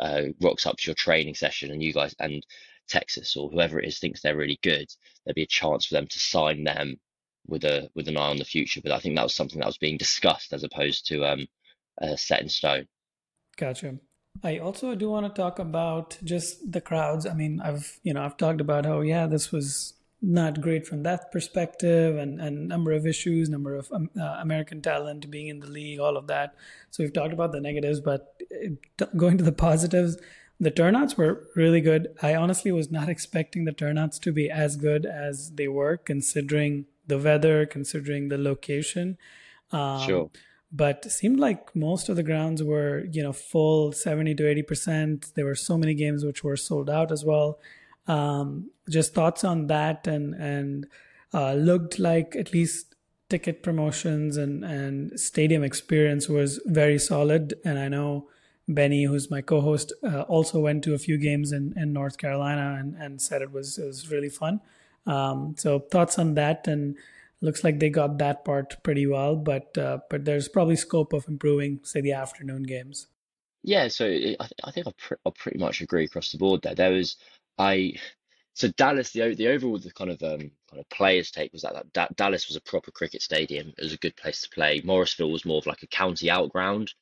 uh, 0.00 0.22
rocks 0.40 0.66
up 0.66 0.76
to 0.78 0.86
your 0.86 0.94
training 0.94 1.34
session 1.34 1.70
and 1.72 1.82
you 1.82 1.92
guys 1.92 2.14
and 2.20 2.42
Texas 2.88 3.36
or 3.36 3.50
whoever 3.50 3.78
it 3.78 3.88
is 3.88 3.98
thinks 3.98 4.20
they're 4.20 4.36
really 4.36 4.58
good, 4.62 4.86
there'd 5.24 5.34
be 5.34 5.42
a 5.42 5.46
chance 5.46 5.86
for 5.86 5.94
them 5.94 6.06
to 6.06 6.18
sign 6.18 6.64
them 6.64 6.96
with 7.46 7.64
a 7.64 7.88
with 7.94 8.08
an 8.08 8.16
eye 8.16 8.28
on 8.28 8.38
the 8.38 8.44
future. 8.44 8.80
But 8.82 8.92
I 8.92 8.98
think 8.98 9.16
that 9.16 9.22
was 9.22 9.34
something 9.34 9.58
that 9.60 9.66
was 9.66 9.78
being 9.78 9.96
discussed 9.96 10.52
as 10.52 10.64
opposed 10.64 11.06
to 11.08 11.24
um, 11.24 11.46
uh, 12.00 12.16
set 12.16 12.42
in 12.42 12.48
stone. 12.48 12.86
Gotcha. 13.56 13.98
I 14.42 14.58
also 14.58 14.94
do 14.94 15.10
want 15.10 15.26
to 15.26 15.42
talk 15.42 15.58
about 15.58 16.18
just 16.22 16.70
the 16.70 16.80
crowds. 16.80 17.26
I 17.26 17.34
mean, 17.34 17.60
I've 17.60 17.98
you 18.02 18.14
know 18.14 18.24
I've 18.24 18.36
talked 18.36 18.60
about 18.60 18.86
how 18.86 19.00
yeah 19.00 19.26
this 19.26 19.50
was 19.50 19.94
not 20.20 20.60
great 20.60 20.84
from 20.86 21.04
that 21.04 21.30
perspective 21.30 22.16
and 22.16 22.40
and 22.40 22.68
number 22.68 22.92
of 22.92 23.06
issues, 23.06 23.48
number 23.48 23.74
of 23.74 23.90
um, 23.92 24.10
uh, 24.18 24.38
American 24.40 24.82
talent 24.82 25.30
being 25.30 25.48
in 25.48 25.60
the 25.60 25.66
league, 25.66 26.00
all 26.00 26.16
of 26.16 26.26
that. 26.28 26.54
So 26.90 27.02
we've 27.02 27.12
talked 27.12 27.32
about 27.32 27.52
the 27.52 27.60
negatives, 27.60 28.00
but 28.00 28.34
uh, 28.52 29.06
going 29.16 29.38
to 29.38 29.44
the 29.44 29.52
positives, 29.52 30.16
the 30.60 30.70
turnouts 30.70 31.16
were 31.16 31.46
really 31.54 31.80
good. 31.80 32.08
I 32.20 32.34
honestly 32.34 32.72
was 32.72 32.90
not 32.90 33.08
expecting 33.08 33.64
the 33.64 33.72
turnouts 33.72 34.18
to 34.20 34.32
be 34.32 34.50
as 34.50 34.76
good 34.76 35.06
as 35.06 35.52
they 35.52 35.68
were, 35.68 35.96
considering 35.96 36.86
the 37.06 37.18
weather, 37.18 37.64
considering 37.64 38.28
the 38.28 38.38
location. 38.38 39.18
Um, 39.70 40.06
sure. 40.06 40.30
But 40.70 41.10
seemed 41.10 41.38
like 41.38 41.74
most 41.74 42.08
of 42.08 42.16
the 42.16 42.22
grounds 42.22 42.62
were, 42.62 43.06
you 43.10 43.22
know, 43.22 43.32
full 43.32 43.92
70 43.92 44.34
to 44.34 44.42
80%. 44.42 45.34
There 45.34 45.46
were 45.46 45.54
so 45.54 45.78
many 45.78 45.94
games 45.94 46.24
which 46.24 46.44
were 46.44 46.56
sold 46.56 46.90
out 46.90 47.10
as 47.10 47.24
well. 47.24 47.58
Um, 48.06 48.70
just 48.90 49.14
thoughts 49.14 49.44
on 49.44 49.68
that 49.68 50.06
and, 50.06 50.34
and 50.34 50.86
uh, 51.32 51.54
looked 51.54 51.98
like 51.98 52.34
at 52.36 52.52
least 52.52 52.96
ticket 53.30 53.62
promotions 53.62 54.36
and, 54.36 54.64
and 54.64 55.18
stadium 55.18 55.62
experience 55.62 56.28
was 56.28 56.60
very 56.66 56.98
solid. 56.98 57.54
And 57.64 57.78
I 57.78 57.88
know 57.88 58.28
Benny, 58.68 59.04
who's 59.04 59.30
my 59.30 59.40
co-host, 59.40 59.92
uh, 60.04 60.22
also 60.22 60.60
went 60.60 60.84
to 60.84 60.94
a 60.94 60.98
few 60.98 61.16
games 61.16 61.52
in, 61.52 61.72
in 61.76 61.92
North 61.92 62.18
Carolina 62.18 62.76
and, 62.78 62.94
and 62.96 63.20
said 63.20 63.42
it 63.42 63.50
was 63.50 63.78
it 63.78 63.86
was 63.86 64.10
really 64.10 64.28
fun. 64.28 64.60
Um, 65.06 65.54
so 65.56 65.78
thoughts 65.78 66.18
on 66.18 66.34
that, 66.34 66.68
and 66.68 66.96
looks 67.40 67.64
like 67.64 67.80
they 67.80 67.88
got 67.88 68.18
that 68.18 68.44
part 68.44 68.76
pretty 68.82 69.06
well, 69.06 69.36
but 69.36 69.76
uh, 69.78 69.98
but 70.10 70.24
there's 70.24 70.48
probably 70.48 70.76
scope 70.76 71.12
of 71.12 71.26
improving, 71.28 71.80
say, 71.82 72.00
the 72.00 72.12
afternoon 72.12 72.64
games. 72.64 73.06
Yeah, 73.62 73.88
so 73.88 74.06
I, 74.06 74.18
th- 74.18 74.36
I 74.64 74.70
think 74.70 74.86
I, 74.86 74.92
pr- 74.96 75.14
I 75.26 75.30
pretty 75.36 75.58
much 75.58 75.80
agree 75.80 76.04
across 76.04 76.30
the 76.30 76.38
board 76.38 76.62
there. 76.62 76.74
There 76.74 76.92
was 76.92 77.16
I 77.58 77.94
so 78.54 78.68
Dallas 78.76 79.12
the 79.12 79.34
the 79.34 79.48
overall 79.48 79.78
the 79.78 79.92
kind 79.92 80.10
of 80.10 80.22
um 80.22 80.50
kind 80.70 80.80
of 80.80 80.88
players 80.90 81.30
take 81.30 81.52
was 81.52 81.62
that, 81.62 81.86
that 81.94 82.16
Dallas 82.16 82.48
was 82.48 82.56
a 82.56 82.60
proper 82.60 82.90
cricket 82.90 83.22
stadium. 83.22 83.72
It 83.78 83.82
was 83.82 83.94
a 83.94 83.98
good 83.98 84.16
place 84.16 84.42
to 84.42 84.50
play. 84.50 84.82
Morrisville 84.84 85.30
was 85.30 85.44
more 85.44 85.58
of 85.58 85.66
like 85.66 85.82
a 85.82 85.86
county 85.88 86.30
outground 86.30 86.92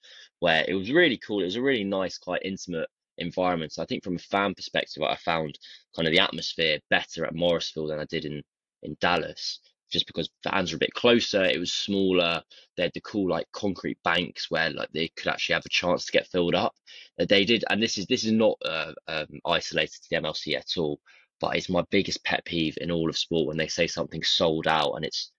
where 0.41 0.65
it 0.69 0.75
was 0.75 0.91
really 0.91 1.19
cool. 1.19 1.41
It 1.41 1.47
was 1.47 1.57
a 1.57 1.63
really 1.63 1.85
nice, 1.85 2.19
quite 2.19 2.43
intimate 2.45 2.89
environment. 3.19 3.73
So 3.73 3.83
I 3.83 3.87
think 3.87 4.05
from 4.05 4.17
a 4.17 4.21
fan 4.21 4.55
perspective, 4.55 5.03
I 5.03 5.17
found 5.17 5.59
kind 5.95 6.07
of 6.07 6.13
the 6.13 6.21
atmosphere 6.21 6.79
better 6.91 7.25
at 7.25 7.35
Morrisville 7.35 7.87
than 7.89 7.99
I 7.99 8.05
did 8.05 8.25
in 8.25 8.43
in 8.83 8.97
Dallas, 9.01 9.61
just 9.91 10.07
because 10.07 10.29
fans 10.45 10.71
were 10.71 10.77
a 10.77 10.81
bit 10.81 10.95
closer. 10.95 11.45
It 11.45 11.59
was 11.59 11.73
smaller. 11.73 12.43
They 12.77 12.85
had 12.85 12.93
the 12.95 13.01
cool 13.01 13.29
like 13.29 13.47
concrete 13.53 13.99
banks 14.05 14.51
where 14.51 14.71
like 14.71 14.91
they 14.93 15.09
could 15.09 15.29
actually 15.29 15.55
have 15.55 15.67
a 15.67 15.71
chance 15.71 16.05
to 16.07 16.13
get 16.13 16.29
filled 16.29 16.55
up. 16.55 16.75
They 17.19 17.45
did, 17.45 17.65
and 17.71 17.83
this 17.83 17.99
is 17.99 18.07
this 18.07 18.25
is 18.25 18.33
not 18.33 18.59
uh, 18.65 18.93
um, 19.09 19.41
isolated 19.47 20.03
to 20.03 20.09
the 20.11 20.17
MLC 20.17 20.57
at 20.57 20.77
all. 20.77 21.01
But 21.39 21.57
it's 21.57 21.69
my 21.69 21.85
biggest 21.91 22.25
pet 22.25 22.45
peeve 22.47 22.79
in 22.81 22.91
all 22.91 23.11
of 23.11 23.19
sport 23.19 23.47
when 23.47 23.59
they 23.59 23.69
say 23.69 23.87
something 23.87 24.23
sold 24.23 24.67
out 24.67 24.93
and 24.93 25.05
it's 25.05 25.33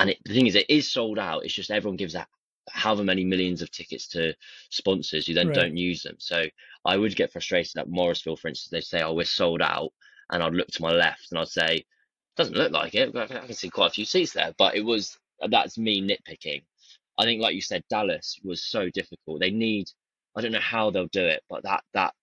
and 0.00 0.10
it, 0.10 0.18
the 0.24 0.34
thing 0.34 0.48
is 0.48 0.56
it 0.56 0.68
is 0.68 0.90
sold 0.90 1.18
out. 1.18 1.44
It's 1.44 1.54
just 1.54 1.70
everyone 1.70 1.96
gives 1.96 2.14
that 2.14 2.28
however 2.70 3.04
many 3.04 3.24
millions 3.24 3.62
of 3.62 3.70
tickets 3.70 4.08
to 4.08 4.34
sponsors 4.70 5.26
who 5.26 5.34
then 5.34 5.48
right. 5.48 5.54
don't 5.54 5.76
use 5.76 6.02
them. 6.02 6.16
So 6.18 6.44
I 6.84 6.96
would 6.96 7.16
get 7.16 7.32
frustrated 7.32 7.76
at 7.76 7.88
Morrisville, 7.88 8.36
for 8.36 8.48
instance. 8.48 8.70
They 8.70 8.80
say, 8.80 9.02
"Oh, 9.02 9.14
we're 9.14 9.24
sold 9.24 9.62
out," 9.62 9.92
and 10.30 10.42
I'd 10.42 10.54
look 10.54 10.68
to 10.68 10.82
my 10.82 10.92
left 10.92 11.28
and 11.30 11.38
I'd 11.38 11.48
say, 11.48 11.84
"Doesn't 12.36 12.56
look 12.56 12.72
like 12.72 12.94
it. 12.94 13.14
I 13.14 13.26
can 13.26 13.54
see 13.54 13.70
quite 13.70 13.88
a 13.88 13.94
few 13.94 14.04
seats 14.04 14.32
there." 14.32 14.54
But 14.58 14.76
it 14.76 14.84
was 14.84 15.18
uh, 15.42 15.48
that's 15.50 15.78
me 15.78 16.02
nitpicking. 16.02 16.64
I 17.18 17.24
think, 17.24 17.40
like 17.40 17.54
you 17.54 17.62
said, 17.62 17.84
Dallas 17.90 18.38
was 18.42 18.64
so 18.64 18.90
difficult. 18.90 19.40
They 19.40 19.50
need. 19.50 19.90
I 20.36 20.40
don't 20.40 20.52
know 20.52 20.60
how 20.60 20.90
they'll 20.90 21.06
do 21.08 21.24
it, 21.24 21.42
but 21.48 21.62
that 21.64 21.84
that 21.94 22.14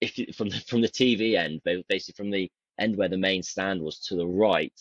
if 0.00 0.18
you, 0.18 0.32
from 0.32 0.50
the 0.50 0.60
from 0.60 0.80
the 0.80 0.88
TV 0.88 1.36
end, 1.36 1.62
basically 1.88 2.14
from 2.16 2.30
the 2.30 2.50
end 2.78 2.96
where 2.96 3.08
the 3.08 3.16
main 3.16 3.42
stand 3.42 3.80
was 3.80 4.00
to 4.00 4.16
the 4.16 4.26
right, 4.26 4.72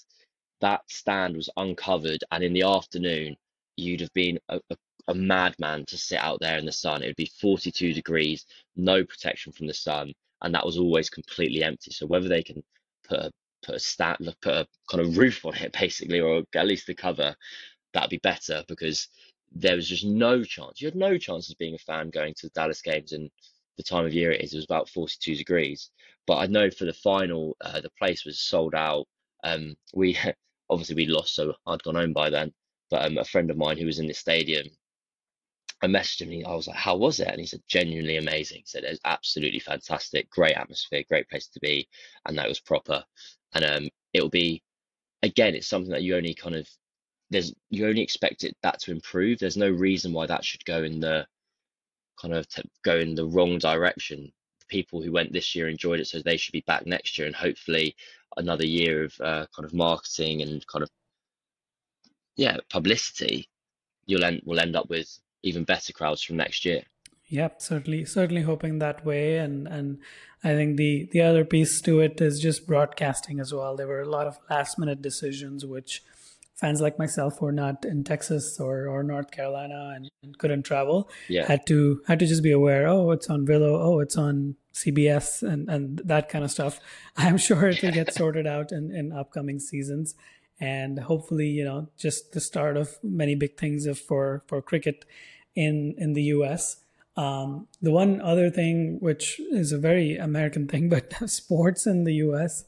that 0.62 0.82
stand 0.90 1.36
was 1.36 1.50
uncovered, 1.58 2.24
and 2.32 2.44
in 2.44 2.54
the 2.54 2.64
afternoon 2.64 3.38
you'd 3.78 4.02
have 4.02 4.14
been 4.14 4.40
a, 4.50 4.60
a, 4.70 4.78
a 5.08 5.16
madman 5.16 5.86
to 5.88 5.98
sit 5.98 6.20
out 6.20 6.40
there 6.42 6.58
in 6.58 6.66
the 6.66 6.72
sun. 6.72 7.04
It 7.04 7.08
would 7.08 7.16
be 7.16 7.32
42 7.40 7.94
degrees, 7.94 8.46
no 8.76 9.04
protection 9.04 9.52
from 9.52 9.68
the 9.68 9.74
sun, 9.74 10.14
and 10.42 10.54
that 10.54 10.66
was 10.66 10.78
always 10.78 11.10
completely 11.10 11.64
empty. 11.64 11.92
So 11.92 12.06
whether 12.06 12.28
they 12.28 12.44
can 12.44 12.64
put 13.08 13.20
a 13.20 13.32
put 13.64 13.76
a 13.76 13.80
stat 13.80 14.20
put 14.42 14.54
a 14.54 14.68
kind 14.90 15.02
of 15.02 15.18
roof 15.18 15.46
on 15.46 15.56
it 15.56 15.74
basically, 15.80 16.20
or 16.20 16.44
at 16.56 16.68
least 16.68 16.88
the 16.88 16.94
cover, 16.94 17.36
that'd 17.94 18.10
be 18.10 18.18
better 18.18 18.64
because 18.68 19.08
there 19.52 19.76
was 19.76 19.88
just 19.88 20.06
no 20.06 20.44
chance. 20.44 20.82
You 20.82 20.88
had 20.88 20.96
no 20.96 21.18
chance 21.18 21.50
as 21.50 21.56
being 21.56 21.76
a 21.76 21.80
fan 21.80 22.10
going 22.10 22.34
to 22.36 22.48
the 22.48 22.52
Dallas 22.54 22.82
games 22.82 23.14
and 23.14 23.30
the 23.78 23.84
time 23.84 24.06
of 24.06 24.14
year 24.14 24.32
it 24.32 24.42
is. 24.42 24.54
It 24.54 24.58
was 24.58 24.66
about 24.66 24.90
42 24.90 25.36
degrees. 25.36 25.90
But 26.28 26.38
I 26.38 26.48
know 26.48 26.70
for 26.70 26.86
the 26.86 26.94
final, 26.94 27.56
uh, 27.62 27.82
the 27.82 27.92
place 27.98 28.26
was 28.26 28.40
sold 28.40 28.76
out. 28.76 29.06
Um, 29.44 29.76
we 29.94 30.18
obviously 30.70 30.96
we 30.96 31.08
lost, 31.08 31.36
so 31.36 31.54
I'd 31.68 31.84
gone 31.84 31.96
home 31.96 32.14
by 32.14 32.30
then. 32.30 32.54
But 32.90 33.06
um, 33.06 33.18
a 33.18 33.26
friend 33.26 33.50
of 33.50 33.58
mine 33.58 33.78
who 33.78 33.86
was 33.86 34.00
in 34.00 34.08
the 34.08 34.14
stadium, 34.14 34.68
I 35.82 35.88
messaged 35.88 36.22
him. 36.22 36.46
I 36.46 36.56
was 36.56 36.68
like, 36.68 36.78
"How 36.78 36.96
was 36.96 37.20
it?" 37.20 37.28
And 37.28 37.40
he 37.40 37.46
said, 37.46 37.62
"Genuinely 37.68 38.18
amazing." 38.18 38.60
He 38.60 38.66
said, 38.66 38.84
"It 38.84 38.92
was 38.92 39.02
absolutely 39.06 39.60
fantastic, 39.60 40.30
great 40.30 40.56
atmosphere, 40.56 41.04
great 41.08 41.30
place 41.30 41.48
to 41.50 41.60
be, 41.60 41.88
and 42.26 42.38
that 42.38 42.48
was 42.48 42.60
proper." 42.60 43.04
And 43.54 43.66
um, 43.66 43.90
it'll 44.14 44.30
be, 44.30 44.64
again, 45.24 45.56
it's 45.56 45.68
something 45.68 45.92
that 45.92 46.04
you 46.04 46.16
only 46.16 46.34
kind 46.34 46.56
of 46.56 46.68
there's 47.30 47.54
you 47.70 47.88
only 47.88 48.02
expect 48.02 48.44
it 48.44 48.56
that 48.64 48.80
to 48.82 48.92
improve. 48.92 49.40
There's 49.40 49.58
no 49.58 49.70
reason 49.70 50.14
why 50.14 50.28
that 50.28 50.46
should 50.46 50.64
go 50.66 50.84
in 50.84 51.00
the 51.00 51.28
kind 52.20 52.34
of 52.34 52.48
to 52.50 52.64
go 52.84 52.98
in 52.98 53.16
the 53.16 53.26
wrong 53.26 53.58
direction. 53.58 54.32
The 54.60 54.66
people 54.68 55.02
who 55.02 55.12
went 55.12 55.34
this 55.34 55.56
year 55.56 55.68
enjoyed 55.68 56.00
it, 56.00 56.08
so 56.08 56.20
they 56.20 56.38
should 56.38 56.54
be 56.54 56.64
back 56.68 56.86
next 56.86 57.18
year, 57.18 57.28
and 57.28 57.36
hopefully 57.36 57.96
another 58.38 58.66
year 58.66 59.06
of 59.06 59.22
uh, 59.22 59.46
kind 59.56 59.66
of 59.66 59.74
marketing 59.74 60.42
and 60.42 60.66
kind 60.68 60.84
of 60.84 60.90
yeah 62.36 62.58
publicity. 62.70 63.50
You'll 64.06 64.24
end 64.24 64.42
will 64.46 64.60
end 64.60 64.76
up 64.76 64.90
with 64.90 65.20
even 65.44 65.64
better 65.64 65.94
crowds 65.94 66.22
from 66.22 66.38
next 66.38 66.66
year. 66.66 66.84
Yep, 67.28 67.62
certainly, 67.62 68.06
certainly 68.06 68.44
hoping 68.44 68.80
that 68.80 69.04
way, 69.06 69.38
and 69.38 69.68
and 69.68 70.00
I 70.44 70.50
think 70.50 70.78
the 70.78 71.10
the 71.12 71.22
other 71.22 71.44
piece 71.44 71.82
to 71.82 72.00
it 72.02 72.22
is 72.22 72.40
just 72.40 72.68
broadcasting 72.68 73.40
as 73.40 73.54
well. 73.54 73.76
There 73.76 73.88
were 73.88 74.02
a 74.02 74.10
lot 74.10 74.28
of 74.28 74.38
last 74.50 74.78
minute 74.78 75.02
decisions 75.02 75.66
which 75.66 76.04
fans 76.56 76.82
like 76.82 76.98
myself 76.98 77.40
who 77.40 77.48
are 77.48 77.52
not 77.52 77.84
in 77.84 78.04
Texas 78.04 78.60
or, 78.60 78.88
or 78.88 79.04
North 79.04 79.30
Carolina 79.30 79.94
and, 79.96 80.10
and, 80.24 80.38
couldn't 80.38 80.64
travel 80.64 81.10
yeah. 81.28 81.46
had 81.46 81.66
to 81.68 82.02
had 82.08 82.20
to 82.20 82.26
just 82.26 82.44
be 82.44 82.52
aware. 82.52 82.88
Oh, 82.88 83.12
it's 83.12 83.30
on 83.30 83.46
Willow. 83.46 83.82
Oh, 83.82 84.00
it's 84.00 84.18
on 84.18 84.56
CBS 84.74 85.44
and 85.44 85.70
and 85.70 86.00
that 86.06 86.30
kind 86.30 86.46
of 86.46 86.52
stuff. 86.52 86.80
I'm 87.18 87.38
sure 87.38 87.68
it 87.68 87.82
will 87.82 87.92
get 87.92 88.14
sorted 88.22 88.48
out 88.48 88.72
in, 88.72 88.92
in 88.96 89.12
upcoming 89.12 89.60
seasons, 89.60 90.16
and 90.60 91.00
hopefully, 91.00 91.48
you 91.48 91.64
know, 91.64 91.88
just 91.98 92.32
the 92.32 92.40
start 92.40 92.78
of 92.78 92.98
many 93.04 93.36
big 93.36 93.58
things 93.58 93.88
for 94.00 94.44
for 94.48 94.62
cricket 94.62 95.06
in 95.56 95.96
in 95.98 96.14
the 96.14 96.24
U.S. 96.24 96.78
Um, 97.18 97.68
the 97.82 97.92
one 97.92 98.20
other 98.22 98.50
thing, 98.50 98.98
which 99.00 99.40
is 99.52 99.72
a 99.72 99.78
very 99.78 100.18
American 100.18 100.68
thing, 100.72 100.90
but 100.90 101.14
sports 101.30 101.86
in 101.86 102.04
the 102.04 102.16
U.S 102.16 102.66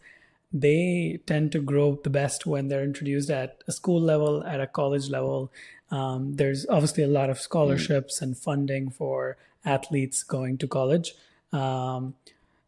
they 0.54 1.20
tend 1.26 1.52
to 1.52 1.60
grow 1.60 2.00
the 2.04 2.10
best 2.10 2.46
when 2.46 2.68
they're 2.68 2.84
introduced 2.84 3.30
at 3.30 3.64
a 3.68 3.72
school 3.72 4.02
level, 4.02 4.44
at 4.44 4.62
a 4.62 4.68
college 4.68 5.10
level. 5.10 5.52
Um, 5.92 6.36
there's 6.36 6.66
obviously 6.68 7.04
a 7.04 7.08
lot 7.08 7.30
of 7.30 7.40
scholarships 7.40 8.20
mm. 8.20 8.24
and 8.24 8.38
funding 8.38 8.90
for 8.90 9.38
athletes 9.66 10.24
going 10.24 10.58
to 10.60 10.68
college. 10.68 11.14
Um, 11.52 12.16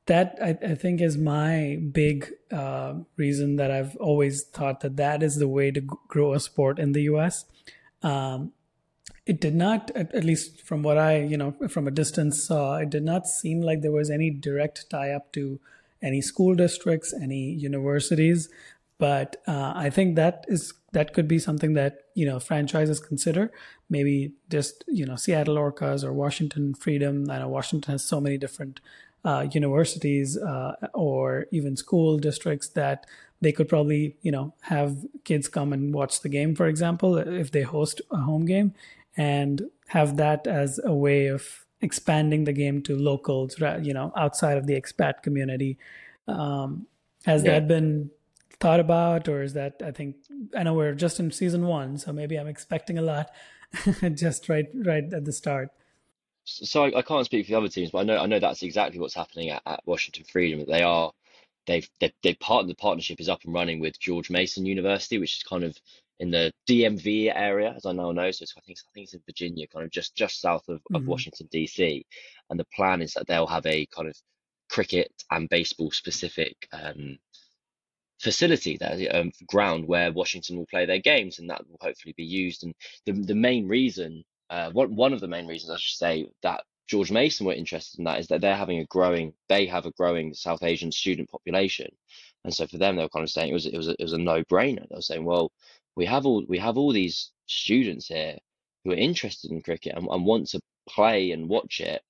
that 0.10 0.39
I, 0.41 0.58
I, 0.63 0.74
think 0.74 1.02
is 1.02 1.17
my 1.17 1.80
big 1.91 2.34
uh, 2.52 2.95
reason 3.15 3.58
that 3.58 3.69
I've 3.69 3.95
always 3.98 4.43
thought 4.43 4.80
that 4.82 4.98
that 4.98 5.22
is 5.22 5.36
the 5.36 5.48
way 5.48 5.69
to 5.69 5.82
grow 5.82 6.34
a 6.34 6.39
sport 6.39 6.80
in 6.80 6.93
the 6.93 7.04
U.S. 7.04 7.45
Um, 8.02 8.52
it 9.28 9.39
did 9.39 9.54
not, 9.54 9.91
at, 9.91 10.13
at, 10.15 10.24
least 10.24 10.62
from 10.62 10.82
what 10.82 10.98
I, 10.98 11.19
you 11.19 11.38
know, 11.38 11.54
from 11.69 11.88
a 11.88 11.91
distance 11.91 12.43
saw, 12.43 12.78
it 12.78 12.89
did 12.89 13.04
not 13.04 13.28
seem 13.28 13.62
like 13.62 13.82
there 13.82 13.91
was 13.91 14.10
any 14.10 14.32
direct 14.32 14.89
tie 14.89 15.12
up 15.12 15.32
to 15.34 15.60
any 16.02 16.22
school 16.22 16.56
districts, 16.56 17.13
any 17.13 17.52
universities. 17.52 18.50
But 18.98 19.36
uh, 19.48 19.74
I 19.76 19.91
think 19.91 20.15
that 20.15 20.43
is 20.48 20.74
that 20.91 21.13
could 21.13 21.28
be 21.28 21.38
something 21.38 21.74
that 21.74 22.00
you 22.15 22.26
know 22.26 22.39
franchises 22.39 23.00
consider. 23.00 23.52
Maybe 23.89 24.34
just 24.50 24.84
you 24.88 25.06
know 25.06 25.15
Seattle 25.15 25.56
Orcas 25.56 26.04
or 26.04 26.12
Washington 26.12 26.74
Freedom. 26.74 27.30
I 27.30 27.39
know 27.39 27.48
Washington 27.48 27.91
has 27.93 28.04
so 28.04 28.19
many 28.19 28.38
different 28.38 28.82
uh, 29.25 29.47
universities 29.51 30.38
uh, 30.38 30.75
or 30.93 31.45
even 31.51 31.75
school 31.75 32.17
districts 32.17 32.69
that 32.69 33.05
they 33.41 33.51
could 33.51 33.69
probably 33.69 34.15
you 34.21 34.32
know 34.32 34.53
have 34.62 35.05
kids 35.23 35.47
come 35.47 35.73
and 35.73 35.93
watch 35.93 36.21
the 36.21 36.29
game, 36.29 36.55
for 36.55 36.67
example, 36.67 37.17
if 37.17 37.51
they 37.51 37.62
host 37.62 38.01
a 38.12 38.17
home 38.17 38.45
game, 38.45 38.73
and 39.17 39.63
have 39.88 40.17
that 40.17 40.47
as 40.47 40.79
a 40.84 40.93
way 40.93 41.27
of 41.27 41.65
expanding 41.82 42.43
the 42.43 42.53
game 42.53 42.82
to 42.84 42.95
locals, 42.95 43.60
you 43.82 43.93
know, 43.93 44.12
outside 44.15 44.58
of 44.58 44.67
the 44.67 44.79
expat 44.79 45.23
community. 45.23 45.77
Um, 46.27 46.88
has 47.25 47.43
yeah. 47.43 47.53
that 47.53 47.67
been 47.67 48.12
thought 48.60 48.79
about, 48.79 49.27
or 49.27 49.41
is 49.41 49.53
that? 49.53 49.82
I 49.84 49.91
think 49.91 50.17
I 50.55 50.63
know 50.63 50.73
we're 50.73 50.93
just 50.93 51.19
in 51.19 51.32
season 51.32 51.65
one, 51.65 51.97
so 51.97 52.12
maybe 52.13 52.38
I'm 52.38 52.47
expecting 52.47 52.97
a 52.97 53.01
lot, 53.01 53.32
just 54.13 54.49
right 54.49 54.67
right 54.73 55.12
at 55.12 55.25
the 55.25 55.34
start. 55.34 55.69
So 56.49 56.85
I, 56.85 56.99
I, 56.99 57.01
can't 57.01 57.25
speak 57.25 57.45
for 57.45 57.51
the 57.51 57.57
other 57.57 57.69
teams, 57.69 57.91
but 57.91 57.99
I 57.99 58.03
know 58.03 58.17
I 58.17 58.25
know 58.25 58.39
that's 58.39 58.63
exactly 58.63 58.99
what's 58.99 59.15
happening 59.15 59.49
at, 59.49 59.62
at 59.65 59.81
Washington 59.85 60.25
Freedom. 60.25 60.65
They 60.67 60.81
are 60.83 61.12
they've 61.67 61.89
they 61.99 62.13
they 62.23 62.33
part 62.35 62.67
the 62.67 62.75
partnership 62.75 63.19
is 63.19 63.29
up 63.29 63.43
and 63.45 63.53
running 63.53 63.79
with 63.79 63.99
George 63.99 64.29
Mason 64.29 64.65
University, 64.65 65.17
which 65.17 65.38
is 65.38 65.43
kind 65.43 65.63
of 65.63 65.77
in 66.19 66.31
the 66.31 66.51
DMV 66.67 67.31
area, 67.33 67.73
as 67.75 67.85
I 67.85 67.93
now 67.93 68.12
know. 68.12 68.29
So 68.31 68.45
I 68.57 68.62
think 68.62 68.79
I 68.79 68.91
think 68.93 69.05
it's 69.05 69.13
in 69.13 69.21
Virginia, 69.25 69.67
kind 69.67 69.85
of 69.85 69.91
just 69.91 70.15
just 70.15 70.41
south 70.41 70.67
of, 70.67 70.77
mm-hmm. 70.79 70.95
of 70.95 71.07
Washington 71.07 71.47
DC. 71.53 72.03
And 72.49 72.59
the 72.59 72.67
plan 72.75 73.01
is 73.01 73.13
that 73.13 73.27
they'll 73.27 73.47
have 73.47 73.65
a 73.65 73.85
kind 73.88 74.07
of 74.07 74.15
cricket 74.69 75.12
and 75.31 75.49
baseball 75.49 75.91
specific 75.91 76.67
um, 76.73 77.17
facility 78.19 78.77
that 78.77 79.15
um, 79.15 79.31
ground 79.47 79.88
where 79.88 80.12
Washington 80.12 80.57
will 80.57 80.65
play 80.65 80.85
their 80.85 80.99
games, 80.99 81.39
and 81.39 81.49
that 81.49 81.67
will 81.67 81.77
hopefully 81.81 82.13
be 82.17 82.25
used. 82.25 82.63
And 82.63 82.73
the 83.05 83.13
the 83.13 83.35
main 83.35 83.67
reason, 83.67 84.23
uh, 84.49 84.71
one 84.71 84.95
one 84.95 85.13
of 85.13 85.19
the 85.19 85.27
main 85.27 85.47
reasons 85.47 85.71
I 85.71 85.77
should 85.77 85.97
say 85.97 86.27
that 86.43 86.63
George 86.88 87.12
Mason 87.12 87.45
were 87.45 87.53
interested 87.53 87.99
in 87.99 88.05
that 88.05 88.19
is 88.19 88.27
that 88.27 88.41
they're 88.41 88.55
having 88.55 88.79
a 88.79 88.85
growing, 88.85 89.33
they 89.47 89.67
have 89.67 89.85
a 89.85 89.91
growing 89.91 90.33
South 90.33 90.63
Asian 90.63 90.91
student 90.91 91.29
population, 91.29 91.88
and 92.43 92.53
so 92.53 92.65
for 92.65 92.77
them 92.77 92.95
they 92.95 93.03
were 93.03 93.09
kind 93.09 93.23
of 93.23 93.29
saying 93.29 93.49
it 93.49 93.53
was 93.53 93.65
it 93.67 93.77
was 93.77 93.88
a, 93.88 93.91
it 93.99 94.03
was 94.03 94.13
a 94.13 94.17
no 94.17 94.43
brainer. 94.45 94.88
They 94.89 94.95
were 94.95 95.01
saying, 95.01 95.23
well, 95.23 95.51
we 95.95 96.05
have 96.05 96.25
all 96.25 96.43
we 96.47 96.57
have 96.57 96.77
all 96.77 96.91
these 96.91 97.31
students 97.45 98.07
here 98.07 98.38
who 98.83 98.91
are 98.91 98.95
interested 98.95 99.51
in 99.51 99.62
cricket 99.62 99.93
and, 99.95 100.07
and 100.07 100.25
want 100.25 100.47
to 100.49 100.62
play 100.88 101.31
and 101.31 101.47
watch 101.47 101.79
it. 101.79 102.01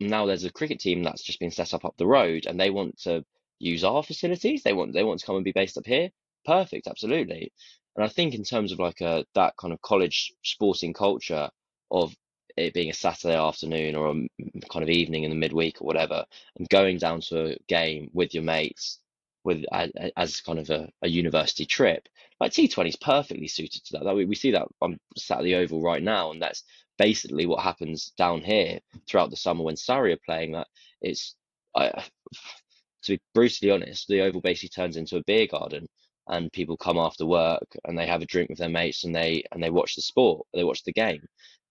Now 0.00 0.24
there's 0.26 0.44
a 0.44 0.52
cricket 0.52 0.80
team 0.80 1.02
that's 1.02 1.22
just 1.22 1.40
been 1.40 1.50
set 1.50 1.74
up 1.74 1.84
up 1.84 1.94
the 1.98 2.06
road, 2.06 2.46
and 2.46 2.58
they 2.58 2.70
want 2.70 2.98
to 3.02 3.24
use 3.58 3.84
our 3.84 4.02
facilities. 4.02 4.62
They 4.62 4.72
want 4.72 4.94
they 4.94 5.04
want 5.04 5.20
to 5.20 5.26
come 5.26 5.36
and 5.36 5.44
be 5.44 5.52
based 5.52 5.76
up 5.76 5.86
here. 5.86 6.10
Perfect, 6.46 6.86
absolutely. 6.86 7.52
And 7.96 8.04
I 8.04 8.08
think 8.08 8.34
in 8.34 8.44
terms 8.44 8.72
of 8.72 8.78
like 8.78 9.02
a 9.02 9.26
that 9.34 9.54
kind 9.58 9.72
of 9.74 9.82
college 9.82 10.32
sporting 10.42 10.94
culture 10.94 11.50
of 11.94 12.14
it 12.56 12.74
being 12.74 12.90
a 12.90 12.94
Saturday 12.94 13.36
afternoon 13.36 13.94
or 13.94 14.08
a 14.10 14.68
kind 14.68 14.82
of 14.82 14.90
evening 14.90 15.24
in 15.24 15.30
the 15.30 15.36
midweek 15.36 15.80
or 15.80 15.86
whatever, 15.86 16.24
and 16.56 16.68
going 16.68 16.98
down 16.98 17.20
to 17.20 17.52
a 17.52 17.56
game 17.68 18.10
with 18.12 18.34
your 18.34 18.42
mates 18.42 18.98
with 19.44 19.64
as 20.16 20.40
kind 20.40 20.58
of 20.58 20.70
a, 20.70 20.88
a 21.02 21.08
university 21.08 21.66
trip. 21.66 22.08
Like 22.40 22.52
T20 22.52 22.88
is 22.88 22.96
perfectly 22.96 23.46
suited 23.46 23.84
to 23.84 23.98
that. 23.98 24.14
We, 24.14 24.34
see 24.34 24.52
that 24.52 24.66
I'm 24.82 24.98
sat 25.16 25.38
at 25.38 25.44
the 25.44 25.56
Oval 25.56 25.82
right 25.82 26.02
now, 26.02 26.30
and 26.30 26.40
that's 26.40 26.64
basically 26.98 27.46
what 27.46 27.62
happens 27.62 28.12
down 28.16 28.40
here 28.40 28.80
throughout 29.06 29.30
the 29.30 29.36
summer 29.36 29.62
when 29.62 29.76
Surrey 29.76 30.12
are 30.12 30.18
playing. 30.24 30.52
That 30.52 30.66
it's, 31.02 31.34
I, 31.76 31.88
to 33.02 33.12
be 33.12 33.20
brutally 33.34 33.70
honest, 33.70 34.08
the 34.08 34.22
Oval 34.22 34.40
basically 34.40 34.70
turns 34.70 34.96
into 34.96 35.18
a 35.18 35.24
beer 35.26 35.46
garden, 35.46 35.86
and 36.28 36.52
people 36.52 36.76
come 36.76 36.96
after 36.96 37.26
work 37.26 37.66
and 37.84 37.98
they 37.98 38.06
have 38.06 38.22
a 38.22 38.26
drink 38.26 38.48
with 38.48 38.58
their 38.58 38.68
mates 38.68 39.04
and 39.04 39.14
they 39.14 39.44
and 39.52 39.62
they 39.62 39.70
watch 39.70 39.94
the 39.94 40.02
sport, 40.02 40.46
they 40.54 40.64
watch 40.64 40.82
the 40.84 40.92
game, 40.92 41.20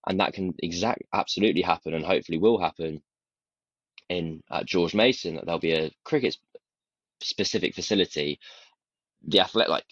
and 0.07 0.19
that 0.19 0.33
can 0.33 0.53
exact 0.59 1.03
absolutely 1.13 1.61
happen 1.61 1.93
and 1.93 2.05
hopefully 2.05 2.37
will 2.37 2.59
happen 2.59 3.01
in 4.09 4.41
at 4.51 4.65
George 4.65 4.93
Mason. 4.93 5.35
That 5.35 5.45
there'll 5.45 5.59
be 5.59 5.73
a 5.73 5.91
cricket 6.03 6.37
specific 7.21 7.73
facility, 7.73 8.39
the 9.25 9.39
athletic, 9.39 9.69
like 9.69 9.85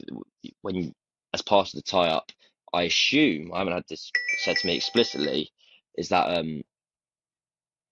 when 0.61 0.93
as 1.33 1.41
part 1.41 1.67
of 1.67 1.73
the 1.73 1.81
tie 1.81 2.09
up, 2.09 2.31
I 2.73 2.83
assume 2.83 3.53
I 3.53 3.59
haven't 3.59 3.73
had 3.73 3.85
this 3.89 4.11
said 4.39 4.57
to 4.57 4.67
me 4.67 4.75
explicitly, 4.75 5.51
is 5.97 6.09
that 6.09 6.37
um, 6.37 6.63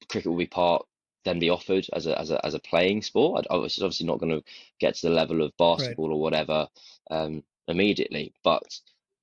cricket 0.09 0.31
will 0.31 0.37
be 0.37 0.47
part 0.47 0.85
then 1.25 1.39
be 1.39 1.49
offered 1.49 1.85
as 1.93 2.07
a 2.07 2.17
as 2.19 2.31
a 2.31 2.45
as 2.45 2.53
a 2.53 2.59
playing 2.59 3.01
sport. 3.01 3.45
I, 3.49 3.55
obviously 3.55 4.07
not 4.07 4.19
going 4.19 4.31
to 4.31 4.43
get 4.79 4.95
to 4.95 5.07
the 5.07 5.13
level 5.13 5.41
of 5.41 5.55
basketball 5.57 6.09
right. 6.09 6.15
or 6.15 6.21
whatever 6.21 6.67
um, 7.11 7.43
immediately, 7.67 8.33
but 8.43 8.79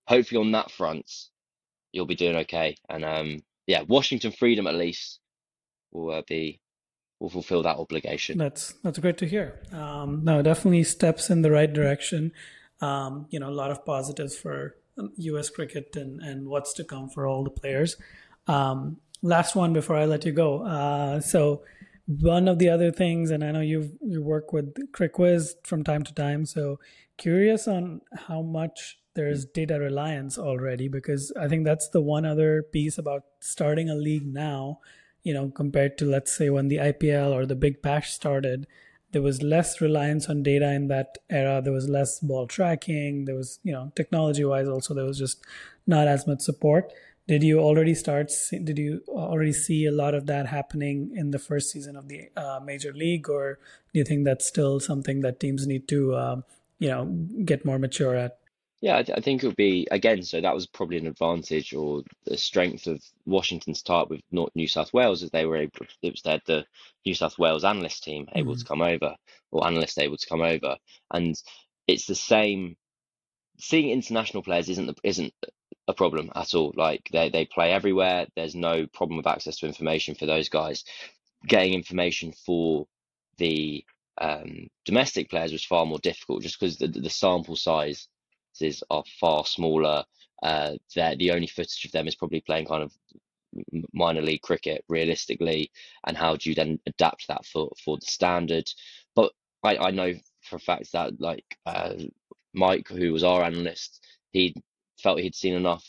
hopefully 0.07 0.41
on 0.41 0.53
that 0.53 0.71
front 0.71 1.11
you'll 1.93 2.07
be 2.07 2.15
doing 2.15 2.37
okay. 2.37 2.77
And 2.89 3.05
um, 3.05 3.43
yeah, 3.67 3.83
Washington 3.83 4.33
Freedom 4.33 4.67
at 4.67 4.75
least 4.75 5.21
will 5.93 6.11
uh, 6.11 6.23
be 6.27 6.61
will 7.21 7.31
fulfill 7.31 7.63
that 7.63 7.77
obligation. 7.77 8.39
That's 8.39 8.75
that's 8.83 8.99
great 8.99 9.19
to 9.19 9.27
hear. 9.27 9.61
Um, 9.73 10.25
no, 10.25 10.43
definitely 10.43 10.85
steps 10.85 11.31
in 11.31 11.43
the 11.43 11.51
right 11.51 11.73
direction. 11.73 12.33
Um, 12.81 13.27
you 13.31 13.41
know, 13.41 13.49
a 13.49 13.51
lot 13.51 13.71
of 13.71 13.85
positives 13.85 14.37
for 14.37 14.77
U.S. 15.17 15.51
cricket 15.51 15.97
and, 15.97 16.21
and 16.21 16.49
what's 16.49 16.73
to 16.75 16.85
come 16.85 17.09
for 17.09 17.27
all 17.27 17.45
the 17.45 17.51
players. 17.51 17.97
Um, 18.47 18.99
last 19.23 19.57
one 19.57 19.73
before 19.73 19.97
I 19.97 20.05
let 20.05 20.25
you 20.25 20.33
go. 20.33 20.63
Uh, 20.63 21.21
so 21.21 21.63
one 22.07 22.49
of 22.49 22.59
the 22.59 22.69
other 22.69 22.93
things, 22.93 23.31
and 23.31 23.43
I 23.43 23.51
know 23.51 23.61
you 23.61 23.99
you 24.01 24.23
work 24.23 24.53
with 24.53 24.75
CricViz 24.93 25.55
from 25.65 25.83
time 25.85 26.05
to 26.05 26.15
time. 26.15 26.47
So 26.47 26.79
curious 27.17 27.67
on 27.67 28.03
how 28.29 28.43
much 28.43 28.99
there's 29.17 29.45
data 29.45 29.81
reliance 29.81 30.39
already, 30.39 30.87
because 30.87 31.33
I 31.39 31.49
think 31.49 31.65
that's 31.65 31.89
the 31.89 32.01
one 32.01 32.25
other 32.25 32.63
piece 32.63 32.99
about 32.99 33.25
starting 33.41 33.91
a 33.91 33.95
league 33.95 34.27
now. 34.27 34.79
You 35.25 35.35
know, 35.35 35.49
compared 35.49 35.99
to 35.99 36.05
let's 36.05 36.37
say 36.37 36.51
when 36.51 36.69
the 36.69 36.77
IPL 36.77 37.33
or 37.33 37.47
the 37.47 37.57
Big 37.57 37.83
Bash 37.83 38.13
started, 38.13 38.69
there 39.11 39.23
was 39.23 39.43
less 39.43 39.81
reliance 39.81 40.29
on 40.29 40.45
data 40.45 40.73
in 40.73 40.87
that 40.87 41.19
era. 41.29 41.61
There 41.61 41.73
was 41.73 41.89
less 41.89 42.21
ball 42.21 42.47
tracking. 42.47 43.25
There 43.25 43.35
was, 43.35 43.59
you 43.65 43.73
know, 43.73 43.91
technology 43.97 44.45
wise 44.45 44.69
also 44.69 44.95
there 44.95 45.05
was 45.05 45.19
just 45.19 45.45
not 45.87 46.07
as 46.07 46.29
much 46.29 46.43
support 46.43 46.93
did 47.29 47.43
you 47.43 47.59
already 47.59 47.95
start 47.95 48.31
did 48.51 48.79
you 48.79 49.03
already 49.09 49.53
see 49.53 49.85
a 49.87 49.93
lot 49.93 50.15
of 50.15 50.27
that 50.27 50.47
happening 50.47 51.11
in 51.15 51.31
the 51.31 51.39
first 51.39 51.71
season 51.71 51.97
of 51.97 52.09
the 52.09 52.29
uh, 52.37 52.61
major 52.65 52.93
league 52.93 53.29
or 53.29 53.59
do 53.93 53.99
you 53.99 54.05
think 54.05 54.25
that's 54.25 54.47
still 54.47 54.79
something 54.79 55.21
that 55.21 55.41
teams 55.41 55.67
need 55.67 55.89
to 55.89 56.15
uh, 56.15 56.41
you 56.79 56.89
know 56.89 57.07
get 57.45 57.65
more 57.65 57.79
mature 57.79 58.15
at 58.15 58.39
yeah 58.81 58.99
I, 58.99 59.03
th- 59.03 59.19
I, 59.19 59.21
think 59.21 59.43
it 59.43 59.47
would 59.47 59.57
be 59.57 59.87
again 59.91 60.23
so 60.23 60.41
that 60.41 60.55
was 60.55 60.67
probably 60.67 60.99
an 60.99 61.07
advantage 61.07 61.73
or 61.75 62.03
the 62.25 62.37
strength 62.37 62.87
of 62.87 63.03
washington's 63.25 63.83
type 63.83 64.09
with 64.09 64.21
North, 64.31 64.51
new 64.55 64.69
south 64.69 64.93
wales 64.93 65.23
as 65.23 65.31
they 65.31 65.47
were 65.47 65.57
able 65.57 65.87
it 66.03 66.13
was 66.13 66.23
their 66.23 66.41
the 66.47 66.65
new 67.05 67.15
south 67.15 67.39
wales 67.39 67.65
analyst 67.65 68.05
team 68.05 68.27
able 68.35 68.53
mm-hmm. 68.53 68.61
to 68.61 68.65
come 68.65 68.83
over 68.83 69.15
or 69.51 69.67
analysts 69.67 69.99
able 69.99 70.17
to 70.17 70.29
come 70.29 70.43
over 70.43 70.77
and 71.13 71.35
it's 71.87 72.07
the 72.07 72.15
same 72.15 72.77
seeing 73.59 73.91
international 73.91 74.43
players 74.43 74.69
isn't 74.69 74.87
the, 74.87 74.95
isn't 75.03 75.33
a 75.89 75.95
problem 75.95 76.31
at 76.35 76.55
all. 76.55 76.73
Like 76.77 77.09
they 77.13 77.29
they 77.31 77.45
play 77.45 77.73
everywhere. 77.73 78.27
There's 78.35 78.55
no 78.55 78.87
problem 78.87 79.17
with 79.17 79.27
access 79.27 79.57
to 79.59 79.67
information 79.67 80.15
for 80.15 80.27
those 80.27 80.49
guys. 80.49 80.85
Getting 81.47 81.75
information 81.75 82.33
for 82.45 82.87
the 83.39 83.85
um, 84.19 84.69
domestic 84.85 85.31
players 85.31 85.53
was 85.53 85.65
far 85.65 85.87
more 85.87 85.99
difficult, 85.99 86.43
just 86.43 86.59
because 86.59 86.79
the 86.79 86.89
the 86.89 87.11
sample 87.11 87.57
are 88.91 89.05
far 89.21 89.45
smaller. 89.45 90.05
Uh, 90.43 90.73
the 90.95 91.31
only 91.33 91.47
footage 91.47 91.85
of 91.85 91.93
them 91.93 92.07
is 92.07 92.15
probably 92.15 92.41
playing 92.41 92.67
kind 92.67 92.83
of 92.83 92.93
minor 93.93 94.23
league 94.23 94.43
cricket 94.43 94.85
realistically, 94.89 95.71
and 96.07 96.17
how 96.17 96.37
do 96.37 96.49
you 96.51 96.55
then 96.55 96.79
adapt 96.87 97.27
that 97.29 97.45
for 97.47 97.71
for 97.83 97.97
the 97.99 98.07
standard? 98.07 98.69
But 99.15 99.33
I 99.63 99.77
I 99.77 99.91
know 99.91 100.15
for 100.43 100.57
a 100.57 100.61
fact 100.61 100.93
that 100.93 101.21
like 101.21 101.45
uh, 101.67 101.95
Mike, 102.55 102.89
who 102.89 103.13
was 103.13 103.25
our 103.25 103.43
analyst, 103.43 104.05
he 104.33 104.55
felt 105.03 105.21
he'd 105.21 105.35
seen 105.35 105.55
enough, 105.55 105.87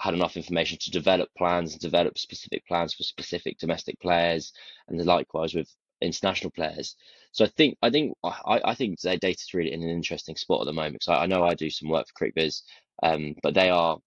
had 0.00 0.14
enough 0.14 0.36
information 0.36 0.78
to 0.80 0.90
develop 0.90 1.28
plans 1.36 1.72
and 1.72 1.80
develop 1.80 2.18
specific 2.18 2.66
plans 2.66 2.94
for 2.94 3.02
specific 3.02 3.58
domestic 3.58 3.98
players, 4.00 4.52
and 4.88 5.04
likewise 5.04 5.54
with 5.54 5.70
international 6.00 6.50
players. 6.50 6.96
So 7.36 7.44
I 7.44 7.48
think 7.48 7.76
I 7.82 7.90
think 7.90 8.16
I, 8.24 8.62
I 8.64 8.74
think 8.74 8.98
their 9.00 9.18
data's 9.18 9.52
really 9.52 9.72
in 9.72 9.82
an 9.82 9.90
interesting 9.90 10.36
spot 10.36 10.62
at 10.62 10.64
the 10.64 10.72
moment. 10.72 11.02
So 11.02 11.12
I, 11.12 11.24
I 11.24 11.26
know 11.26 11.44
I 11.44 11.52
do 11.52 11.68
some 11.68 11.90
work 11.90 12.06
for 12.08 12.24
CricViz, 12.24 12.62
um, 13.02 13.34
but 13.42 13.52
they 13.52 13.68
are 13.68 13.98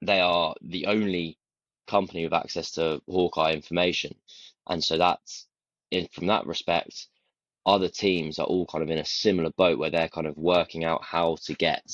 they 0.00 0.20
are 0.20 0.54
the 0.62 0.86
only 0.86 1.36
company 1.86 2.24
with 2.24 2.32
access 2.32 2.70
to 2.72 3.02
Hawkeye 3.06 3.52
information, 3.52 4.14
and 4.66 4.82
so 4.82 4.96
that's 4.96 5.46
in 5.90 6.08
from 6.10 6.28
that 6.28 6.46
respect. 6.46 7.06
Other 7.66 7.90
teams 7.90 8.38
are 8.38 8.46
all 8.46 8.64
kind 8.64 8.82
of 8.82 8.88
in 8.88 8.98
a 8.98 9.04
similar 9.04 9.50
boat 9.50 9.78
where 9.78 9.90
they're 9.90 10.08
kind 10.08 10.26
of 10.26 10.38
working 10.38 10.84
out 10.84 11.04
how 11.04 11.36
to 11.44 11.54
get 11.54 11.84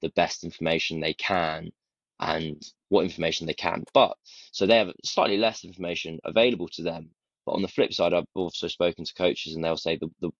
the 0.00 0.08
best 0.08 0.44
information 0.44 1.00
they 1.00 1.12
can 1.14 1.70
and 2.20 2.62
what 2.88 3.04
information 3.04 3.46
they 3.46 3.52
can. 3.52 3.84
But 3.92 4.16
so 4.50 4.64
they 4.64 4.78
have 4.78 4.92
slightly 5.04 5.36
less 5.36 5.62
information 5.62 6.20
available 6.24 6.68
to 6.68 6.82
them. 6.82 7.10
But 7.46 7.52
on 7.52 7.62
the 7.62 7.68
flip 7.68 7.92
side, 7.92 8.14
I've 8.14 8.24
also 8.34 8.68
spoken 8.68 9.04
to 9.04 9.14
coaches 9.14 9.54
and 9.54 9.64
they'll 9.64 9.76
say 9.76 9.96
the, 9.96 10.08
the 10.20 10.30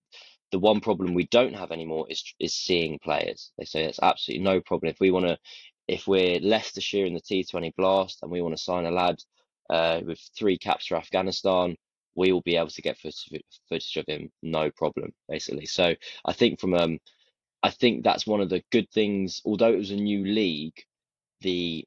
the 0.53 0.59
one 0.59 0.81
problem 0.81 1.15
we 1.15 1.27
don't 1.29 1.55
have 1.55 1.73
anymore 1.73 2.07
is 2.09 2.23
is 2.39 2.55
seeing 2.55 2.99
players. 3.01 3.51
They 3.59 3.65
say 3.65 3.85
it's 3.85 3.99
absolutely 4.03 4.45
no 4.45 4.61
problem. 4.61 4.91
If 4.91 5.01
we 5.01 5.11
want 5.11 5.27
to, 5.27 5.39
if 5.89 6.07
we're 6.07 6.39
Leicestershire 6.41 7.07
in 7.07 7.15
the 7.15 7.21
T20 7.21 7.75
Blast 7.77 8.21
and 8.23 8.31
we 8.31 8.41
want 8.41 8.57
to 8.57 8.63
sign 8.63 8.87
a 8.87 8.91
lad 8.93 9.17
uh, 9.71 10.01
with 10.07 10.21
three 10.39 10.57
caps 10.59 10.87
for 10.87 10.97
Afghanistan, 10.97 11.77
we 12.15 12.33
will 12.33 12.43
be 12.43 12.57
able 12.57 12.69
to 12.69 12.83
get 12.83 12.99
footage, 12.99 13.29
footage 13.69 13.97
of 13.97 14.05
him, 14.07 14.31
no 14.43 14.71
problem, 14.71 15.13
basically. 15.29 15.67
So 15.67 15.95
I 16.25 16.33
think 16.33 16.61
from 16.61 16.75
um, 16.75 16.99
I 17.63 17.71
think 17.71 18.05
that's 18.05 18.27
one 18.27 18.41
of 18.41 18.51
the 18.51 18.63
good 18.71 18.91
things. 18.93 19.41
Although 19.45 19.73
it 19.73 19.79
was 19.79 19.91
a 19.91 19.97
new 19.97 20.25
league, 20.25 20.81
the 21.41 21.85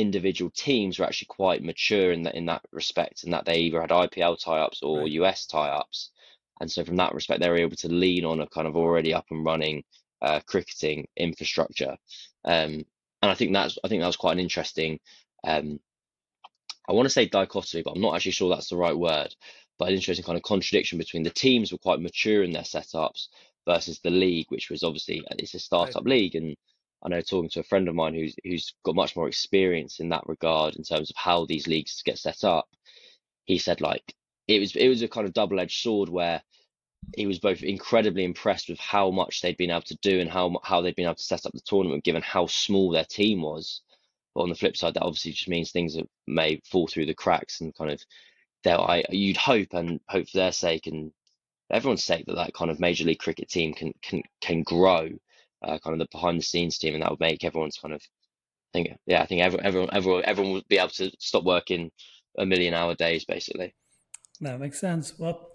individual 0.00 0.50
teams 0.50 0.98
were 0.98 1.04
actually 1.04 1.28
quite 1.28 1.62
mature 1.62 2.12
in 2.12 2.22
that 2.24 2.34
in 2.34 2.46
that 2.46 2.62
respect, 2.72 3.24
and 3.24 3.32
that 3.32 3.44
they 3.44 3.58
either 3.60 3.80
had 3.80 3.90
IPL 3.90 4.42
tie-ups 4.42 4.82
or 4.82 5.00
right. 5.00 5.10
US 5.12 5.46
tie-ups, 5.46 6.10
and 6.60 6.70
so 6.70 6.84
from 6.84 6.96
that 6.96 7.14
respect, 7.14 7.40
they 7.40 7.48
were 7.48 7.56
able 7.56 7.76
to 7.76 7.88
lean 7.88 8.24
on 8.24 8.40
a 8.40 8.46
kind 8.46 8.66
of 8.66 8.76
already 8.76 9.14
up 9.14 9.26
and 9.30 9.44
running 9.44 9.84
uh, 10.22 10.40
cricketing 10.46 11.06
infrastructure. 11.16 11.96
Um, 12.44 12.84
and 13.22 13.30
I 13.30 13.34
think 13.34 13.52
that's 13.52 13.78
I 13.84 13.88
think 13.88 14.00
that 14.02 14.06
was 14.06 14.16
quite 14.16 14.32
an 14.32 14.40
interesting. 14.40 15.00
Um, 15.44 15.80
I 16.88 16.92
want 16.92 17.06
to 17.06 17.10
say 17.10 17.26
dichotomy, 17.26 17.82
but 17.82 17.92
I'm 17.92 18.00
not 18.00 18.16
actually 18.16 18.32
sure 18.32 18.48
that's 18.50 18.70
the 18.70 18.76
right 18.76 18.96
word. 18.96 19.34
But 19.78 19.88
an 19.88 19.94
interesting 19.94 20.24
kind 20.24 20.36
of 20.36 20.42
contradiction 20.42 20.98
between 20.98 21.22
the 21.22 21.30
teams 21.30 21.72
were 21.72 21.78
quite 21.78 22.00
mature 22.00 22.42
in 22.42 22.52
their 22.52 22.64
setups, 22.64 23.28
versus 23.66 24.00
the 24.00 24.10
league, 24.10 24.46
which 24.48 24.70
was 24.70 24.82
obviously 24.82 25.20
uh, 25.20 25.34
it's 25.38 25.54
a 25.54 25.58
startup 25.58 26.04
right. 26.04 26.16
league. 26.16 26.34
And 26.34 26.56
I 27.02 27.08
know 27.08 27.20
talking 27.20 27.50
to 27.50 27.60
a 27.60 27.64
friend 27.64 27.88
of 27.88 27.94
mine 27.94 28.14
who's 28.14 28.36
who's 28.44 28.74
got 28.84 28.94
much 28.94 29.16
more 29.16 29.28
experience 29.28 30.00
in 30.00 30.10
that 30.10 30.26
regard 30.26 30.76
in 30.76 30.84
terms 30.84 31.10
of 31.10 31.16
how 31.16 31.46
these 31.46 31.66
leagues 31.66 32.02
get 32.04 32.18
set 32.18 32.44
up. 32.44 32.68
He 33.44 33.58
said 33.58 33.80
like 33.80 34.14
it 34.48 34.60
was 34.60 34.76
it 34.76 34.88
was 34.88 35.02
a 35.02 35.08
kind 35.08 35.26
of 35.26 35.32
double 35.32 35.60
edged 35.60 35.80
sword 35.80 36.08
where 36.08 36.42
he 37.16 37.26
was 37.26 37.38
both 37.38 37.62
incredibly 37.62 38.24
impressed 38.24 38.68
with 38.68 38.78
how 38.78 39.10
much 39.10 39.40
they'd 39.40 39.56
been 39.56 39.70
able 39.70 39.80
to 39.82 39.98
do 40.02 40.20
and 40.20 40.30
how 40.30 40.58
how 40.62 40.80
they'd 40.80 40.96
been 40.96 41.06
able 41.06 41.14
to 41.14 41.22
set 41.22 41.46
up 41.46 41.52
the 41.52 41.60
tournament 41.60 42.04
given 42.04 42.22
how 42.22 42.46
small 42.46 42.90
their 42.90 43.04
team 43.04 43.42
was. 43.42 43.80
But 44.34 44.42
on 44.42 44.48
the 44.48 44.54
flip 44.54 44.76
side, 44.76 44.94
that 44.94 45.02
obviously 45.02 45.32
just 45.32 45.48
means 45.48 45.72
things 45.72 45.94
that 45.94 46.08
may 46.26 46.60
fall 46.70 46.86
through 46.86 47.06
the 47.06 47.14
cracks 47.14 47.60
and 47.60 47.74
kind 47.74 47.90
of 47.90 48.02
there 48.62 48.78
I 48.78 49.04
you'd 49.10 49.36
hope 49.36 49.72
and 49.72 50.00
hope 50.08 50.28
for 50.28 50.38
their 50.38 50.52
sake 50.52 50.86
and 50.86 51.12
everyone's 51.70 52.04
sake 52.04 52.26
that 52.26 52.34
that 52.34 52.54
kind 52.54 52.70
of 52.70 52.80
major 52.80 53.04
league 53.04 53.18
cricket 53.18 53.48
team 53.48 53.72
can 53.72 53.92
can 54.02 54.22
can 54.40 54.62
grow, 54.62 55.08
uh, 55.62 55.78
kind 55.78 55.94
of 55.94 55.98
the 55.98 56.08
behind 56.10 56.38
the 56.38 56.44
scenes 56.44 56.78
team, 56.78 56.94
and 56.94 57.02
that 57.02 57.10
would 57.10 57.20
make 57.20 57.44
everyone's 57.44 57.78
kind 57.78 57.94
of 57.94 58.02
I 58.02 58.70
think 58.72 58.88
yeah 59.06 59.22
I 59.22 59.26
think 59.26 59.42
everyone 59.42 59.66
everyone 59.66 59.90
everyone 59.92 60.22
everyone 60.24 60.52
would 60.52 60.68
be 60.68 60.78
able 60.78 60.90
to 60.90 61.10
stop 61.18 61.44
working 61.44 61.90
a 62.38 62.46
million 62.46 62.74
hour 62.74 62.94
days 62.94 63.24
basically. 63.24 63.74
That 64.40 64.60
makes 64.60 64.80
sense. 64.80 65.18
Well, 65.18 65.50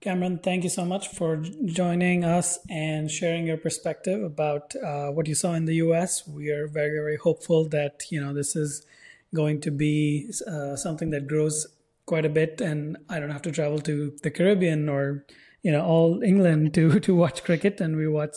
Cameron, 0.00 0.40
thank 0.42 0.64
you 0.64 0.70
so 0.70 0.84
much 0.84 1.08
for 1.08 1.42
joining 1.64 2.24
us 2.24 2.58
and 2.68 3.10
sharing 3.10 3.46
your 3.46 3.56
perspective 3.56 4.22
about 4.22 4.74
uh, 4.76 5.08
what 5.10 5.26
you 5.26 5.34
saw 5.34 5.54
in 5.54 5.64
the 5.64 5.76
U.S. 5.76 6.26
We 6.26 6.50
are 6.50 6.66
very 6.66 6.98
very 6.98 7.16
hopeful 7.16 7.68
that 7.70 8.02
you 8.10 8.20
know 8.20 8.34
this 8.34 8.54
is 8.54 8.84
going 9.34 9.60
to 9.60 9.70
be 9.70 10.30
uh, 10.46 10.76
something 10.76 11.10
that 11.10 11.26
grows 11.26 11.66
quite 12.06 12.24
a 12.24 12.30
bit 12.30 12.60
and 12.62 12.96
I 13.10 13.20
don't 13.20 13.30
have 13.30 13.42
to 13.42 13.52
travel 13.52 13.80
to 13.80 14.16
the 14.22 14.30
Caribbean 14.30 14.88
or 14.88 15.26
you 15.62 15.72
know 15.72 15.84
all 15.84 16.22
England 16.22 16.74
to 16.74 17.00
to 17.06 17.14
watch 17.14 17.44
cricket, 17.44 17.80
and 17.80 17.96
we 17.96 18.08
watch 18.08 18.36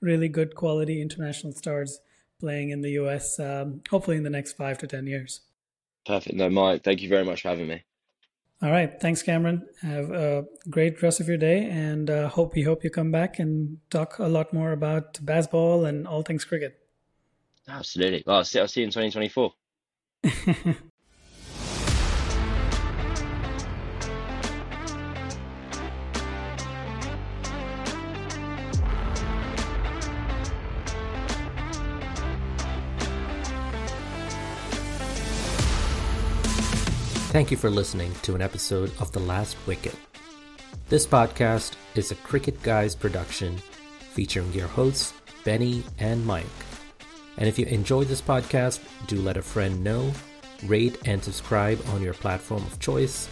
really 0.00 0.28
good 0.28 0.54
quality 0.54 1.00
international 1.02 1.52
stars 1.52 2.00
playing 2.40 2.70
in 2.70 2.82
the 2.82 2.90
US. 2.92 3.38
Um, 3.38 3.82
hopefully, 3.90 4.16
in 4.16 4.22
the 4.22 4.30
next 4.30 4.52
five 4.52 4.78
to 4.78 4.86
ten 4.86 5.06
years. 5.06 5.40
Perfect. 6.06 6.36
No, 6.36 6.48
Mike, 6.48 6.84
thank 6.84 7.02
you 7.02 7.08
very 7.08 7.24
much 7.24 7.42
for 7.42 7.48
having 7.48 7.68
me. 7.68 7.82
All 8.60 8.70
right, 8.70 9.00
thanks, 9.00 9.22
Cameron. 9.22 9.66
Have 9.82 10.10
a 10.10 10.44
great 10.68 11.00
rest 11.00 11.20
of 11.20 11.28
your 11.28 11.36
day, 11.36 11.64
and 11.64 12.10
uh, 12.10 12.28
hope 12.28 12.54
we 12.54 12.62
hope 12.62 12.82
you 12.82 12.90
come 12.90 13.12
back 13.12 13.38
and 13.38 13.78
talk 13.88 14.18
a 14.18 14.26
lot 14.26 14.52
more 14.52 14.72
about 14.72 15.24
baseball 15.24 15.84
and 15.84 16.08
all 16.08 16.22
things 16.22 16.44
cricket. 16.44 16.76
Absolutely. 17.68 18.24
Well, 18.26 18.38
I'll 18.38 18.44
see, 18.44 18.58
I'll 18.58 18.66
see 18.66 18.80
you 18.80 18.86
in 18.86 18.90
2024. 18.90 19.52
Thank 37.38 37.52
you 37.52 37.56
for 37.56 37.70
listening 37.70 38.12
to 38.22 38.34
an 38.34 38.42
episode 38.42 38.90
of 38.98 39.12
The 39.12 39.20
Last 39.20 39.56
Wicket. 39.64 39.94
This 40.88 41.06
podcast 41.06 41.74
is 41.94 42.10
a 42.10 42.16
Cricket 42.16 42.60
Guys 42.64 42.96
production 42.96 43.58
featuring 44.10 44.52
your 44.52 44.66
hosts, 44.66 45.14
Benny 45.44 45.84
and 46.00 46.26
Mike. 46.26 46.44
And 47.36 47.48
if 47.48 47.56
you 47.56 47.66
enjoyed 47.66 48.08
this 48.08 48.20
podcast, 48.20 48.80
do 49.06 49.20
let 49.20 49.36
a 49.36 49.42
friend 49.42 49.84
know, 49.84 50.12
rate 50.64 50.98
and 51.04 51.22
subscribe 51.22 51.80
on 51.90 52.02
your 52.02 52.12
platform 52.12 52.64
of 52.64 52.80
choice, 52.80 53.28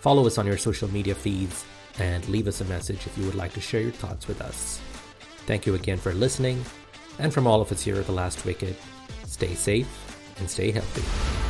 follow 0.00 0.26
us 0.26 0.38
on 0.38 0.46
your 0.46 0.56
social 0.56 0.90
media 0.90 1.14
feeds, 1.14 1.66
and 1.98 2.26
leave 2.30 2.48
us 2.48 2.62
a 2.62 2.64
message 2.64 3.06
if 3.06 3.18
you 3.18 3.26
would 3.26 3.34
like 3.34 3.52
to 3.52 3.60
share 3.60 3.82
your 3.82 3.92
thoughts 3.92 4.26
with 4.26 4.40
us. 4.40 4.80
Thank 5.44 5.66
you 5.66 5.74
again 5.74 5.98
for 5.98 6.14
listening, 6.14 6.64
and 7.18 7.30
from 7.30 7.46
all 7.46 7.60
of 7.60 7.70
us 7.70 7.82
here 7.82 7.96
at 7.96 8.06
The 8.06 8.12
Last 8.12 8.46
Wicket, 8.46 8.76
Stay 9.26 9.54
safe 9.54 10.34
and 10.38 10.48
stay 10.48 10.70
healthy. 10.70 11.49